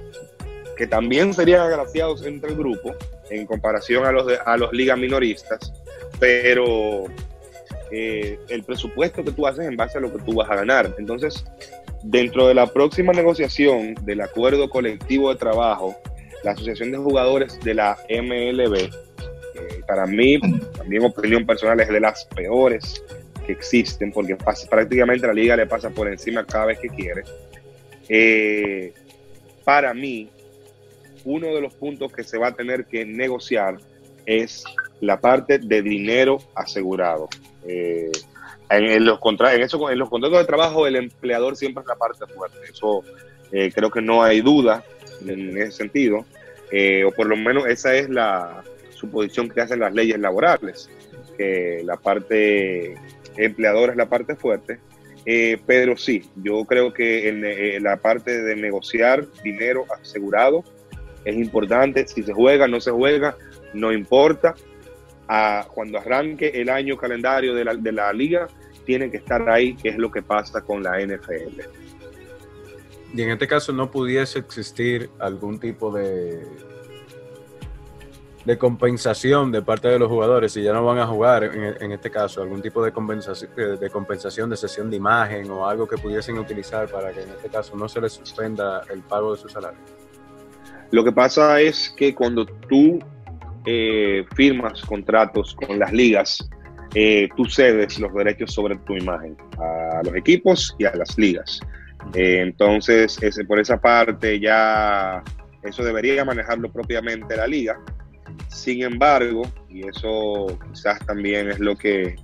que 0.77 0.87
también 0.87 1.33
serían 1.33 1.63
agraciados 1.63 2.27
entre 2.27 2.51
el 2.51 2.57
grupo 2.57 2.95
en 3.31 3.47
comparación 3.47 4.05
a 4.05 4.13
los, 4.13 4.27
a 4.45 4.57
los 4.57 4.73
ligas 4.73 4.99
minoristas, 4.99 5.73
pero 6.19 7.05
eh, 7.91 8.39
el 8.49 8.63
presupuesto 8.63 9.25
que 9.25 9.33
tú 9.33 9.47
haces 9.47 9.67
en 9.67 9.77
base 9.77 9.99
a 9.99 10.01
lo 10.01 10.13
que 10.13 10.23
tú 10.23 10.35
vas 10.35 10.51
a 10.51 10.57
ganar. 10.57 10.95
Entonces, 10.99 11.45
dentro 12.03 12.49
de 12.49 12.55
la 12.55 12.67
próxima 12.67 13.13
negociación 13.13 13.95
del 14.03 14.21
acuerdo 14.21 14.69
colectivo 14.69 15.31
de 15.31 15.37
trabajo, 15.37 15.97
la 16.45 16.53
Asociación 16.53 16.93
de 16.93 16.99
Jugadores 16.99 17.59
de 17.61 17.75
la 17.75 17.99
MLB, 18.09 18.91
para 19.87 20.07
mí, 20.07 20.39
también 20.77 21.05
opinión 21.05 21.47
personal, 21.47 21.81
es 21.81 21.89
de 21.89 22.01
las 22.01 22.25
peores 22.27 23.03
que 23.47 23.53
existen, 23.53 24.13
porque 24.13 24.37
prácticamente 24.69 25.27
la 25.27 25.33
liga 25.33 25.57
le 25.57 25.67
pasa 25.67 25.91
por 25.91 26.09
encima 26.09 26.45
cada 26.45 26.67
vez 26.67 26.79
que 26.79 26.89
quiere. 26.89 27.23
Eh, 28.09 28.93
para 29.65 29.95
mí, 29.95 30.29
uno 31.27 31.49
de 31.49 31.61
los 31.61 31.75
puntos 31.75 32.13
que 32.13 32.25
se 32.25 32.39
va 32.39 32.49
a 32.49 32.55
tener 32.55 32.87
que 32.87 33.05
negociar 33.05 33.77
es 34.25 34.65
la 35.01 35.21
parte 35.21 35.59
de 35.59 35.83
dinero 35.83 36.39
asegurado. 36.55 37.29
Eh, 37.69 38.11
en, 38.71 39.05
los 39.05 39.21
en, 39.53 39.63
eso, 39.63 39.91
en 39.91 39.99
los 39.99 40.09
contratos 40.09 40.39
de 40.39 40.45
trabajo, 40.45 40.87
el 40.87 40.97
empleador 40.97 41.57
siempre 41.57 41.83
es 41.83 41.89
la 41.89 41.97
parte 41.97 42.27
fuerte. 42.27 42.59
Eso 42.71 43.03
eh, 43.53 43.71
creo 43.75 43.91
que 43.91 44.01
no 44.01 44.23
hay 44.23 44.41
duda 44.41 44.83
en 45.27 45.57
ese 45.59 45.73
sentido. 45.73 46.25
o 47.07 47.11
por 47.13 47.27
lo 47.27 47.37
menos 47.37 47.67
esa 47.67 47.95
es 47.95 48.09
la 48.09 48.65
suposición 48.91 49.49
que 49.49 49.61
hacen 49.61 49.81
las 49.81 49.93
leyes 49.93 50.19
laborales, 50.19 50.89
que 51.37 51.83
la 51.85 51.97
parte 51.97 52.97
empleadora 53.37 53.93
es 53.93 53.99
la 53.99 54.09
parte 54.09 54.35
fuerte. 54.35 54.79
Eh, 55.29 55.59
pero 55.67 55.97
sí, 55.97 56.31
yo 56.37 56.65
creo 56.65 56.93
que 56.93 57.29
en, 57.29 57.45
eh, 57.45 57.81
la 57.81 57.97
parte 57.97 58.43
de 58.43 58.55
negociar 58.55 59.27
dinero 59.43 59.85
asegurado 60.01 60.63
es 61.27 61.37
importante. 61.37 62.07
Si 62.07 62.23
se 62.23 62.33
juega, 62.33 62.67
no 62.67 62.81
se 62.81 62.91
juega, 62.91 63.37
no 63.75 63.93
importa. 63.93 64.55
A, 65.29 65.67
cuando 65.75 65.99
arranque 65.99 66.53
el 66.55 66.71
año 66.71 66.97
calendario 66.97 67.53
de 67.53 67.65
la, 67.65 67.75
de 67.75 67.93
la 67.93 68.13
liga, 68.13 68.47
tiene 68.85 69.11
que 69.11 69.17
estar 69.17 69.49
ahí, 69.49 69.75
que 69.75 69.89
es 69.89 69.99
lo 69.99 70.11
que 70.11 70.23
pasa 70.23 70.63
con 70.63 70.83
la 70.83 71.01
NFL. 71.05 71.61
Y 73.15 73.23
en 73.23 73.31
este 73.31 73.49
caso 73.49 73.73
no 73.73 73.91
pudiese 73.91 74.39
existir 74.39 75.11
algún 75.19 75.59
tipo 75.59 75.91
de, 75.91 76.45
de 78.47 78.57
compensación 78.57 79.51
de 79.51 79.61
parte 79.61 79.89
de 79.89 79.99
los 79.99 80.09
jugadores 80.09 80.53
si 80.53 80.63
ya 80.63 80.73
no 80.73 80.85
van 80.85 80.99
a 80.99 81.07
jugar, 81.07 81.43
en, 81.43 81.91
este 81.91 82.13
caso, 82.13 82.43
algún 82.43 82.63
tipo 82.63 82.85
de 82.85 82.93
compensación, 82.93 83.51
de 83.57 83.91
compensación 83.91 84.49
de 84.49 84.57
sesión 84.57 84.89
de 84.89 84.97
imagen 84.97 85.51
o 85.51 85.67
algo 85.67 85.89
que 85.89 85.99
pudiesen 85.99 86.39
utilizar 86.39 86.89
para 86.89 87.13
que 87.13 87.23
en 87.23 87.31
este 87.31 87.49
caso 87.49 87.77
no 87.77 87.89
se 87.89 88.01
les 88.01 88.13
suspenda 88.13 88.83
el 88.89 89.03
pago 89.03 89.35
de 89.35 89.41
su 89.41 89.49
salario? 89.49 89.81
Lo 90.91 91.05
que 91.05 91.13
pasa 91.13 91.61
es 91.61 91.93
que 91.97 92.15
cuando 92.15 92.47
tú 92.47 92.99
eh, 93.65 94.25
firmas 94.35 94.83
contratos 94.83 95.55
con 95.55 95.79
las 95.79 95.93
ligas, 95.93 96.49
eh, 96.95 97.29
tú 97.37 97.45
cedes 97.47 97.99
los 97.99 98.13
derechos 98.15 98.53
sobre 98.53 98.77
tu 98.79 98.95
imagen 98.97 99.37
a 99.59 100.03
los 100.05 100.15
equipos 100.15 100.75
y 100.79 100.85
a 100.85 100.95
las 100.95 101.19
ligas. 101.19 101.61
Eh, 102.15 102.41
entonces, 102.43 103.19
ese, 103.21 103.45
por 103.45 103.59
esa 103.59 103.81
parte 103.81 104.39
ya 104.39 105.23
eso 105.63 105.83
debería 105.83 106.25
manejarlo 106.25 106.71
propiamente 106.71 107.37
la 107.37 107.47
liga 107.47 107.77
sin 108.49 108.83
embargo, 108.83 109.43
y 109.69 109.87
eso 109.87 110.47
quizás 110.73 110.99
también 111.07 111.51
es 111.51 111.59
lo 111.59 111.77
que 111.77 112.17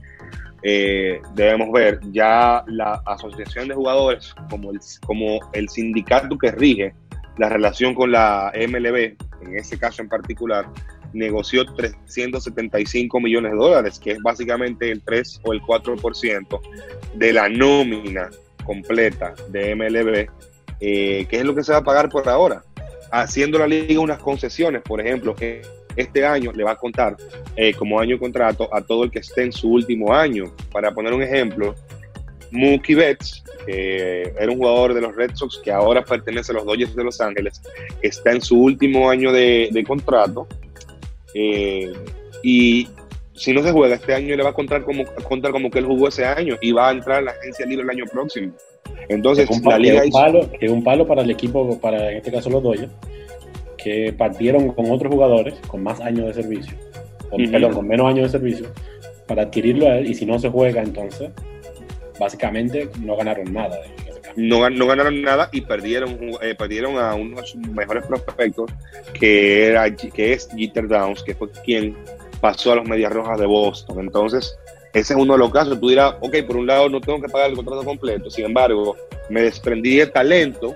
eh, 0.62 1.20
debemos 1.34 1.70
ver, 1.72 2.00
ya 2.10 2.64
la 2.66 3.02
asociación 3.06 3.68
de 3.68 3.74
jugadores, 3.74 4.34
como 4.50 4.70
el, 4.70 4.80
como 5.06 5.40
el 5.52 5.68
sindicato 5.68 6.38
que 6.38 6.52
rige 6.52 6.94
la 7.38 7.48
relación 7.48 7.94
con 7.94 8.12
la 8.12 8.52
MLB, 8.54 9.16
en 9.42 9.56
ese 9.56 9.78
caso 9.78 10.02
en 10.02 10.08
particular, 10.08 10.66
negoció 11.12 11.64
375 11.74 13.20
millones 13.20 13.52
de 13.52 13.58
dólares, 13.58 13.98
que 13.98 14.12
es 14.12 14.18
básicamente 14.22 14.90
el 14.90 15.02
3 15.02 15.40
o 15.44 15.52
el 15.52 15.60
4% 15.62 16.60
de 17.14 17.32
la 17.32 17.48
nómina 17.48 18.30
completa 18.64 19.34
de 19.48 19.74
MLB, 19.74 20.28
eh, 20.80 21.26
que 21.28 21.38
es 21.38 21.44
lo 21.44 21.54
que 21.54 21.64
se 21.64 21.72
va 21.72 21.78
a 21.78 21.84
pagar 21.84 22.08
por 22.08 22.28
ahora, 22.28 22.62
haciendo 23.10 23.58
la 23.58 23.66
liga 23.66 24.00
unas 24.00 24.18
concesiones, 24.18 24.82
por 24.82 25.00
ejemplo, 25.00 25.34
que 25.34 25.62
este 25.96 26.24
año 26.24 26.52
le 26.52 26.64
va 26.64 26.72
a 26.72 26.76
contar 26.76 27.16
eh, 27.56 27.74
como 27.74 28.00
año 28.00 28.16
de 28.16 28.20
contrato 28.20 28.74
a 28.74 28.80
todo 28.80 29.04
el 29.04 29.10
que 29.10 29.18
esté 29.18 29.44
en 29.44 29.52
su 29.52 29.70
último 29.70 30.14
año. 30.14 30.54
Para 30.70 30.92
poner 30.92 31.12
un 31.12 31.22
ejemplo, 31.22 31.74
Mookie 32.50 32.94
Betts, 32.94 33.44
que 33.64 34.22
era 34.38 34.50
un 34.50 34.58
jugador 34.58 34.94
de 34.94 35.00
los 35.00 35.14
Red 35.14 35.32
Sox 35.34 35.60
que 35.62 35.70
ahora 35.70 36.04
pertenece 36.04 36.52
a 36.52 36.56
los 36.56 36.64
Dodgers 36.64 36.94
de 36.94 37.04
Los 37.04 37.20
Ángeles, 37.20 37.62
está 38.00 38.32
en 38.32 38.40
su 38.40 38.60
último 38.60 39.10
año 39.10 39.32
de, 39.32 39.84
contrato. 39.86 40.46
Eh, 41.34 41.92
y 42.42 42.88
si 43.34 43.52
no 43.52 43.62
se 43.62 43.72
juega 43.72 43.94
este 43.94 44.14
año, 44.14 44.36
le 44.36 44.42
va 44.42 44.50
a 44.50 44.54
contar 44.54 44.84
como, 44.84 45.04
contar 45.28 45.52
como 45.52 45.70
que 45.70 45.78
él 45.78 45.86
jugó 45.86 46.08
ese 46.08 46.24
año 46.24 46.56
y 46.60 46.72
va 46.72 46.88
a 46.88 46.92
entrar 46.92 47.18
a 47.18 47.22
la 47.22 47.30
agencia 47.32 47.66
libre 47.66 47.84
el 47.84 47.90
año 47.90 48.04
próximo. 48.10 48.52
Entonces, 49.08 49.48
es 49.48 49.58
un, 49.58 49.64
la 49.64 49.78
liga 49.78 50.02
palo, 50.12 50.48
es 50.60 50.70
un 50.70 50.84
palo 50.84 51.06
para 51.06 51.22
el 51.22 51.30
equipo, 51.30 51.78
para 51.80 52.10
en 52.10 52.18
este 52.18 52.30
caso 52.30 52.50
los 52.50 52.62
Dodgers, 52.62 52.92
que 53.76 54.12
partieron 54.16 54.72
con 54.72 54.90
otros 54.90 55.12
jugadores 55.12 55.54
con 55.66 55.82
más 55.82 56.00
años 56.00 56.26
de 56.26 56.42
servicio, 56.42 56.76
con, 57.30 57.50
perdón, 57.50 57.74
con 57.74 57.88
menos 57.88 58.06
años 58.06 58.30
de 58.30 58.38
servicio, 58.38 58.66
para 59.26 59.42
adquirirlo 59.42 59.88
a 59.88 59.98
él 59.98 60.10
y 60.10 60.14
si 60.14 60.26
no 60.26 60.38
se 60.38 60.48
juega 60.48 60.82
entonces, 60.82 61.30
básicamente 62.22 62.88
no 63.00 63.16
ganaron 63.16 63.52
nada. 63.52 63.78
No, 64.36 64.68
no, 64.70 64.86
ganaron 64.86 65.20
nada 65.22 65.48
y 65.52 65.60
perdieron, 65.60 66.18
eh, 66.40 66.54
perdieron 66.56 66.96
a 66.96 67.14
uno 67.14 67.40
de 67.40 67.46
sus 67.46 67.60
mejores 67.68 68.06
prospectos, 68.06 68.70
que, 69.12 69.66
era, 69.66 69.94
que 69.94 70.32
es 70.32 70.48
Jeter 70.56 70.88
Downs, 70.88 71.22
que 71.22 71.34
fue 71.34 71.50
quien 71.64 71.96
pasó 72.40 72.72
a 72.72 72.76
los 72.76 72.88
Medias 72.88 73.12
Rojas 73.12 73.38
de 73.38 73.46
Boston. 73.46 74.00
Entonces, 74.00 74.56
ese 74.92 75.12
es 75.14 75.18
uno 75.18 75.34
de 75.34 75.38
los 75.38 75.50
casos. 75.50 75.78
Tú 75.78 75.88
dirás, 75.88 76.14
ok, 76.20 76.36
por 76.46 76.56
un 76.56 76.66
lado 76.66 76.88
no 76.88 77.00
tengo 77.00 77.20
que 77.20 77.28
pagar 77.28 77.50
el 77.50 77.56
contrato 77.56 77.84
completo, 77.84 78.30
sin 78.30 78.46
embargo, 78.46 78.96
me 79.28 79.42
desprendí 79.42 79.96
de 79.96 80.06
talento 80.06 80.74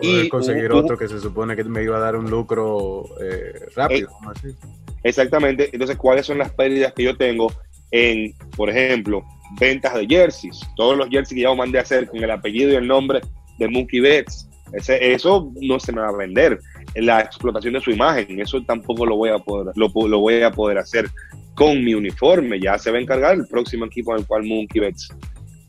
y 0.00 0.28
conseguir 0.28 0.72
otro 0.72 0.96
que 0.96 1.08
se 1.08 1.20
supone 1.20 1.54
que 1.54 1.64
me 1.64 1.82
iba 1.82 1.96
a 1.96 2.00
dar 2.00 2.16
un 2.16 2.30
lucro 2.30 3.04
eh, 3.20 3.66
rápido. 3.74 4.10
Eh, 4.44 4.54
exactamente. 5.02 5.70
Entonces, 5.72 5.96
¿cuáles 5.96 6.26
son 6.26 6.38
las 6.38 6.52
pérdidas 6.52 6.92
que 6.92 7.02
yo 7.04 7.16
tengo 7.16 7.52
en, 7.90 8.34
por 8.56 8.70
ejemplo, 8.70 9.24
ventas 9.58 9.94
de 9.94 10.06
jerseys? 10.06 10.60
Todos 10.76 10.96
los 10.96 11.08
jerseys 11.08 11.36
que 11.36 11.42
ya 11.42 11.54
mandé 11.54 11.78
a 11.78 11.82
hacer 11.82 12.08
con 12.08 12.22
el 12.22 12.30
apellido 12.30 12.72
y 12.72 12.76
el 12.76 12.86
nombre 12.86 13.20
de 13.58 13.68
Monkey 13.68 14.00
Bets. 14.00 14.48
Ese, 14.72 15.12
eso 15.12 15.50
no 15.60 15.80
se 15.80 15.92
me 15.92 16.00
va 16.00 16.08
a 16.08 16.16
vender. 16.16 16.60
La 16.94 17.20
explotación 17.20 17.74
de 17.74 17.80
su 17.80 17.90
imagen, 17.90 18.40
eso 18.40 18.62
tampoco 18.62 19.06
lo 19.06 19.16
voy 19.16 19.30
a 19.30 19.38
poder, 19.38 19.74
lo, 19.76 19.88
voy 19.90 20.42
a 20.42 20.50
poder 20.50 20.78
hacer 20.78 21.08
con 21.54 21.82
mi 21.84 21.94
uniforme. 21.94 22.60
Ya 22.60 22.78
se 22.78 22.90
va 22.90 22.98
a 22.98 23.00
encargar 23.00 23.34
el 23.34 23.46
próximo 23.46 23.86
equipo 23.86 24.12
en 24.12 24.20
el 24.20 24.26
cual 24.26 24.44
Monkey 24.44 24.80
Bets 24.80 25.08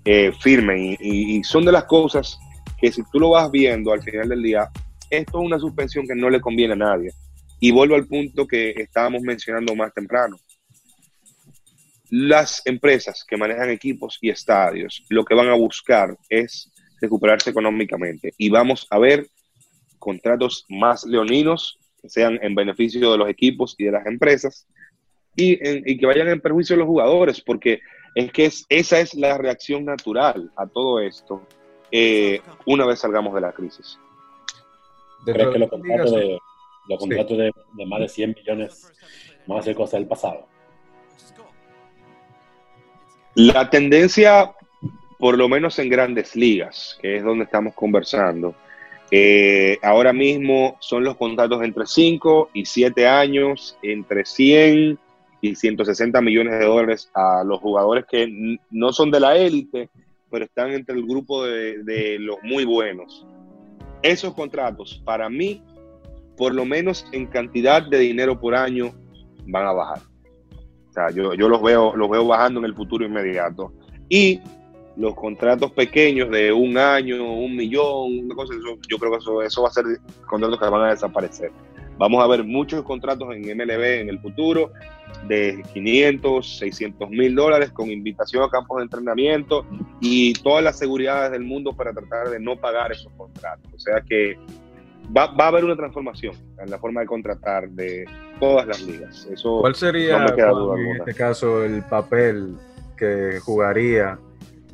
eh, 0.06 0.32
firme. 0.40 0.98
y 1.00 1.44
son 1.44 1.66
de 1.66 1.72
las 1.72 1.86
cosas 1.86 2.40
que 2.80 2.92
si 2.92 3.04
tú 3.12 3.20
lo 3.20 3.32
vas 3.32 3.52
viendo 3.52 3.92
al 3.92 4.02
final 4.02 4.30
del 4.30 4.42
día, 4.42 4.70
esto 5.10 5.40
es 5.40 5.46
una 5.46 5.60
suspensión 5.60 6.08
que 6.08 6.16
no 6.16 6.30
le 6.30 6.40
conviene 6.40 6.74
a 6.74 6.78
nadie. 6.78 7.12
Y 7.60 7.72
vuelvo 7.72 7.96
al 7.96 8.08
punto 8.08 8.48
que 8.48 8.72
estábamos 8.78 9.22
mencionando 9.22 9.76
más 9.76 9.94
temprano. 9.94 10.38
Las 12.10 12.62
empresas 12.66 13.24
que 13.28 13.38
manejan 13.38 13.70
equipos 13.70 14.18
y 14.22 14.30
estadios 14.30 15.04
lo 15.10 15.24
que 15.24 15.36
van 15.36 15.50
a 15.50 15.54
buscar 15.54 16.18
es 16.30 16.72
recuperarse 17.02 17.50
económicamente 17.50 18.34
y 18.38 18.50
vamos 18.50 18.88
a 18.90 19.00
ver 19.00 19.28
contratos 20.00 20.66
más 20.70 21.06
leoninos 21.06 21.78
que 22.02 22.10
sean 22.10 22.40
en 22.42 22.56
beneficio 22.56 23.12
de 23.12 23.18
los 23.18 23.30
equipos 23.30 23.76
y 23.78 23.86
de 23.86 23.92
las 23.92 24.06
empresas 24.06 24.68
y, 25.36 25.98
que 25.98 26.06
vayan 26.06 26.30
en 26.30 26.42
perjuicio 26.42 26.76
de 26.76 26.80
los 26.80 26.88
jugadores, 26.88 27.42
porque 27.42 27.80
es 28.16 28.32
que 28.32 28.52
esa 28.70 29.00
es 29.00 29.14
la 29.14 29.38
reacción 29.38 29.86
natural 29.86 30.52
a 30.58 30.68
todo 30.68 31.00
esto 31.00 31.48
eh, 31.92 32.42
una 32.66 32.86
vez 32.86 33.00
salgamos 33.00 33.34
de 33.34 33.42
la 33.42 33.52
crisis. 33.52 34.00
¿Crees 35.26 35.50
que 35.50 35.60
los 35.60 35.70
contratos, 35.70 36.12
de, 36.12 36.40
los 36.88 37.00
contratos 37.00 37.38
de, 37.38 37.86
más 37.86 38.00
de 38.00 38.10
100 38.10 38.36
millones 38.38 38.92
van 39.48 39.60
a 39.60 39.62
ser 39.62 39.76
cosas 39.76 40.00
del 40.00 40.08
pasado? 40.08 40.48
La 43.42 43.70
tendencia, 43.70 44.52
por 45.18 45.38
lo 45.38 45.48
menos 45.48 45.80
en 45.80 45.88
grandes 45.88 46.36
ligas, 46.36 47.00
que 47.02 47.16
es 47.16 47.24
donde 47.24 47.46
estamos 47.46 47.74
conversando, 47.74 48.54
eh, 49.12 49.78
ahora 49.82 50.12
mismo 50.12 50.76
son 50.82 51.06
los 51.06 51.16
contratos 51.16 51.64
entre 51.64 51.86
5 51.86 52.50
y 52.54 52.66
7 52.66 53.08
años, 53.08 53.78
entre 53.82 54.26
100 54.26 55.00
y 55.40 55.56
160 55.56 56.20
millones 56.20 56.60
de 56.60 56.66
dólares 56.66 57.10
a 57.14 57.46
los 57.46 57.62
jugadores 57.62 58.04
que 58.12 58.58
no 58.72 58.92
son 58.92 59.10
de 59.10 59.22
la 59.22 59.38
élite, 59.38 59.90
pero 60.30 60.44
están 60.44 60.72
entre 60.72 60.96
el 60.96 61.06
grupo 61.06 61.46
de, 61.46 62.18
los 62.20 62.40
muy 62.44 62.66
buenos. 62.66 63.26
Esos 64.02 64.34
contratos, 64.34 65.02
para 65.06 65.30
mí, 65.30 65.64
por 66.36 66.54
lo 66.54 66.66
menos 66.66 67.06
en 67.14 67.26
cantidad 67.26 67.84
de 67.84 68.00
dinero 68.00 68.38
por 68.38 68.54
año, 68.54 68.94
van 69.46 69.66
a 69.66 69.72
bajar. 69.72 70.09
O 70.90 70.94
sea, 70.94 71.10
yo, 71.12 71.34
los, 71.36 71.62
veo, 71.62 71.96
los 71.96 72.10
veo 72.10 72.26
bajando 72.26 72.60
en 72.60 72.66
el 72.66 72.76
futuro 72.76 73.06
inmediato. 73.06 73.72
Y 74.10 74.42
los 74.96 75.16
contratos 75.16 75.72
pequeños 75.72 76.30
de 76.30 76.52
un 76.52 76.78
año, 76.78 77.34
un 77.34 77.56
millón, 77.56 78.26
una 78.26 78.36
cosa, 78.36 78.54
yo 78.90 78.98
creo 78.98 79.12
que 79.12 79.18
eso, 79.18 79.42
eso 79.42 79.62
va 79.62 79.70
a 79.70 79.72
ser 79.72 79.86
contratos 80.28 80.60
que 80.60 80.70
van 80.70 80.82
a 80.82 80.92
desaparecer. 80.92 81.52
Vamos 82.00 82.24
a 82.24 82.28
ver 82.28 82.46
muchos 82.46 82.82
contratos 82.84 83.28
en 83.36 83.42
MLB 83.58 84.02
en 84.02 84.10
el 84.10 84.20
futuro 84.20 84.72
de 85.28 85.62
500, 85.74 86.58
600 86.60 87.10
mil 87.10 87.36
dólares 87.36 87.72
con 87.72 87.92
invitación 87.92 88.42
a 88.42 88.50
campos 88.50 88.78
de 88.78 88.84
entrenamiento 88.84 89.66
y 90.00 90.32
todas 90.34 90.64
las 90.64 90.80
seguridades 90.80 91.32
del 91.32 91.44
mundo 91.44 91.74
para 91.74 91.92
tratar 91.92 92.30
de 92.30 92.40
no 92.40 92.56
pagar 92.56 92.94
esos 92.94 93.12
contratos. 93.18 93.70
O 93.76 93.80
sea 93.80 94.02
que 94.08 94.38
va, 95.16 95.28
va 95.28 95.46
a 95.46 95.48
haber 95.48 95.66
una 95.66 95.76
transformación 95.76 96.34
en 96.64 96.70
la 96.70 96.78
forma 96.80 97.02
de 97.02 97.08
contratar 97.08 97.70
de 97.70 98.06
todas 98.40 98.68
las 98.68 98.82
ligas. 98.82 99.28
Eso 99.32 99.60
¿Cuál 99.60 99.76
sería 99.76 100.20
no 100.20 100.26
me 100.26 100.36
queda 100.36 100.52
Juan, 100.52 100.60
duda 100.64 100.80
en 100.80 100.96
este 100.98 101.14
caso 101.14 101.64
el 101.64 101.84
papel 101.84 102.56
que 102.98 103.40
jugaría 103.42 104.18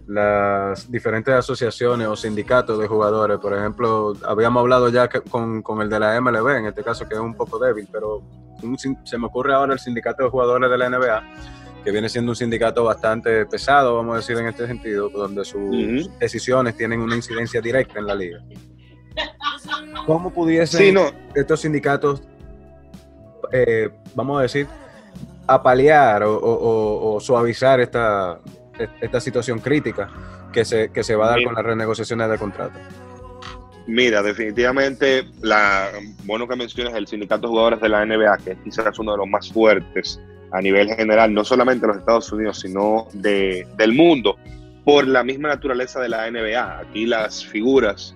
las 0.08 0.90
diferentes 0.92 1.34
asociaciones 1.34 2.08
o 2.08 2.16
sindicatos 2.16 2.80
de 2.80 2.88
jugadores? 2.88 3.38
Por 3.40 3.54
ejemplo, 3.54 4.14
habíamos 4.26 4.62
hablado 4.62 4.90
ya 4.90 5.08
que- 5.08 5.22
con, 5.22 5.62
con 5.62 5.82
el 5.82 5.90
de 5.90 6.00
la 6.00 6.16
MLB, 6.22 6.58
en 6.60 6.66
este 6.68 6.84
caso 6.84 7.08
que 7.08 7.16
es 7.16 7.20
un 7.20 7.34
poco 7.36 7.58
débil, 7.60 7.88
pero 7.92 8.22
un 8.64 8.78
se 8.78 9.18
me 9.18 9.26
ocurre 9.28 9.54
ahora 9.54 9.74
el 9.74 9.80
sindicato 9.80 10.24
de 10.24 10.30
jugadores 10.30 10.70
de 10.70 10.78
la 10.78 10.90
NBA, 10.90 11.24
que 11.84 11.92
viene 11.92 12.10
siendo 12.10 12.32
un 12.32 12.36
sindicato 12.36 12.84
bastante 12.84 13.46
pesado, 13.46 13.96
vamos 13.96 14.14
a 14.14 14.18
decir 14.18 14.38
en 14.38 14.48
este 14.48 14.66
sentido, 14.66 15.10
donde 15.10 15.46
sus 15.46 16.10
decisiones 16.20 16.76
tienen 16.76 17.00
una 17.02 17.16
incidencia 17.16 17.62
directa 17.62 18.00
en 18.00 18.08
la 18.08 18.16
liga. 18.16 18.40
¿Cómo 20.06 20.32
pudiesen 20.32 20.80
Sí, 20.80 20.92
no, 20.92 21.12
estos 21.34 21.62
sindicatos, 21.62 22.22
eh, 23.52 23.90
vamos 24.14 24.40
a 24.40 24.42
decir, 24.44 24.68
apalear 25.48 26.24
o, 26.24 26.36
o- 26.36 26.40
o- 26.40 27.16
o 27.16 27.20
suavizar 27.20 27.80
esta, 27.80 28.40
esta 29.02 29.20
situación 29.20 29.60
crítica 29.60 30.10
que 30.52 30.66
se, 30.66 30.90
que 30.90 31.04
se 31.04 31.16
va 31.16 31.26
a 31.26 31.30
dar 31.30 31.38
Mira. 31.40 31.48
con 31.50 31.56
las 31.56 31.66
renegociaciones 31.66 32.30
de 32.30 32.38
contrato? 32.38 32.78
Mira, 33.88 34.24
definitivamente, 34.24 35.26
la, 35.42 35.90
bueno 36.24 36.48
que 36.48 36.56
mencionas 36.56 36.94
el 36.96 37.06
sindicato 37.08 37.42
de 37.44 37.48
jugadores 37.50 37.82
de 37.82 37.90
la 37.90 38.04
NBA, 38.06 38.38
que 38.44 38.52
es 38.52 38.58
quizás 38.64 38.98
uno 38.98 39.12
de 39.12 39.18
los 39.20 39.28
más 39.28 39.52
fuertes 39.52 40.20
a 40.52 40.62
nivel 40.62 40.90
general, 40.96 41.34
no 41.34 41.44
solamente 41.44 41.82
de 41.82 41.88
los 41.90 41.98
Estados 41.98 42.32
Unidos, 42.32 42.60
sino 42.62 43.08
de, 43.14 43.68
del 43.78 43.94
mundo, 43.94 44.38
por 44.84 45.08
la 45.08 45.24
misma 45.24 45.50
naturaleza 45.50 46.00
de 46.00 46.10
la 46.10 46.30
NBA. 46.32 46.80
Aquí 46.80 47.06
las 47.06 47.46
figuras, 47.46 48.16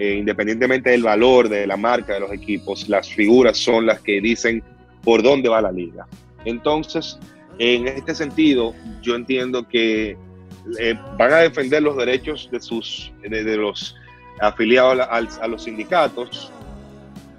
eh, 0.00 0.14
independientemente 0.14 0.88
del 0.88 1.02
valor 1.02 1.50
de 1.50 1.66
la 1.66 1.76
marca 1.76 2.14
de 2.14 2.20
los 2.20 2.32
equipos, 2.32 2.88
las 2.88 3.06
figuras 3.10 3.58
son 3.58 3.84
las 3.84 4.00
que 4.00 4.18
dicen 4.18 4.62
por 5.04 5.22
dónde 5.22 5.50
va 5.50 5.60
la 5.60 5.70
liga. 5.70 6.06
Entonces, 6.46 7.18
en 7.58 7.86
este 7.86 8.14
sentido, 8.14 8.74
yo 9.02 9.14
entiendo 9.14 9.68
que 9.68 10.16
eh, 10.78 10.98
van 11.18 11.32
a 11.34 11.36
defender 11.40 11.82
los 11.82 11.98
derechos 11.98 12.48
de 12.50 12.60
sus 12.62 13.12
de, 13.20 13.56
los 13.58 13.94
afiliados 14.40 15.00
a, 15.00 15.16
a 15.16 15.48
los 15.48 15.64
sindicatos 15.64 16.50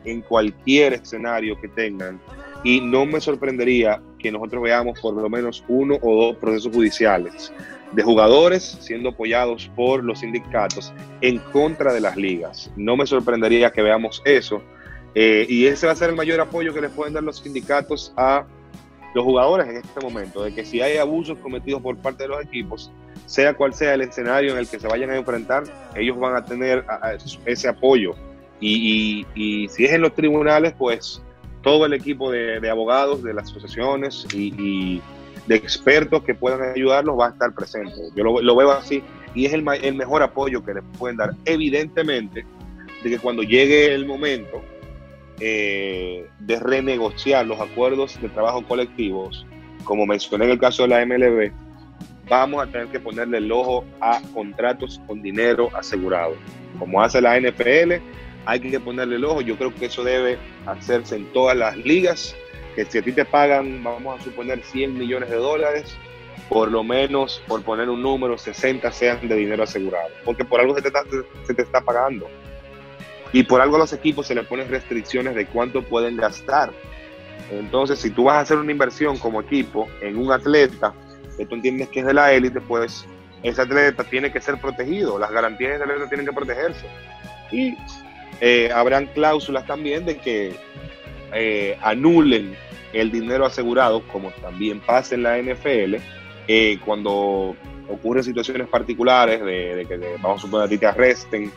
en 0.06 0.22
cualquier 0.22 0.94
escenario 0.94 1.60
que 1.60 1.68
tengan. 1.68 2.22
Y 2.64 2.80
no 2.80 3.08
me 3.08 3.20
sorprendería 3.20 4.00
que 4.20 4.32
nosotros 4.32 4.62
veamos 4.62 5.00
por 5.00 5.16
lo 5.16 5.28
menos 5.32 5.64
uno 5.68 5.98
o 6.00 6.26
dos 6.28 6.36
procesos 6.36 6.72
judiciales 6.72 7.52
de 7.92 8.04
jugadores 8.04 8.78
siendo 8.82 9.10
apoyados 9.10 9.70
por 9.76 10.04
los 10.04 10.20
sindicatos 10.20 10.94
en 11.22 11.40
contra 11.40 11.94
de 11.94 12.02
las 12.02 12.16
ligas. 12.16 12.72
No 12.76 12.96
me 12.96 13.06
sorprendería 13.06 13.72
que 13.72 13.82
veamos 13.82 14.22
eso. 14.26 14.62
Eh, 15.14 15.46
y 15.50 15.66
ese 15.66 15.88
va 15.88 15.94
a 15.94 15.96
ser 15.96 16.10
el 16.10 16.16
mayor 16.16 16.40
apoyo 16.40 16.74
que 16.74 16.82
les 16.82 16.92
pueden 16.92 17.14
dar 17.14 17.24
los 17.24 17.40
sindicatos 17.40 18.14
a 18.16 18.46
los 19.14 19.26
jugadores 19.26 19.68
en 19.68 19.78
este 19.78 20.00
momento, 20.00 20.44
de 20.44 20.56
que 20.56 20.64
si 20.64 20.82
hay 20.82 20.98
abusos 20.98 21.38
cometidos 21.40 21.82
por 21.82 21.98
parte 21.98 22.24
de 22.24 22.30
los 22.30 22.42
equipos, 22.42 22.92
sea 23.26 23.54
cual 23.54 23.74
sea 23.74 23.94
el 23.94 24.02
escenario 24.02 24.54
en 24.54 24.58
el 24.58 24.70
que 24.70 24.80
se 24.80 24.88
vayan 24.88 25.10
a 25.10 25.18
enfrentar, 25.18 25.64
ellos 25.96 26.18
van 26.18 26.38
a 26.38 26.46
tener 26.46 26.86
ese 27.46 27.68
apoyo. 27.68 28.16
Y, 28.62 29.26
si 29.70 29.84
es 29.84 29.92
en 29.92 30.02
los 30.02 30.14
tribunales, 30.14 30.74
pues 30.78 31.22
todo 31.62 31.86
el 31.86 31.94
equipo 31.94 32.32
de, 32.32 32.70
abogados, 32.70 33.22
de 33.22 33.34
las 33.34 33.50
asociaciones 33.50 34.26
y 34.34 35.02
de 35.48 35.56
expertos 35.56 36.24
que 36.24 36.36
puedan 36.36 36.62
ayudarlos 36.62 37.20
va 37.20 37.28
a 37.28 37.30
estar 37.30 37.54
presente. 37.54 37.96
Yo 38.16 38.24
lo, 38.24 38.42
lo 38.42 38.56
veo 38.56 38.72
así 38.72 39.04
y 39.34 39.46
es 39.46 39.54
el, 39.54 39.66
el 39.82 39.96
mejor 39.96 40.24
apoyo 40.24 40.64
que 40.64 40.74
les 40.74 40.84
pueden 40.98 41.18
dar. 41.18 41.32
Evidentemente, 41.46 42.46
de 43.04 43.10
que 43.10 43.20
cuando 43.20 43.44
llegue 43.44 43.94
el 43.94 44.06
momento 44.06 44.62
eh, 45.40 46.28
de 46.40 46.60
renegociar 46.60 47.46
los 47.48 47.60
acuerdos 47.60 48.22
de 48.22 48.30
trabajo 48.30 48.64
colectivos, 48.66 49.46
como 49.84 50.06
mencioné 50.06 50.46
en 50.46 50.52
el 50.52 50.60
caso 50.60 50.84
de 50.84 50.90
la 50.90 51.06
MLB, 51.06 51.52
vamos 52.30 52.64
a 52.64 52.68
tener 52.68 52.88
que 52.88 53.00
ponerle 53.00 53.40
el 53.40 53.52
ojo 53.52 53.84
a 54.00 54.22
contratos 54.34 55.02
con 55.08 55.22
dinero 55.22 55.70
asegurado. 55.74 56.36
Como 56.78 57.02
hace 57.02 57.22
la 57.22 57.40
NFL, 57.40 57.94
hay 58.46 58.60
que 58.60 58.80
ponerle 58.80 59.16
el 59.16 59.26
ojo. 59.26 59.42
Yo 59.42 59.58
creo 59.58 59.74
que 59.74 59.86
eso 59.86 60.04
debe 60.04 60.38
hacerse 60.66 61.16
en 61.16 61.26
todas 61.34 61.58
las 61.58 61.76
ligas, 61.78 62.36
que 62.76 62.86
si 62.86 62.98
a 62.98 63.02
ti 63.02 63.12
te 63.12 63.26
pagan, 63.26 63.84
vamos 63.84 64.20
a 64.20 64.24
suponer 64.24 64.64
100 64.64 64.98
millones 64.98 65.30
de 65.30 65.36
dólares, 65.38 65.96
por 66.50 66.72
lo 66.72 66.84
menos, 66.84 67.42
por 67.48 67.64
poner 67.64 67.90
un 67.90 68.02
número, 68.02 68.38
60 68.38 68.92
sean 68.92 69.28
de 69.28 69.36
dinero 69.36 69.64
asegurado, 69.64 70.10
porque 70.26 70.44
por 70.44 70.60
algo 70.60 70.76
se 70.76 70.82
te 70.82 70.90
está, 70.90 71.04
se 71.46 71.54
te 71.54 71.62
está 71.62 71.82
pagando. 71.82 72.28
Y 73.34 73.44
por 73.44 73.62
algo 73.62 73.78
a 73.78 73.80
los 73.80 73.94
equipos 73.94 74.28
se 74.28 74.36
les 74.36 74.46
ponen 74.46 74.70
restricciones 74.70 75.36
de 75.36 75.46
cuánto 75.46 75.82
pueden 75.84 76.18
gastar. 76.18 76.72
Entonces, 77.50 78.00
si 78.00 78.10
tú 78.10 78.26
vas 78.26 78.36
a 78.36 78.40
hacer 78.42 78.58
una 78.58 78.72
inversión 78.72 79.18
como 79.18 79.42
equipo 79.42 79.88
en 80.02 80.18
un 80.18 80.32
atleta 80.32 80.94
que 81.38 81.46
tú 81.46 81.56
entiendes 81.56 81.90
que 81.90 82.02
es 82.02 82.06
de 82.06 82.14
la 82.14 82.34
élite, 82.34 82.60
pues 82.60 83.06
ese 83.44 83.62
atleta 83.62 84.04
tiene 84.04 84.32
que 84.32 84.42
ser 84.42 84.60
protegido. 84.60 85.18
Las 85.18 85.32
garantías 85.32 85.72
de 85.72 85.76
ese 85.78 85.84
atleta 85.86 86.10
tienen 86.10 86.26
que 86.26 86.34
protegerse. 86.34 86.86
Y 87.52 87.78
eh, 88.40 88.72
habrán 88.74 89.08
cláusulas 89.08 89.66
también 89.66 90.06
de 90.06 90.18
que 90.18 90.56
eh, 91.34 91.78
anulen 91.82 92.56
el 92.94 93.12
dinero 93.12 93.46
asegurado, 93.46 94.02
como 94.08 94.32
también 94.42 94.80
pasa 94.82 95.16
en 95.16 95.24
la 95.24 95.38
NFL, 95.38 95.96
eh, 96.48 96.78
cuando 96.84 97.56
ocurren 97.90 98.24
situaciones 98.24 98.68
particulares 98.68 99.42
de, 99.44 99.76
de 99.76 99.86
que, 99.86 99.98
de- 99.98 100.18
vamos 100.22 100.40
a 100.40 100.46
suponer, 100.46 100.66
a 100.66 100.70
ti 100.70 100.78
te 100.78 100.88
arresten 100.88 101.52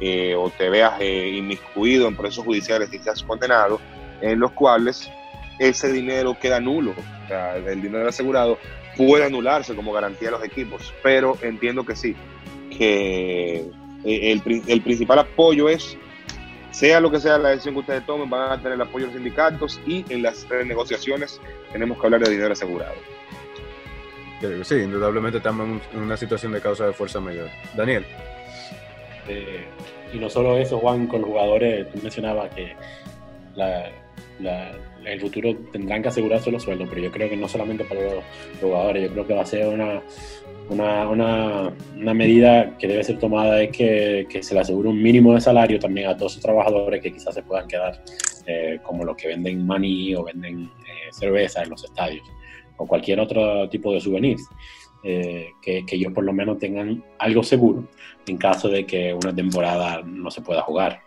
eh, 0.00 0.34
o 0.34 0.50
te 0.50 0.68
veas 0.68 1.00
inmiscuido 1.00 2.08
en 2.08 2.16
procesos 2.16 2.44
judiciales 2.44 2.92
y 2.92 2.98
seas 2.98 3.22
condenado, 3.22 3.80
en 4.20 4.38
los 4.40 4.50
cuales 4.52 5.10
ese 5.58 5.92
dinero 5.92 6.36
queda 6.40 6.60
nulo. 6.60 6.92
O 7.24 7.28
sea, 7.28 7.56
el 7.56 7.80
dinero 7.80 8.08
asegurado 8.08 8.58
puede 8.96 9.24
anularse 9.24 9.74
como 9.74 9.92
garantía 9.92 10.28
a 10.28 10.32
los 10.32 10.44
equipos, 10.44 10.92
pero 11.02 11.38
entiendo 11.42 11.84
que 11.84 11.96
sí, 11.96 12.14
que 12.76 13.64
el 14.04 14.80
principal 14.82 15.20
apoyo 15.20 15.68
es, 15.68 15.96
sea 16.74 16.98
lo 16.98 17.08
que 17.08 17.20
sea 17.20 17.38
la 17.38 17.50
decisión 17.50 17.74
que 17.74 17.80
ustedes 17.80 18.04
tomen, 18.04 18.28
van 18.28 18.50
a 18.50 18.56
tener 18.56 18.72
el 18.72 18.80
apoyo 18.80 19.06
de 19.06 19.12
los 19.12 19.14
sindicatos 19.14 19.80
y 19.86 20.04
en 20.12 20.22
las 20.22 20.44
negociaciones 20.66 21.40
tenemos 21.72 22.00
que 22.00 22.06
hablar 22.06 22.24
de 22.24 22.32
dinero 22.32 22.52
asegurado. 22.52 22.96
Que 24.40 24.64
Sí, 24.64 24.74
indudablemente 24.74 25.38
estamos 25.38 25.80
en 25.92 26.00
una 26.00 26.16
situación 26.16 26.50
de 26.50 26.60
causa 26.60 26.88
de 26.88 26.92
fuerza 26.92 27.20
mayor. 27.20 27.48
Daniel. 27.76 28.04
Eh, 29.28 29.64
y 30.12 30.18
no 30.18 30.28
solo 30.28 30.58
eso, 30.58 30.80
Juan, 30.80 31.06
con 31.06 31.20
los 31.20 31.30
jugadores, 31.30 31.88
tú 31.92 32.00
mencionabas 32.02 32.52
que 32.52 32.74
la, 33.54 33.92
en 34.38 35.06
el 35.06 35.20
futuro 35.20 35.54
tendrán 35.72 36.02
que 36.02 36.08
asegurarse 36.08 36.50
los 36.50 36.62
sueldos, 36.62 36.88
pero 36.88 37.02
yo 37.02 37.12
creo 37.12 37.28
que 37.28 37.36
no 37.36 37.48
solamente 37.48 37.84
para 37.84 38.02
los 38.02 38.24
jugadores, 38.60 39.04
yo 39.04 39.12
creo 39.12 39.26
que 39.26 39.34
va 39.34 39.42
a 39.42 39.46
ser 39.46 39.66
una, 39.68 40.02
una, 40.70 41.72
una, 41.96 42.14
medida 42.14 42.76
que 42.78 42.88
debe 42.88 43.04
ser 43.04 43.18
tomada 43.18 43.62
es 43.62 43.70
que, 43.70 44.26
se 44.42 44.54
le 44.54 44.60
asegure 44.60 44.88
un 44.88 45.02
mínimo 45.02 45.34
de 45.34 45.40
salario 45.40 45.78
también 45.78 46.08
a 46.08 46.16
todos 46.16 46.32
esos 46.32 46.42
trabajadores 46.42 47.02
que 47.02 47.12
quizás 47.12 47.34
se 47.34 47.42
puedan 47.42 47.68
quedar 47.68 48.02
eh, 48.46 48.78
como 48.82 49.04
los 49.04 49.16
que 49.16 49.28
venden 49.28 49.66
maní 49.66 50.14
o 50.14 50.24
venden 50.24 50.64
eh, 50.64 51.12
cerveza 51.12 51.62
en 51.62 51.70
los 51.70 51.84
estadios 51.84 52.26
o 52.76 52.86
cualquier 52.86 53.20
otro 53.20 53.68
tipo 53.68 53.92
de 53.92 54.00
souvenirs. 54.00 54.42
eh, 55.04 55.48
que 55.60 55.84
ellos 55.92 56.12
por 56.14 56.24
lo 56.24 56.32
menos 56.32 56.58
tengan 56.58 57.04
algo 57.18 57.42
seguro 57.42 57.86
en 58.26 58.38
caso 58.38 58.68
de 58.68 58.86
que 58.86 59.12
una 59.12 59.34
temporada 59.34 60.02
no 60.02 60.30
se 60.30 60.40
pueda 60.40 60.62
jugar. 60.62 61.03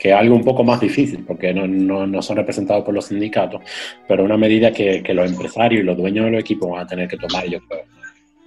Que 0.00 0.08
es 0.08 0.14
algo 0.14 0.34
un 0.34 0.44
poco 0.44 0.64
más 0.64 0.80
difícil 0.80 1.24
porque 1.26 1.52
no, 1.52 1.66
no, 1.66 2.06
no 2.06 2.22
son 2.22 2.38
representados 2.38 2.84
por 2.84 2.94
los 2.94 3.04
sindicatos, 3.04 3.60
pero 4.08 4.24
una 4.24 4.38
medida 4.38 4.72
que, 4.72 5.02
que 5.02 5.12
los 5.12 5.30
empresarios 5.30 5.82
y 5.82 5.84
los 5.84 5.96
dueños 5.96 6.24
de 6.24 6.30
los 6.30 6.40
equipos 6.40 6.70
van 6.70 6.80
a 6.80 6.86
tener 6.86 7.06
que 7.06 7.18
tomar, 7.18 7.46
yo 7.46 7.60
creo. 7.68 7.84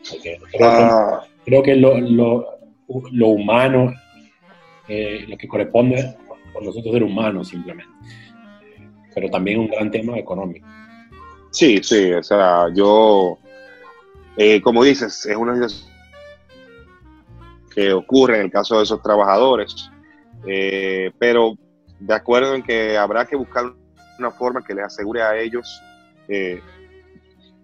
Porque 0.10 0.40
creo 0.52 0.60
que, 0.60 0.64
Ah, 0.64 1.22
creo 1.46 1.62
que 1.62 1.76
lo, 1.76 2.00
lo, 2.00 2.48
lo 3.12 3.28
humano, 3.28 3.94
eh, 4.88 5.26
lo 5.28 5.38
que 5.38 5.48
corresponde 5.48 6.16
por 6.52 6.64
nosotros 6.64 6.92
ser 6.92 7.04
humanos 7.04 7.50
simplemente. 7.50 7.94
Pero 9.14 9.30
también 9.30 9.60
un 9.60 9.68
gran 9.68 9.92
tema 9.92 10.18
económico. 10.18 10.68
Sí, 11.52 11.80
sí, 11.84 12.12
o 12.12 12.24
sea, 12.24 12.66
yo, 12.74 13.38
eh, 14.38 14.60
como 14.60 14.84
dices, 14.84 15.24
es 15.28 15.36
una 15.36 15.54
situación 15.54 15.94
que 17.74 17.94
ocurre 17.94 18.38
en 18.38 18.46
el 18.46 18.52
caso 18.52 18.78
de 18.78 18.84
esos 18.84 19.02
trabajadores, 19.02 19.90
eh, 20.48 21.12
pero 21.20 21.56
de 22.00 22.14
acuerdo 22.14 22.56
en 22.56 22.64
que 22.64 22.98
habrá 22.98 23.26
que 23.26 23.36
buscar 23.36 23.74
una 24.20 24.32
forma 24.32 24.64
que 24.64 24.74
les 24.74 24.86
asegure 24.86 25.22
a 25.22 25.38
ellos, 25.38 25.82
eh, 26.28 26.62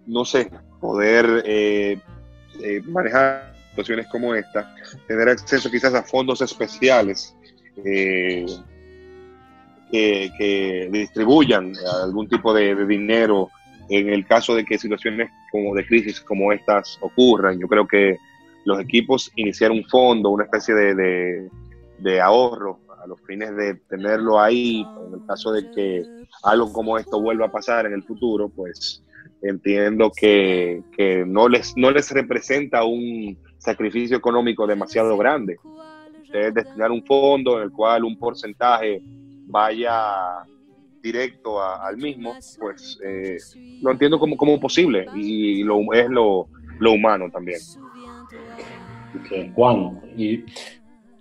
no 0.06 0.24
sé, 0.24 0.50
poder 0.80 1.42
eh, 1.46 1.98
eh, 2.62 2.80
manejar 2.86 3.54
situaciones 3.70 4.06
como 4.08 4.34
esta, 4.34 4.74
tener 5.06 5.28
acceso 5.28 5.70
quizás 5.70 5.94
a 5.94 6.02
fondos 6.02 6.40
especiales. 6.40 7.34
eh, 7.84 8.46
que, 9.90 10.30
que 10.38 10.88
distribuyan 10.92 11.72
algún 12.02 12.28
tipo 12.28 12.54
de, 12.54 12.86
dinero 12.86 13.50
en 13.88 14.08
el 14.08 14.24
caso 14.26 14.54
de 14.54 14.64
que 14.64 14.78
situaciones 14.78 15.30
como 15.50 15.74
de 15.74 15.84
crisis 15.84 16.20
como 16.20 16.52
estas 16.52 16.96
ocurran. 17.00 17.58
Yo 17.58 17.66
creo 17.66 17.86
que 17.86 18.16
los 18.64 18.80
equipos 18.80 19.32
iniciar 19.34 19.72
un 19.72 19.84
fondo, 19.84 20.30
una 20.30 20.44
especie 20.44 20.74
de, 20.74 21.48
de 22.02 22.20
ahorro 22.20 22.80
a 23.02 23.06
los 23.06 23.20
fines 23.22 23.54
de 23.56 23.74
tenerlo 23.88 24.38
ahí, 24.38 24.86
en 25.06 25.14
el 25.14 25.26
caso 25.26 25.52
de 25.52 25.70
que 25.70 26.04
algo 26.42 26.72
como 26.72 26.98
esto 26.98 27.20
vuelva 27.20 27.46
a 27.46 27.52
pasar 27.52 27.86
en 27.86 27.94
el 27.94 28.02
futuro, 28.02 28.48
pues 28.48 29.02
entiendo 29.42 30.12
que, 30.14 30.82
que 30.96 31.24
no, 31.24 31.48
les, 31.48 31.76
no 31.76 31.90
les 31.90 32.10
representa 32.10 32.84
un 32.84 33.38
sacrificio 33.58 34.16
económico 34.16 34.66
demasiado 34.66 35.16
grande. 35.16 35.58
Ustedes 36.22 36.54
destinar 36.54 36.90
un 36.90 37.04
fondo 37.04 37.56
en 37.56 37.64
el 37.64 37.72
cual 37.72 38.04
un 38.04 38.18
porcentaje 38.18 39.02
vaya 39.46 40.44
directo 41.02 41.60
a, 41.60 41.86
al 41.86 41.96
mismo, 41.96 42.34
pues 42.58 42.98
eh, 43.02 43.38
lo 43.82 43.90
entiendo 43.92 44.18
como, 44.18 44.36
como 44.36 44.60
posible 44.60 45.06
y 45.14 45.62
lo, 45.64 45.80
es 45.94 46.08
lo, 46.10 46.48
lo 46.78 46.92
humano 46.92 47.30
también. 47.30 47.60
Okay. 49.24 49.50
Juan, 49.54 50.00
y 50.16 50.44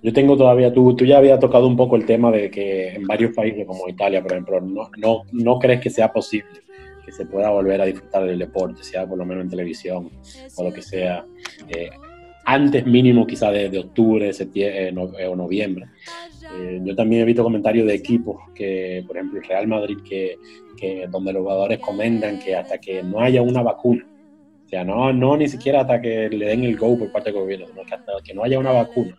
yo 0.02 0.14
tengo 0.14 0.38
todavía, 0.38 0.74
tú, 0.74 0.96
tú 0.96 1.06
ya 1.06 1.18
habías 1.18 1.40
tocado 1.40 1.68
un 1.68 1.76
poco 1.76 1.96
el 1.96 2.06
tema 2.06 2.32
de 2.32 2.50
que 2.50 2.90
en 2.90 3.06
varios 3.06 3.34
países 3.34 3.66
como 3.66 3.88
Italia, 3.90 4.22
por 4.22 4.32
ejemplo, 4.32 4.62
no, 4.62 4.90
no, 4.98 5.24
no 5.32 5.60
crees 5.60 5.82
que 5.82 5.90
sea 5.90 6.12
posible 6.12 6.62
que 7.06 7.12
se 7.12 7.26
pueda 7.26 7.50
volver 7.50 7.82
a 7.82 7.86
disfrutar 7.86 8.26
del 8.26 8.40
deporte, 8.40 8.84
sea 8.84 9.06
por 9.08 9.18
lo 9.18 9.26
menos 9.26 9.44
en 9.44 9.50
televisión 9.50 10.10
o 10.56 10.64
lo 10.64 10.72
que 10.72 10.82
sea, 10.82 11.26
eh, 11.68 11.90
antes 12.46 12.86
mínimo 12.86 13.28
quizá 13.28 13.52
de, 13.52 13.70
de 13.70 13.80
octubre 13.80 14.32
septiembre, 14.34 14.92
no, 14.92 15.04
o 15.04 15.36
noviembre. 15.36 15.86
Eh, 16.58 16.80
yo 16.84 16.96
también 16.96 17.22
he 17.22 17.26
visto 17.26 17.44
comentarios 17.44 17.86
de 17.86 17.94
equipos 17.94 18.42
que, 18.56 19.04
por 19.06 19.18
ejemplo, 19.18 19.40
el 19.40 19.46
Real 19.46 19.68
Madrid, 19.68 19.98
que, 20.08 20.38
que, 20.78 21.08
donde 21.08 21.34
los 21.34 21.44
jugadores 21.44 21.80
comentan 21.80 22.40
que 22.40 22.56
hasta 22.56 22.80
que 22.80 23.04
no 23.04 23.20
haya 23.20 23.42
una 23.42 23.62
vacuna, 23.62 24.06
o 24.70 24.72
sea, 24.72 24.84
no, 24.84 25.12
no 25.12 25.36
ni 25.36 25.50
siquiera 25.50 25.82
hasta 25.82 26.00
que 26.00 26.30
le 26.30 26.46
den 26.46 26.64
el 26.64 26.78
go 26.78 26.96
por 26.96 27.12
parte 27.12 27.32
del 27.32 27.42
gobierno, 27.42 27.66
sino 27.66 27.84
que 27.84 27.96
hasta 27.96 28.12
que 28.24 28.36
no 28.36 28.44
haya 28.44 28.60
una 28.60 28.72
vacuna, 28.72 29.18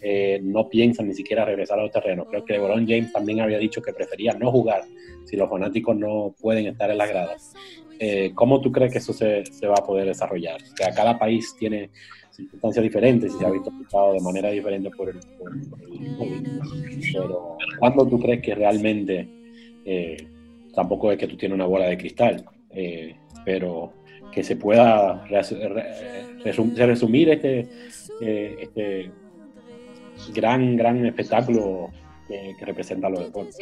eh, 0.00 0.38
no 0.40 0.68
piensan 0.68 1.08
ni 1.08 1.14
siquiera 1.14 1.44
regresar 1.44 1.80
a 1.80 1.82
los 1.82 1.90
terrenos. 1.90 2.28
Creo 2.30 2.44
que 2.44 2.52
LeBron 2.52 2.86
James 2.86 3.12
también 3.12 3.40
había 3.40 3.58
dicho 3.58 3.82
que 3.82 3.92
prefería 3.92 4.34
no 4.34 4.52
jugar 4.52 4.84
si 5.24 5.34
los 5.34 5.50
fanáticos 5.50 5.96
no 5.96 6.32
pueden 6.40 6.68
estar 6.68 6.92
en 6.92 6.98
las 6.98 7.08
gradas. 7.08 7.54
Eh, 7.98 8.30
¿Cómo 8.36 8.60
tú 8.60 8.70
crees 8.70 8.92
que 8.92 8.98
eso 8.98 9.12
se, 9.12 9.42
va 9.66 9.74
a 9.76 9.84
poder 9.84 10.06
desarrollar? 10.06 10.62
O 10.62 10.76
sea, 10.76 10.94
cada 10.94 11.18
país 11.18 11.56
tiene 11.58 11.90
circunstancias 12.30 12.84
diferentes 12.84 13.34
y 13.34 13.36
se 13.36 13.44
ha 13.44 13.50
visto 13.50 13.70
afectado 13.70 14.12
de 14.12 14.20
manera 14.20 14.50
diferente 14.50 14.90
por 14.90 15.08
el, 15.08 15.18
COVID. 16.18 16.48
Pero, 17.12 17.56
¿cuándo 17.80 18.06
tú 18.06 18.20
crees 18.20 18.40
que 18.40 18.54
realmente, 18.54 19.28
eh, 19.84 20.16
tampoco 20.72 21.10
es 21.10 21.18
que 21.18 21.26
tú 21.26 21.36
tienes 21.36 21.56
una 21.56 21.66
bola 21.66 21.86
de 21.86 21.98
cristal, 21.98 22.44
pero 23.44 23.92
que 24.34 24.42
se 24.42 24.56
pueda 24.56 25.24
resumir 26.44 27.28
este, 27.30 27.68
eh, 28.20 28.56
este 28.60 29.10
gran, 30.34 30.76
gran 30.76 31.06
espectáculo 31.06 31.90
que, 32.26 32.54
que, 32.58 32.64
representa 32.64 33.08
los 33.08 33.20
deportes? 33.20 33.58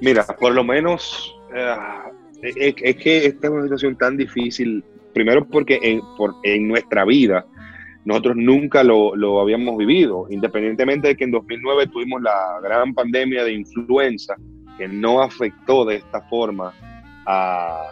Mira, 0.00 0.24
por 0.24 0.52
lo 0.54 0.64
menos 0.64 1.34
uh, 1.50 2.10
es, 2.42 2.74
que 2.96 3.26
esta 3.26 3.46
es 3.46 3.52
una 3.52 3.62
situación 3.62 3.96
tan 3.96 4.16
difícil, 4.16 4.82
primero 5.12 5.46
porque 5.46 5.78
en, 5.82 6.00
en 6.42 6.68
nuestra 6.68 7.04
vida 7.04 7.46
nosotros 8.04 8.36
nunca 8.36 8.82
lo, 8.82 9.14
lo, 9.14 9.40
habíamos 9.40 9.76
vivido, 9.76 10.26
independientemente 10.30 11.08
de 11.08 11.16
que 11.16 11.24
en 11.24 11.30
2009 11.30 11.86
tuvimos 11.88 12.22
la 12.22 12.58
gran 12.62 12.94
pandemia 12.94 13.44
de 13.44 13.52
influenza 13.52 14.34
que 14.78 14.88
no 14.88 15.22
afectó 15.22 15.84
de 15.84 15.96
esta 15.96 16.22
forma 16.22 16.72
a, 17.26 17.90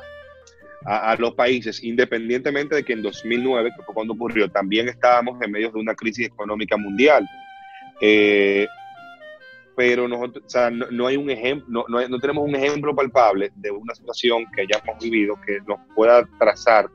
a, 0.84 1.16
los 1.18 1.34
países, 1.34 1.82
independientemente 1.82 2.76
de 2.76 2.84
que 2.84 2.92
en 2.92 3.02
2009, 3.02 3.72
que 3.76 3.82
fue 3.82 3.94
cuando 3.94 4.14
ocurrió, 4.14 4.48
también 4.48 4.88
estábamos 4.88 5.40
en 5.42 5.50
medio 5.50 5.70
de 5.70 5.78
una 5.78 5.94
crisis 5.94 6.26
económica 6.26 6.76
mundial. 6.76 7.28
Eh, 8.00 8.66
pero 9.76 10.08
nosotros, 10.08 10.44
no, 10.72 10.86
no, 10.90 11.06
hay 11.06 11.16
un 11.16 11.30
ejemplo, 11.30 11.84
no, 11.88 12.00
no, 12.00 12.08
no, 12.08 12.18
tenemos 12.18 12.44
un 12.44 12.54
ejemplo 12.54 12.94
palpable 12.94 13.52
de 13.56 13.70
una 13.70 13.94
situación 13.94 14.44
que 14.54 14.62
hayamos 14.62 15.02
vivido 15.02 15.40
que 15.46 15.58
nos 15.66 15.78
pueda 15.94 16.28
trazar 16.38 16.88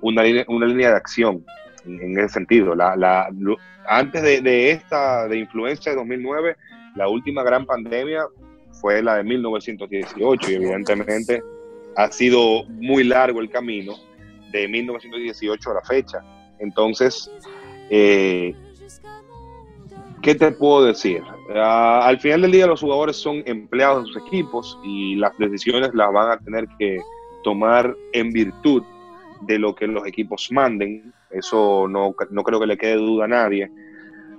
una 0.00 0.22
línea, 0.22 0.44
una 0.48 0.66
línea 0.66 0.90
de 0.90 0.96
acción 0.96 1.44
en, 1.84 2.00
en 2.00 2.18
ese 2.18 2.34
sentido. 2.34 2.74
La, 2.74 2.96
la, 2.96 3.28
antes 3.88 4.22
de, 4.22 4.40
de, 4.40 4.70
esta, 4.70 5.26
de 5.26 5.38
influencia 5.38 5.92
de 5.92 5.98
2009, 5.98 6.56
la 6.94 7.08
última 7.08 7.42
gran 7.42 7.66
pandemia 7.66 8.24
fue 8.80 9.02
la 9.02 9.16
de 9.16 9.24
1918 9.24 10.50
y 10.50 10.54
evidentemente 10.54 11.42
ha 11.98 12.12
sido 12.12 12.64
muy 12.68 13.02
largo 13.02 13.40
el 13.40 13.50
camino 13.50 13.94
de 14.52 14.68
1918 14.68 15.70
a 15.70 15.74
la 15.74 15.80
fecha. 15.82 16.18
Entonces, 16.60 17.28
eh, 17.90 18.54
¿qué 20.22 20.36
te 20.36 20.52
puedo 20.52 20.84
decir? 20.84 21.22
Uh, 21.48 21.58
al 21.58 22.20
final 22.20 22.42
del 22.42 22.52
día 22.52 22.68
los 22.68 22.82
jugadores 22.82 23.16
son 23.16 23.42
empleados 23.46 24.04
de 24.04 24.12
sus 24.12 24.22
equipos 24.28 24.78
y 24.84 25.16
las 25.16 25.36
decisiones 25.38 25.90
las 25.92 26.12
van 26.12 26.30
a 26.30 26.38
tener 26.38 26.68
que 26.78 27.00
tomar 27.42 27.96
en 28.12 28.30
virtud 28.30 28.84
de 29.40 29.58
lo 29.58 29.74
que 29.74 29.88
los 29.88 30.06
equipos 30.06 30.52
manden. 30.52 31.12
Eso 31.32 31.88
no, 31.88 32.14
no 32.30 32.42
creo 32.44 32.60
que 32.60 32.66
le 32.68 32.78
quede 32.78 32.94
duda 32.94 33.24
a 33.24 33.28
nadie. 33.28 33.68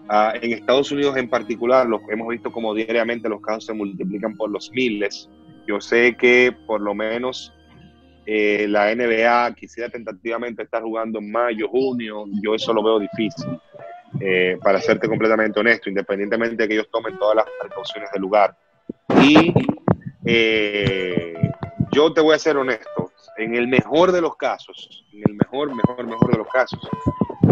Uh, 0.10 0.32
en 0.42 0.54
Estados 0.54 0.94
Unidos 0.94 1.18
en 1.18 1.30
particular, 1.30 1.88
los, 1.88 2.00
hemos 2.10 2.30
visto 2.30 2.54
como 2.54 2.74
diariamente 2.74 3.28
los 3.28 3.42
casos 3.42 3.66
se 3.66 3.74
multiplican 3.74 4.38
por 4.38 4.50
los 4.50 4.72
miles. 4.72 5.30
Yo 5.68 5.80
sé 5.82 6.16
que 6.16 6.56
por 6.66 6.82
lo 6.82 6.94
menos 6.94 7.54
eh, 8.26 8.68
la 8.68 8.94
NBA 8.94 9.56
quisiera 9.56 9.90
tentativamente 9.90 10.64
estar 10.64 10.82
jugando 10.84 11.20
en 11.20 11.32
mayo, 11.32 11.68
junio. 11.68 12.26
Yo 12.44 12.56
eso 12.56 12.74
lo 12.74 12.84
veo 12.84 13.00
difícil. 13.00 13.60
Eh, 14.20 14.58
para 14.62 14.82
serte 14.82 15.08
completamente 15.08 15.60
honesto, 15.60 15.90
independientemente 15.90 16.56
de 16.56 16.68
que 16.68 16.74
ellos 16.74 16.90
tomen 16.92 17.18
todas 17.20 17.38
las 17.38 17.46
precauciones 17.60 18.12
del 18.12 18.22
lugar. 18.22 18.56
Y 19.22 19.54
eh, 20.26 21.52
yo 21.92 22.12
te 22.14 22.22
voy 22.22 22.36
a 22.36 22.40
ser 22.40 22.58
honesto, 22.58 23.12
en 23.38 23.56
el 23.56 23.68
mejor 23.68 24.12
de 24.12 24.22
los 24.22 24.36
casos, 24.36 25.06
en 25.14 25.24
el 25.28 25.36
mejor, 25.36 25.74
mejor, 25.74 26.06
mejor 26.06 26.32
de 26.32 26.38
los 26.38 26.48
casos, 26.50 26.80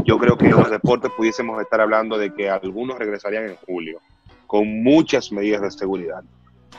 yo 0.04 0.18
creo 0.18 0.38
que 0.38 0.50
los 0.50 0.70
deportes 0.70 1.12
pudiésemos 1.16 1.62
estar 1.62 1.82
hablando 1.82 2.18
de 2.18 2.34
que 2.34 2.50
algunos 2.50 2.98
regresarían 2.98 3.46
en 3.46 3.56
julio, 3.56 4.00
con 4.48 4.84
muchas 4.84 5.32
medidas 5.32 5.62
de 5.62 5.72
seguridad. 5.72 6.24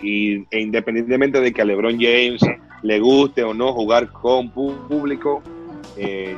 Y 0.00 0.46
e 0.50 0.60
independientemente 0.60 1.40
de 1.40 1.52
que 1.52 1.62
a 1.62 1.64
LeBron 1.64 1.98
James 1.98 2.40
le 2.82 3.00
guste 3.00 3.42
o 3.42 3.54
no 3.54 3.72
jugar 3.72 4.12
con 4.12 4.50
público, 4.50 5.42
eh, 5.96 6.36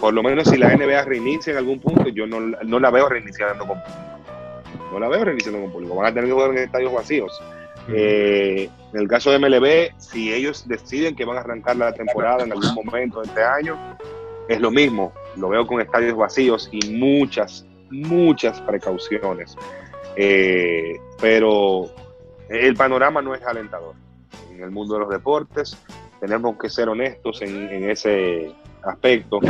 por 0.00 0.14
lo 0.14 0.22
menos 0.22 0.48
si 0.48 0.56
la 0.56 0.74
NBA 0.74 1.04
reinicia 1.04 1.52
en 1.52 1.58
algún 1.58 1.80
punto, 1.80 2.08
yo 2.08 2.26
no, 2.26 2.40
no 2.40 2.80
la 2.80 2.90
veo 2.90 3.08
reiniciando 3.08 3.66
con 3.66 3.78
público. 3.82 4.90
No 4.92 5.00
la 5.00 5.08
veo 5.08 5.24
reiniciando 5.24 5.60
con 5.60 5.72
público. 5.72 5.96
Van 5.96 6.06
a 6.06 6.14
tener 6.14 6.26
que 6.26 6.32
jugar 6.32 6.50
en 6.50 6.58
estadios 6.58 6.92
vacíos. 6.92 7.42
Eh, 7.92 8.68
en 8.92 9.00
el 9.00 9.08
caso 9.08 9.30
de 9.30 9.38
MLB, 9.38 9.98
si 9.98 10.32
ellos 10.32 10.66
deciden 10.66 11.14
que 11.14 11.24
van 11.24 11.36
a 11.36 11.40
arrancar 11.40 11.76
la 11.76 11.92
temporada 11.92 12.44
en 12.44 12.52
algún 12.52 12.74
momento 12.74 13.20
de 13.20 13.28
este 13.28 13.42
año, 13.42 13.76
es 14.48 14.60
lo 14.60 14.70
mismo. 14.70 15.12
Lo 15.36 15.48
veo 15.48 15.66
con 15.66 15.80
estadios 15.80 16.16
vacíos 16.16 16.68
y 16.72 16.90
muchas, 16.90 17.66
muchas 17.90 18.60
precauciones. 18.62 19.56
Eh, 20.16 20.98
pero 21.20 21.90
el 22.48 22.74
panorama 22.74 23.22
no 23.22 23.34
es 23.34 23.42
alentador. 23.42 23.94
En 24.52 24.62
el 24.62 24.70
mundo 24.70 24.94
de 24.94 25.00
los 25.00 25.08
deportes 25.10 25.76
tenemos 26.20 26.56
que 26.58 26.68
ser 26.68 26.88
honestos 26.88 27.42
en, 27.42 27.90
ese 27.90 28.52
aspecto 28.82 29.40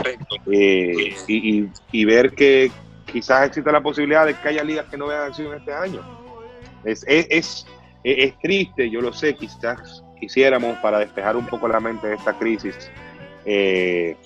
eh, 0.51 1.15
y, 1.29 1.69
y, 1.93 2.05
ver 2.05 2.33
que 2.33 2.71
quizás 3.05 3.47
exista 3.47 3.71
la 3.71 3.83
posibilidad 3.83 4.27
de 4.27 4.35
que 4.35 4.49
haya 4.49 4.65
ligas 4.65 4.87
que 4.87 4.97
no 4.97 5.07
vean 5.07 5.23
acción 5.23 5.55
este 5.55 5.73
año. 5.73 6.01
Es, 6.85 7.05
es, 7.07 7.27
es, 7.31 7.67
es, 8.03 8.39
triste, 8.39 8.91
yo 8.91 9.01
lo 9.01 9.13
sé, 9.13 9.35
quizás 9.35 10.03
quisiéramos 10.19 10.79
para 10.79 10.99
despejar 10.99 11.37
un 11.37 11.47
poco 11.47 11.69
la 11.69 11.81
mente 11.81 12.07
de 12.09 12.15
esta 12.15 12.39
crisis 12.39 12.91
eh, 13.45 14.17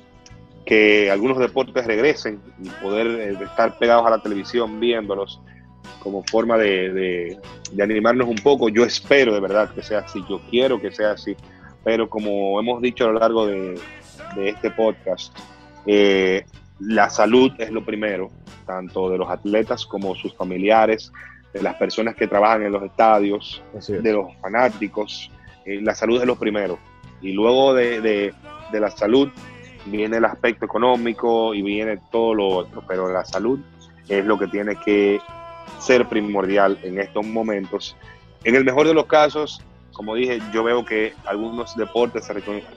que 0.64 1.11
algunos 1.11 1.39
deportes 1.39 1.87
regresen 1.87 2.41
y 2.62 2.68
poder 2.68 3.07
eh, 3.07 3.39
estar 3.43 3.79
pegados 3.79 4.07
a 4.07 4.11
la 4.11 4.23
televisión 4.23 4.79
viéndolos 4.79 5.41
como 6.01 6.22
forma 6.24 6.57
de, 6.57 6.93
de, 6.93 7.39
de 7.72 7.83
animarnos 7.83 8.28
un 8.28 8.37
poco. 8.37 8.68
Yo 8.68 8.85
espero 8.85 9.35
de 9.35 9.41
verdad 9.41 9.70
que 9.74 9.83
sea 9.83 10.01
así, 10.01 10.22
yo 10.28 10.41
quiero 10.51 10.81
que 10.81 10.91
sea 10.91 11.12
así, 11.12 11.37
pero 11.85 12.09
como 12.09 12.59
hemos 12.61 12.81
dicho 12.81 13.05
a 13.05 13.12
lo 13.12 13.18
largo 13.18 13.47
de, 13.47 13.78
de 14.37 14.49
este 14.49 14.70
podcast, 14.70 15.37
eh, 15.87 16.45
la 16.78 17.11
salud 17.11 17.53
es 17.59 17.70
lo 17.70 17.85
primero, 17.85 18.31
tanto 18.66 19.11
de 19.11 19.18
los 19.18 19.28
atletas 19.31 19.85
como 19.85 20.14
sus 20.14 20.35
familiares, 20.35 21.12
de 21.53 21.62
las 21.62 21.74
personas 21.74 22.14
que 22.14 22.26
trabajan 22.26 22.62
en 22.62 22.72
los 22.72 22.83
estadios, 22.83 23.62
de 23.89 24.12
los 24.12 24.35
fanáticos. 24.41 25.31
Eh, 25.64 25.81
la 25.83 25.95
salud 25.95 26.20
es 26.20 26.26
lo 26.26 26.37
primero. 26.37 26.78
Y 27.20 27.33
luego 27.33 27.74
de, 27.74 28.33
la 28.72 28.91
salud 28.91 29.28
viene 29.87 30.18
el 30.18 30.24
aspecto 30.24 30.64
económico 30.64 31.55
y 31.55 31.62
viene 31.62 31.99
todo 32.11 32.35
lo 32.35 32.49
otro, 32.49 32.83
pero 32.87 33.12
la 33.12 33.24
salud 33.24 33.59
es 34.09 34.24
lo 34.24 34.39
que 34.39 34.47
tiene 34.47 34.76
que 34.76 35.18
ser 35.79 36.09
primordial 36.09 36.79
en 36.83 36.99
estos 36.99 37.25
momentos 37.27 37.97
En 38.45 38.55
el 38.55 38.64
mejor 38.64 38.87
de 38.87 38.95
los 38.95 39.07
casos, 39.07 39.62
como 39.93 40.14
dije, 40.14 40.41
yo 40.53 40.64
veo 40.64 40.85
que 40.85 41.12
algunos 41.27 41.77
deportes 41.77 42.27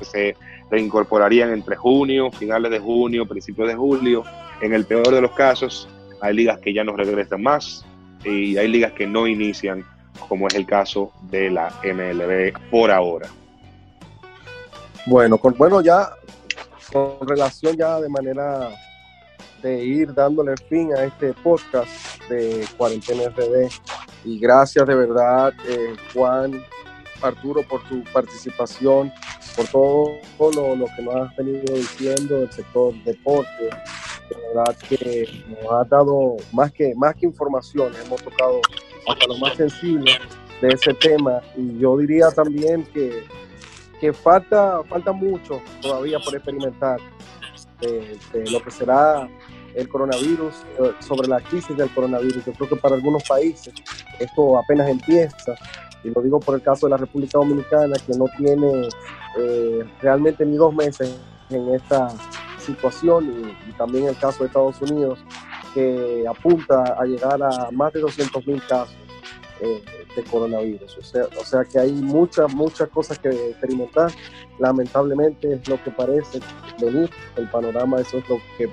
se, 0.01 0.35
reincorporarían 0.69 1.51
entre 1.51 1.75
junio, 1.75 2.31
finales 2.31 2.71
de 2.71 2.79
junio, 2.79 3.25
principios 3.25 3.69
de 3.69 3.75
julio. 3.75 4.23
En 4.61 4.73
el 4.73 4.85
peor 4.85 5.09
de 5.09 5.21
los 5.21 5.31
casos, 5.31 5.87
hay 6.21 6.33
ligas 6.33 6.59
que 6.59 6.73
ya 6.73 6.83
no 6.83 6.95
regresan 6.95 7.41
más 7.41 7.85
y 8.25 8.57
hay 8.57 8.67
ligas 8.67 8.91
que 8.93 9.07
no 9.07 9.27
inician, 9.27 9.85
como 10.27 10.47
es 10.47 10.55
el 10.55 10.65
caso 10.65 11.13
de 11.29 11.49
la 11.49 11.73
MLB 11.83 12.57
por 12.69 12.91
ahora. 12.91 13.29
Bueno, 15.05 15.39
bueno, 15.57 15.81
ya 15.81 16.09
con 16.91 17.27
relación 17.27 17.75
ya 17.75 17.99
de 17.99 18.09
manera 18.09 18.69
de 19.61 19.83
ir 19.83 20.13
dándole 20.13 20.55
fin 20.69 20.93
a 20.93 21.03
este 21.05 21.33
podcast 21.33 22.12
de 22.29 22.65
Cuarentena 22.77 23.29
RD. 23.29 23.69
Y 24.25 24.39
gracias 24.39 24.87
de 24.87 24.95
verdad, 24.95 25.53
eh, 25.67 25.95
Juan, 26.13 26.63
Arturo, 27.21 27.63
por 27.63 27.83
tu 27.87 28.03
participación, 28.11 29.11
por 29.55 29.67
todo 29.67 30.75
lo, 30.75 30.85
que 30.95 31.03
nos 31.03 31.15
has 31.15 31.35
venido 31.35 31.73
diciendo 31.73 32.39
del 32.39 32.51
sector 32.51 32.93
deporte. 33.03 33.69
De 34.29 34.35
verdad 34.47 34.75
que 34.87 35.43
nos 35.49 35.71
ha 35.71 35.83
dado 35.85 36.37
más 36.51 36.71
que, 36.71 36.93
más 36.95 37.15
que 37.15 37.25
información, 37.25 37.93
hemos 38.05 38.21
tocado 38.21 38.61
hasta 39.07 39.27
lo 39.27 39.37
más 39.37 39.55
sensible 39.55 40.11
de 40.61 40.69
ese 40.69 40.93
tema. 40.93 41.41
Y 41.57 41.79
yo 41.79 41.97
diría 41.97 42.31
también 42.31 42.85
que, 42.93 43.25
que 43.99 44.13
falta, 44.13 44.81
falta 44.83 45.11
mucho 45.11 45.61
todavía 45.81 46.19
por 46.19 46.35
experimentar 46.35 46.99
de, 47.79 48.51
lo 48.51 48.63
que 48.63 48.71
será 48.71 49.27
el 49.75 49.89
coronavirus, 49.89 50.53
eh, 50.79 50.93
sobre 50.99 51.27
la 51.27 51.39
crisis 51.41 51.75
del 51.75 51.89
coronavirus. 51.93 52.45
Yo 52.45 52.53
creo 52.53 52.69
que 52.69 52.75
para 52.75 52.95
algunos 52.95 53.23
países 53.23 53.73
esto 54.19 54.57
apenas 54.57 54.89
empieza, 54.89 55.55
y 56.03 56.09
lo 56.09 56.21
digo 56.21 56.39
por 56.39 56.55
el 56.55 56.61
caso 56.61 56.85
de 56.85 56.91
la 56.91 56.97
República 56.97 57.37
Dominicana, 57.37 57.95
que 58.05 58.13
no 58.17 58.25
tiene 58.37 58.89
eh, 59.37 59.83
realmente 60.01 60.45
ni 60.45 60.57
dos 60.57 60.73
meses 60.73 61.17
en 61.49 61.73
esta 61.73 62.09
situación, 62.59 63.55
y, 63.67 63.71
también 63.73 64.07
el 64.07 64.17
caso 64.17 64.39
de 64.43 64.47
Estados 64.47 64.81
Unidos, 64.81 65.19
que 65.73 66.25
apunta 66.27 66.95
a 66.99 67.03
llegar 67.05 67.41
a 67.41 67.71
más 67.71 67.91
de 67.93 68.01
200 68.01 68.45
mil 68.45 68.61
casos 68.67 68.95
eh, 69.59 69.83
de 70.15 70.23
coronavirus. 70.25 70.97
O 70.97 71.03
sea, 71.03 71.23
o 71.39 71.43
sea 71.43 71.63
que 71.65 71.79
hay 71.79 71.91
muchas, 71.91 72.53
muchas 72.53 72.89
cosas 72.89 73.17
que 73.17 73.29
experimentar. 73.29 74.11
Lamentablemente 74.59 75.53
es 75.53 75.67
lo 75.67 75.81
que 75.83 75.89
parece 75.89 76.39
venir, 76.79 77.09
el 77.35 77.49
panorama 77.49 77.99
eso 77.99 78.19
es 78.19 78.29
lo 78.29 78.37
que 78.57 78.69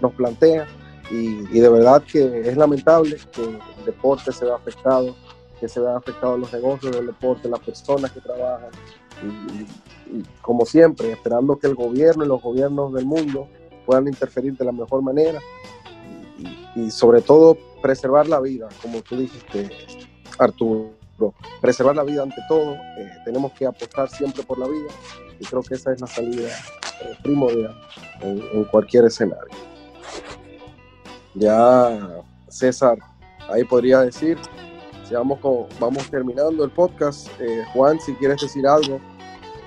nos 0.00 0.12
plantea 0.12 0.66
y, 1.10 1.60
de 1.60 1.68
verdad 1.68 2.02
que 2.02 2.40
es 2.40 2.56
lamentable 2.56 3.16
que 3.32 3.42
el 3.42 3.84
deporte 3.84 4.32
se 4.32 4.44
vea 4.44 4.56
afectado, 4.56 5.14
que 5.60 5.68
se 5.68 5.80
vean 5.80 5.96
afectados 5.96 6.38
los 6.38 6.52
negocios 6.52 6.94
del 6.94 7.06
deporte, 7.06 7.48
las 7.48 7.60
personas 7.60 8.10
que 8.10 8.20
trabajan 8.20 8.70
y, 9.22 10.22
como 10.42 10.64
siempre, 10.64 11.12
esperando 11.12 11.58
que 11.58 11.66
el 11.66 11.74
gobierno 11.74 12.24
y 12.24 12.28
los 12.28 12.42
gobiernos 12.42 12.92
del 12.92 13.06
mundo 13.06 13.48
puedan 13.84 14.08
interferir 14.08 14.56
de 14.56 14.64
la 14.64 14.72
mejor 14.72 15.02
manera 15.02 15.40
y, 16.74 16.90
sobre 16.90 17.22
todo 17.22 17.56
preservar 17.80 18.26
la 18.28 18.40
vida, 18.40 18.68
como 18.82 19.00
tú 19.02 19.16
dijiste, 19.16 19.70
Arturo. 20.38 20.90
Preservar 21.62 21.96
la 21.96 22.02
vida 22.02 22.22
ante 22.22 22.42
todo, 22.46 22.74
eh, 22.74 23.10
tenemos 23.24 23.52
que 23.52 23.64
apostar 23.64 24.10
siempre 24.10 24.42
por 24.42 24.58
la 24.58 24.66
vida 24.66 24.90
y 25.40 25.46
creo 25.46 25.62
que 25.62 25.74
esa 25.74 25.92
es 25.92 26.00
la 26.02 26.06
salida 26.06 26.48
eh, 26.48 27.16
primordial 27.22 27.74
en 28.20 28.64
cualquier 28.64 29.06
escenario. 29.06 29.75
Ya 31.34 32.22
César, 32.48 32.98
ahí 33.50 33.64
podría 33.64 34.00
decir, 34.00 34.38
si 35.06 35.14
vamos, 35.14 35.38
vamos 35.78 36.10
terminando 36.10 36.64
el 36.64 36.70
podcast, 36.70 37.28
eh, 37.40 37.64
Juan, 37.72 38.00
si 38.00 38.14
quieres 38.14 38.40
decir 38.40 38.66
algo, 38.66 39.00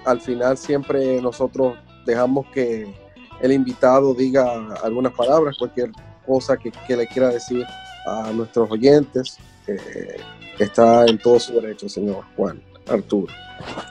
al 0.06 0.20
final 0.20 0.58
siempre 0.58 1.22
nosotros 1.22 1.78
dejamos 2.06 2.48
que 2.48 2.94
el 3.42 3.52
invitado 3.52 4.14
diga 4.14 4.76
algunas 4.84 5.14
palabras, 5.14 5.58
cualquier 5.58 5.92
cosa 6.26 6.58
que, 6.58 6.72
le 6.96 7.08
quiera 7.08 7.30
decir 7.30 7.66
a 8.06 8.32
nuestros 8.32 8.70
oyentes. 8.70 9.38
Eh, 9.68 10.18
está 10.58 11.06
en 11.06 11.18
todo 11.18 11.40
su 11.40 11.54
derecho, 11.54 11.88
señor 11.88 12.24
Juan 12.36 12.62
Arturo. 12.88 13.32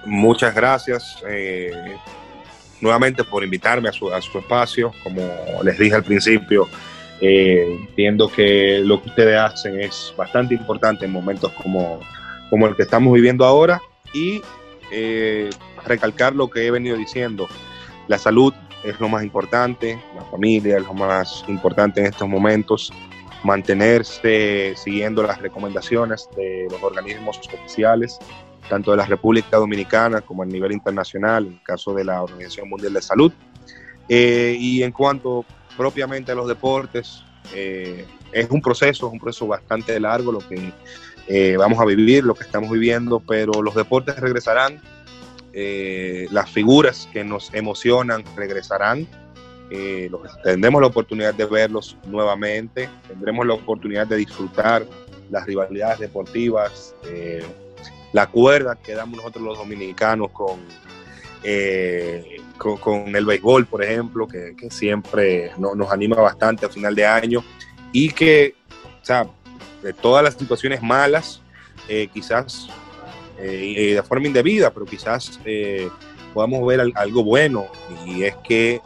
Muchas 0.05 0.55
gracias 0.55 1.23
eh, 1.27 1.97
nuevamente 2.81 3.25
por 3.25 3.45
invitarme 3.45 3.89
a 3.89 3.93
su, 3.93 4.13
a 4.13 4.21
su 4.21 4.39
espacio. 4.39 4.93
Como 5.03 5.23
les 5.63 5.79
dije 5.79 5.95
al 5.95 6.05
principio, 6.05 6.69
eh, 7.21 7.67
entiendo 7.89 8.29
que 8.29 8.81
lo 8.85 9.03
que 9.03 9.09
ustedes 9.09 9.39
hacen 9.39 9.81
es 9.81 10.15
bastante 10.17 10.55
importante 10.55 11.05
en 11.05 11.13
momentos 11.13 11.53
como, 11.63 12.01
como 12.51 12.67
el 12.67 12.77
que 12.77 12.83
estamos 12.83 13.13
viviendo 13.13 13.45
ahora 13.45 13.81
y 14.13 14.41
eh, 14.93 15.51
recalcar 15.85 16.35
lo 16.35 16.49
que 16.49 16.67
he 16.67 16.71
venido 16.71 16.97
diciendo. 16.97 17.49
La 18.07 18.19
salud 18.19 18.55
es 18.85 18.99
lo 19.01 19.09
más 19.09 19.23
importante, 19.23 19.99
la 20.15 20.25
familia 20.27 20.79
es 20.79 20.85
lo 20.85 20.95
más 20.95 21.45
importante 21.49 22.01
en 22.01 22.07
estos 22.07 22.29
momentos, 22.29 22.93
mantenerse 23.43 24.75
siguiendo 24.77 25.23
las 25.23 25.41
recomendaciones 25.41 26.29
de 26.37 26.69
los 26.71 26.83
organismos 26.83 27.39
oficiales, 27.39 28.19
tanto 28.69 28.91
de 28.91 28.97
la 28.99 29.07
República 29.07 29.57
Dominicana 29.57 30.21
como 30.21 30.43
a 30.43 30.47
nivel 30.47 30.73
internacional, 30.73 31.47
en 31.47 31.53
el 31.55 31.63
caso 31.63 31.95
de 31.95 32.05
la 32.05 32.23
Organización 32.23 32.69
Mundial 32.69 32.93
de 32.93 33.03
Salud. 33.03 33.33
Eh, 34.09 34.57
y 34.59 34.83
en 34.83 34.93
cuanto 34.93 35.45
propiamente 35.79 36.33
a 36.33 36.35
los 36.35 36.49
deportes. 36.49 37.23
Eh, 37.55 38.05
es 38.33 38.51
un 38.51 38.61
proceso, 38.61 39.07
es 39.07 39.13
un 39.13 39.21
proceso 39.21 39.47
bastante 39.47 39.99
largo 39.99 40.33
lo 40.33 40.41
que 40.41 40.73
eh, 41.29 41.57
vamos 41.57 41.79
a 41.79 41.87
vivir, 41.87 42.25
lo 42.25 42.35
que 42.35 42.43
estamos 42.43 42.71
viviendo, 42.71 43.21
pero 43.21 43.63
los 43.63 43.75
deportes 43.75 44.19
regresarán, 44.19 44.83
eh, 45.55 46.27
las 46.31 46.51
figuras 46.51 47.09
que 47.13 47.25
nos 47.25 47.55
emocionan 47.55 48.25
regresarán, 48.37 49.07
tendremos 50.43 50.81
la 50.81 50.89
oportunidad 50.89 51.35
de 51.35 51.45
verlos 51.45 51.97
nuevamente, 52.07 52.89
tendremos 53.07 53.47
la 53.47 53.55
oportunidad 53.55 54.07
de 54.07 54.17
disfrutar 54.17 54.85
las 55.31 55.47
rivalidades 55.47 55.99
deportivas, 56.01 56.95
la 58.13 58.27
cuerda 58.27 58.77
que 58.77 58.95
damos 58.95 59.19
nosotros 59.19 59.45
los 59.45 59.59
dominicanos 59.59 60.31
con 60.31 60.61
eh, 61.43 62.41
con, 62.57 63.15
el 63.15 63.25
béisbol, 63.25 63.67
por 63.67 63.85
ejemplo, 63.85 64.27
que, 64.27 64.55
siempre 64.71 65.53
nos 65.59 65.91
anima 65.93 66.17
bastante 66.17 66.67
a 66.67 66.69
final 66.69 66.95
de 66.95 67.07
año 67.07 67.45
y 67.93 68.11
que, 68.11 68.57
o 69.01 69.05
sea, 69.05 69.29
de 69.83 69.93
todas 69.93 70.25
las 70.25 70.35
situaciones 70.35 70.83
malas, 70.83 71.41
eh, 71.89 72.09
quizás 72.13 72.69
eh, 73.39 73.93
de 73.95 74.03
forma 74.03 74.27
indebida, 74.27 74.73
pero 74.73 74.85
quizás 74.87 75.39
podamos 76.35 76.67
ver 76.67 76.81
algo 76.97 77.23
bueno 77.23 77.67
y 78.05 78.25
es 78.25 78.35
que, 78.37 78.81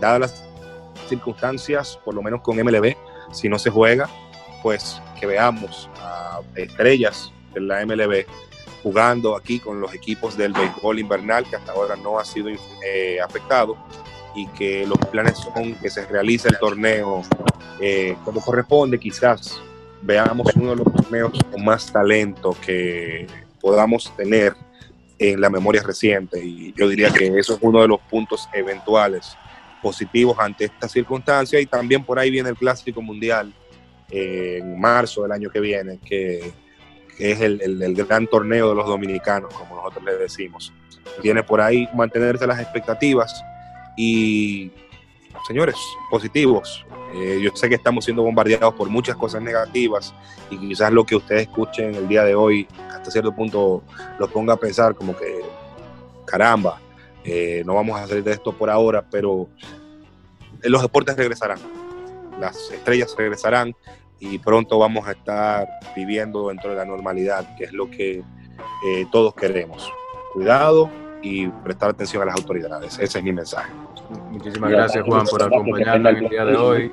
dadas 0.00 0.20
las 0.20 0.44
circunstancias, 1.08 1.98
por 2.02 2.14
lo 2.14 2.22
menos 2.22 2.40
con 2.40 2.56
MLB, 2.56 2.96
si 3.30 3.50
no 3.50 3.58
se 3.58 3.68
juega, 3.68 4.08
pues 4.62 5.02
que 5.20 5.26
veamos 5.26 5.90
a 6.00 6.40
estrellas 6.56 7.30
de 7.52 7.60
la 7.60 7.84
MLB 7.84 8.24
jugando 8.82 9.36
aquí 9.36 9.60
con 9.60 9.80
los 9.80 9.94
equipos 9.94 10.36
del 10.36 10.52
béisbol 10.52 10.98
invernal, 10.98 11.46
que 11.48 11.56
hasta 11.56 11.72
ahora 11.72 11.96
no 11.96 12.18
ha 12.18 12.24
sido 12.24 12.48
eh, 12.84 13.20
afectado, 13.20 13.76
y 14.34 14.46
que 14.48 14.86
los 14.86 14.98
planes 15.10 15.38
son 15.38 15.74
que 15.74 15.90
se 15.90 16.06
realice 16.06 16.48
el 16.48 16.58
torneo 16.58 17.22
eh, 17.80 18.16
como 18.24 18.40
corresponde, 18.40 18.98
quizás 18.98 19.60
veamos 20.00 20.48
uno 20.56 20.70
de 20.70 20.76
los 20.76 20.92
torneos 20.92 21.32
con 21.50 21.64
más 21.64 21.92
talento 21.92 22.56
que 22.64 23.26
podamos 23.60 24.12
tener 24.16 24.54
en 25.18 25.40
la 25.40 25.50
memoria 25.50 25.82
reciente, 25.82 26.44
y 26.44 26.72
yo 26.76 26.88
diría 26.88 27.12
que 27.12 27.38
eso 27.38 27.54
es 27.54 27.58
uno 27.60 27.82
de 27.82 27.88
los 27.88 28.00
puntos 28.00 28.48
eventuales 28.52 29.36
positivos 29.80 30.36
ante 30.38 30.64
esta 30.64 30.88
circunstancia, 30.88 31.60
y 31.60 31.66
también 31.66 32.04
por 32.04 32.18
ahí 32.18 32.30
viene 32.30 32.48
el 32.48 32.56
Clásico 32.56 33.00
Mundial 33.00 33.52
eh, 34.10 34.58
en 34.60 34.80
marzo 34.80 35.22
del 35.22 35.32
año 35.32 35.50
que 35.50 35.60
viene, 35.60 35.98
que 36.04 36.52
que 37.16 37.32
es 37.32 37.40
el, 37.40 37.94
gran 37.94 38.26
torneo 38.26 38.70
de 38.70 38.74
los 38.74 38.86
dominicanos, 38.86 39.52
como 39.54 39.76
nosotros 39.76 40.04
le 40.04 40.16
decimos. 40.16 40.72
Tiene 41.20 41.42
por 41.42 41.60
ahí 41.60 41.88
mantenerse 41.94 42.46
las 42.46 42.60
expectativas 42.60 43.42
y, 43.96 44.70
señores, 45.46 45.76
positivos. 46.10 46.84
Eh, 47.14 47.40
yo 47.42 47.50
sé 47.54 47.68
que 47.68 47.74
estamos 47.74 48.04
siendo 48.04 48.22
bombardeados 48.22 48.74
por 48.74 48.88
muchas 48.88 49.16
cosas 49.16 49.42
negativas 49.42 50.14
y 50.50 50.56
quizás 50.56 50.90
lo 50.92 51.04
que 51.04 51.16
ustedes 51.16 51.42
escuchen 51.42 51.94
el 51.94 52.08
día 52.08 52.24
de 52.24 52.34
hoy 52.34 52.66
hasta 52.90 53.10
cierto 53.10 53.34
punto 53.34 53.82
los 54.18 54.30
ponga 54.30 54.54
a 54.54 54.56
pensar 54.56 54.94
como 54.94 55.14
que, 55.14 55.42
caramba, 56.24 56.80
eh, 57.24 57.62
no 57.66 57.74
vamos 57.74 58.00
a 58.00 58.06
salir 58.06 58.24
de 58.24 58.32
esto 58.32 58.52
por 58.52 58.70
ahora, 58.70 59.04
pero 59.10 59.48
los 60.62 60.80
deportes 60.80 61.16
regresarán, 61.16 61.58
las 62.40 62.70
estrellas 62.70 63.14
regresarán 63.16 63.74
y 64.22 64.38
pronto 64.38 64.78
vamos 64.78 65.06
a 65.08 65.12
estar 65.12 65.66
viviendo 65.96 66.48
dentro 66.48 66.70
de 66.70 66.76
la 66.76 66.84
normalidad, 66.84 67.56
que 67.56 67.64
es 67.64 67.72
lo 67.72 67.90
que 67.90 68.22
eh, 68.86 69.06
todos 69.10 69.34
queremos. 69.34 69.92
Cuidado 70.32 70.88
y 71.22 71.48
prestar 71.48 71.90
atención 71.90 72.22
a 72.22 72.26
las 72.26 72.36
autoridades. 72.36 72.98
Ese 73.00 73.18
es 73.18 73.24
mi 73.24 73.32
mensaje. 73.32 73.72
Muchísimas 74.30 74.70
gracias 74.70 75.04
Juan 75.04 75.26
por 75.26 75.42
acompañarnos 75.42 76.14
el 76.14 76.28
día 76.28 76.44
de 76.44 76.56
hoy. 76.56 76.92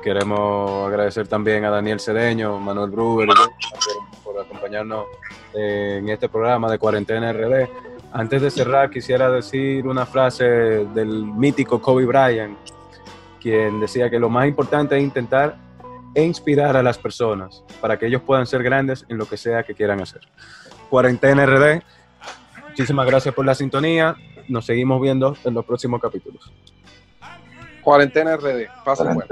Queremos 0.00 0.88
agradecer 0.88 1.26
también 1.26 1.64
a 1.64 1.70
Daniel 1.70 1.98
Cedeño, 1.98 2.58
Manuel 2.60 2.90
Bruber 2.90 3.26
por, 3.26 4.32
por 4.32 4.40
acompañarnos 4.40 5.06
en 5.52 6.08
este 6.08 6.28
programa 6.28 6.70
de 6.70 6.78
Cuarentena 6.78 7.32
RD. 7.32 7.68
Antes 8.12 8.42
de 8.42 8.50
cerrar, 8.50 8.90
quisiera 8.90 9.28
decir 9.28 9.88
una 9.88 10.06
frase 10.06 10.44
del 10.44 11.24
mítico 11.24 11.82
Kobe 11.82 12.06
Bryant, 12.06 12.56
quien 13.40 13.80
decía 13.80 14.08
que 14.08 14.20
lo 14.20 14.28
más 14.30 14.46
importante 14.46 14.96
es 14.96 15.02
intentar 15.02 15.56
e 16.14 16.22
inspirar 16.22 16.76
a 16.76 16.82
las 16.82 16.98
personas 16.98 17.62
para 17.80 17.98
que 17.98 18.06
ellos 18.06 18.22
puedan 18.22 18.46
ser 18.46 18.62
grandes 18.62 19.04
en 19.08 19.18
lo 19.18 19.26
que 19.26 19.36
sea 19.36 19.62
que 19.62 19.74
quieran 19.74 20.00
hacer. 20.00 20.22
Cuarentena 20.88 21.46
RD, 21.46 21.82
muchísimas 22.68 23.06
gracias 23.06 23.34
por 23.34 23.46
la 23.46 23.54
sintonía. 23.54 24.16
Nos 24.48 24.66
seguimos 24.66 25.00
viendo 25.00 25.36
en 25.44 25.54
los 25.54 25.64
próximos 25.64 26.00
capítulos. 26.00 26.52
Cuarentena 27.82 28.36
RD, 28.36 28.66
pasen 28.84 29.14
bueno. 29.14 29.26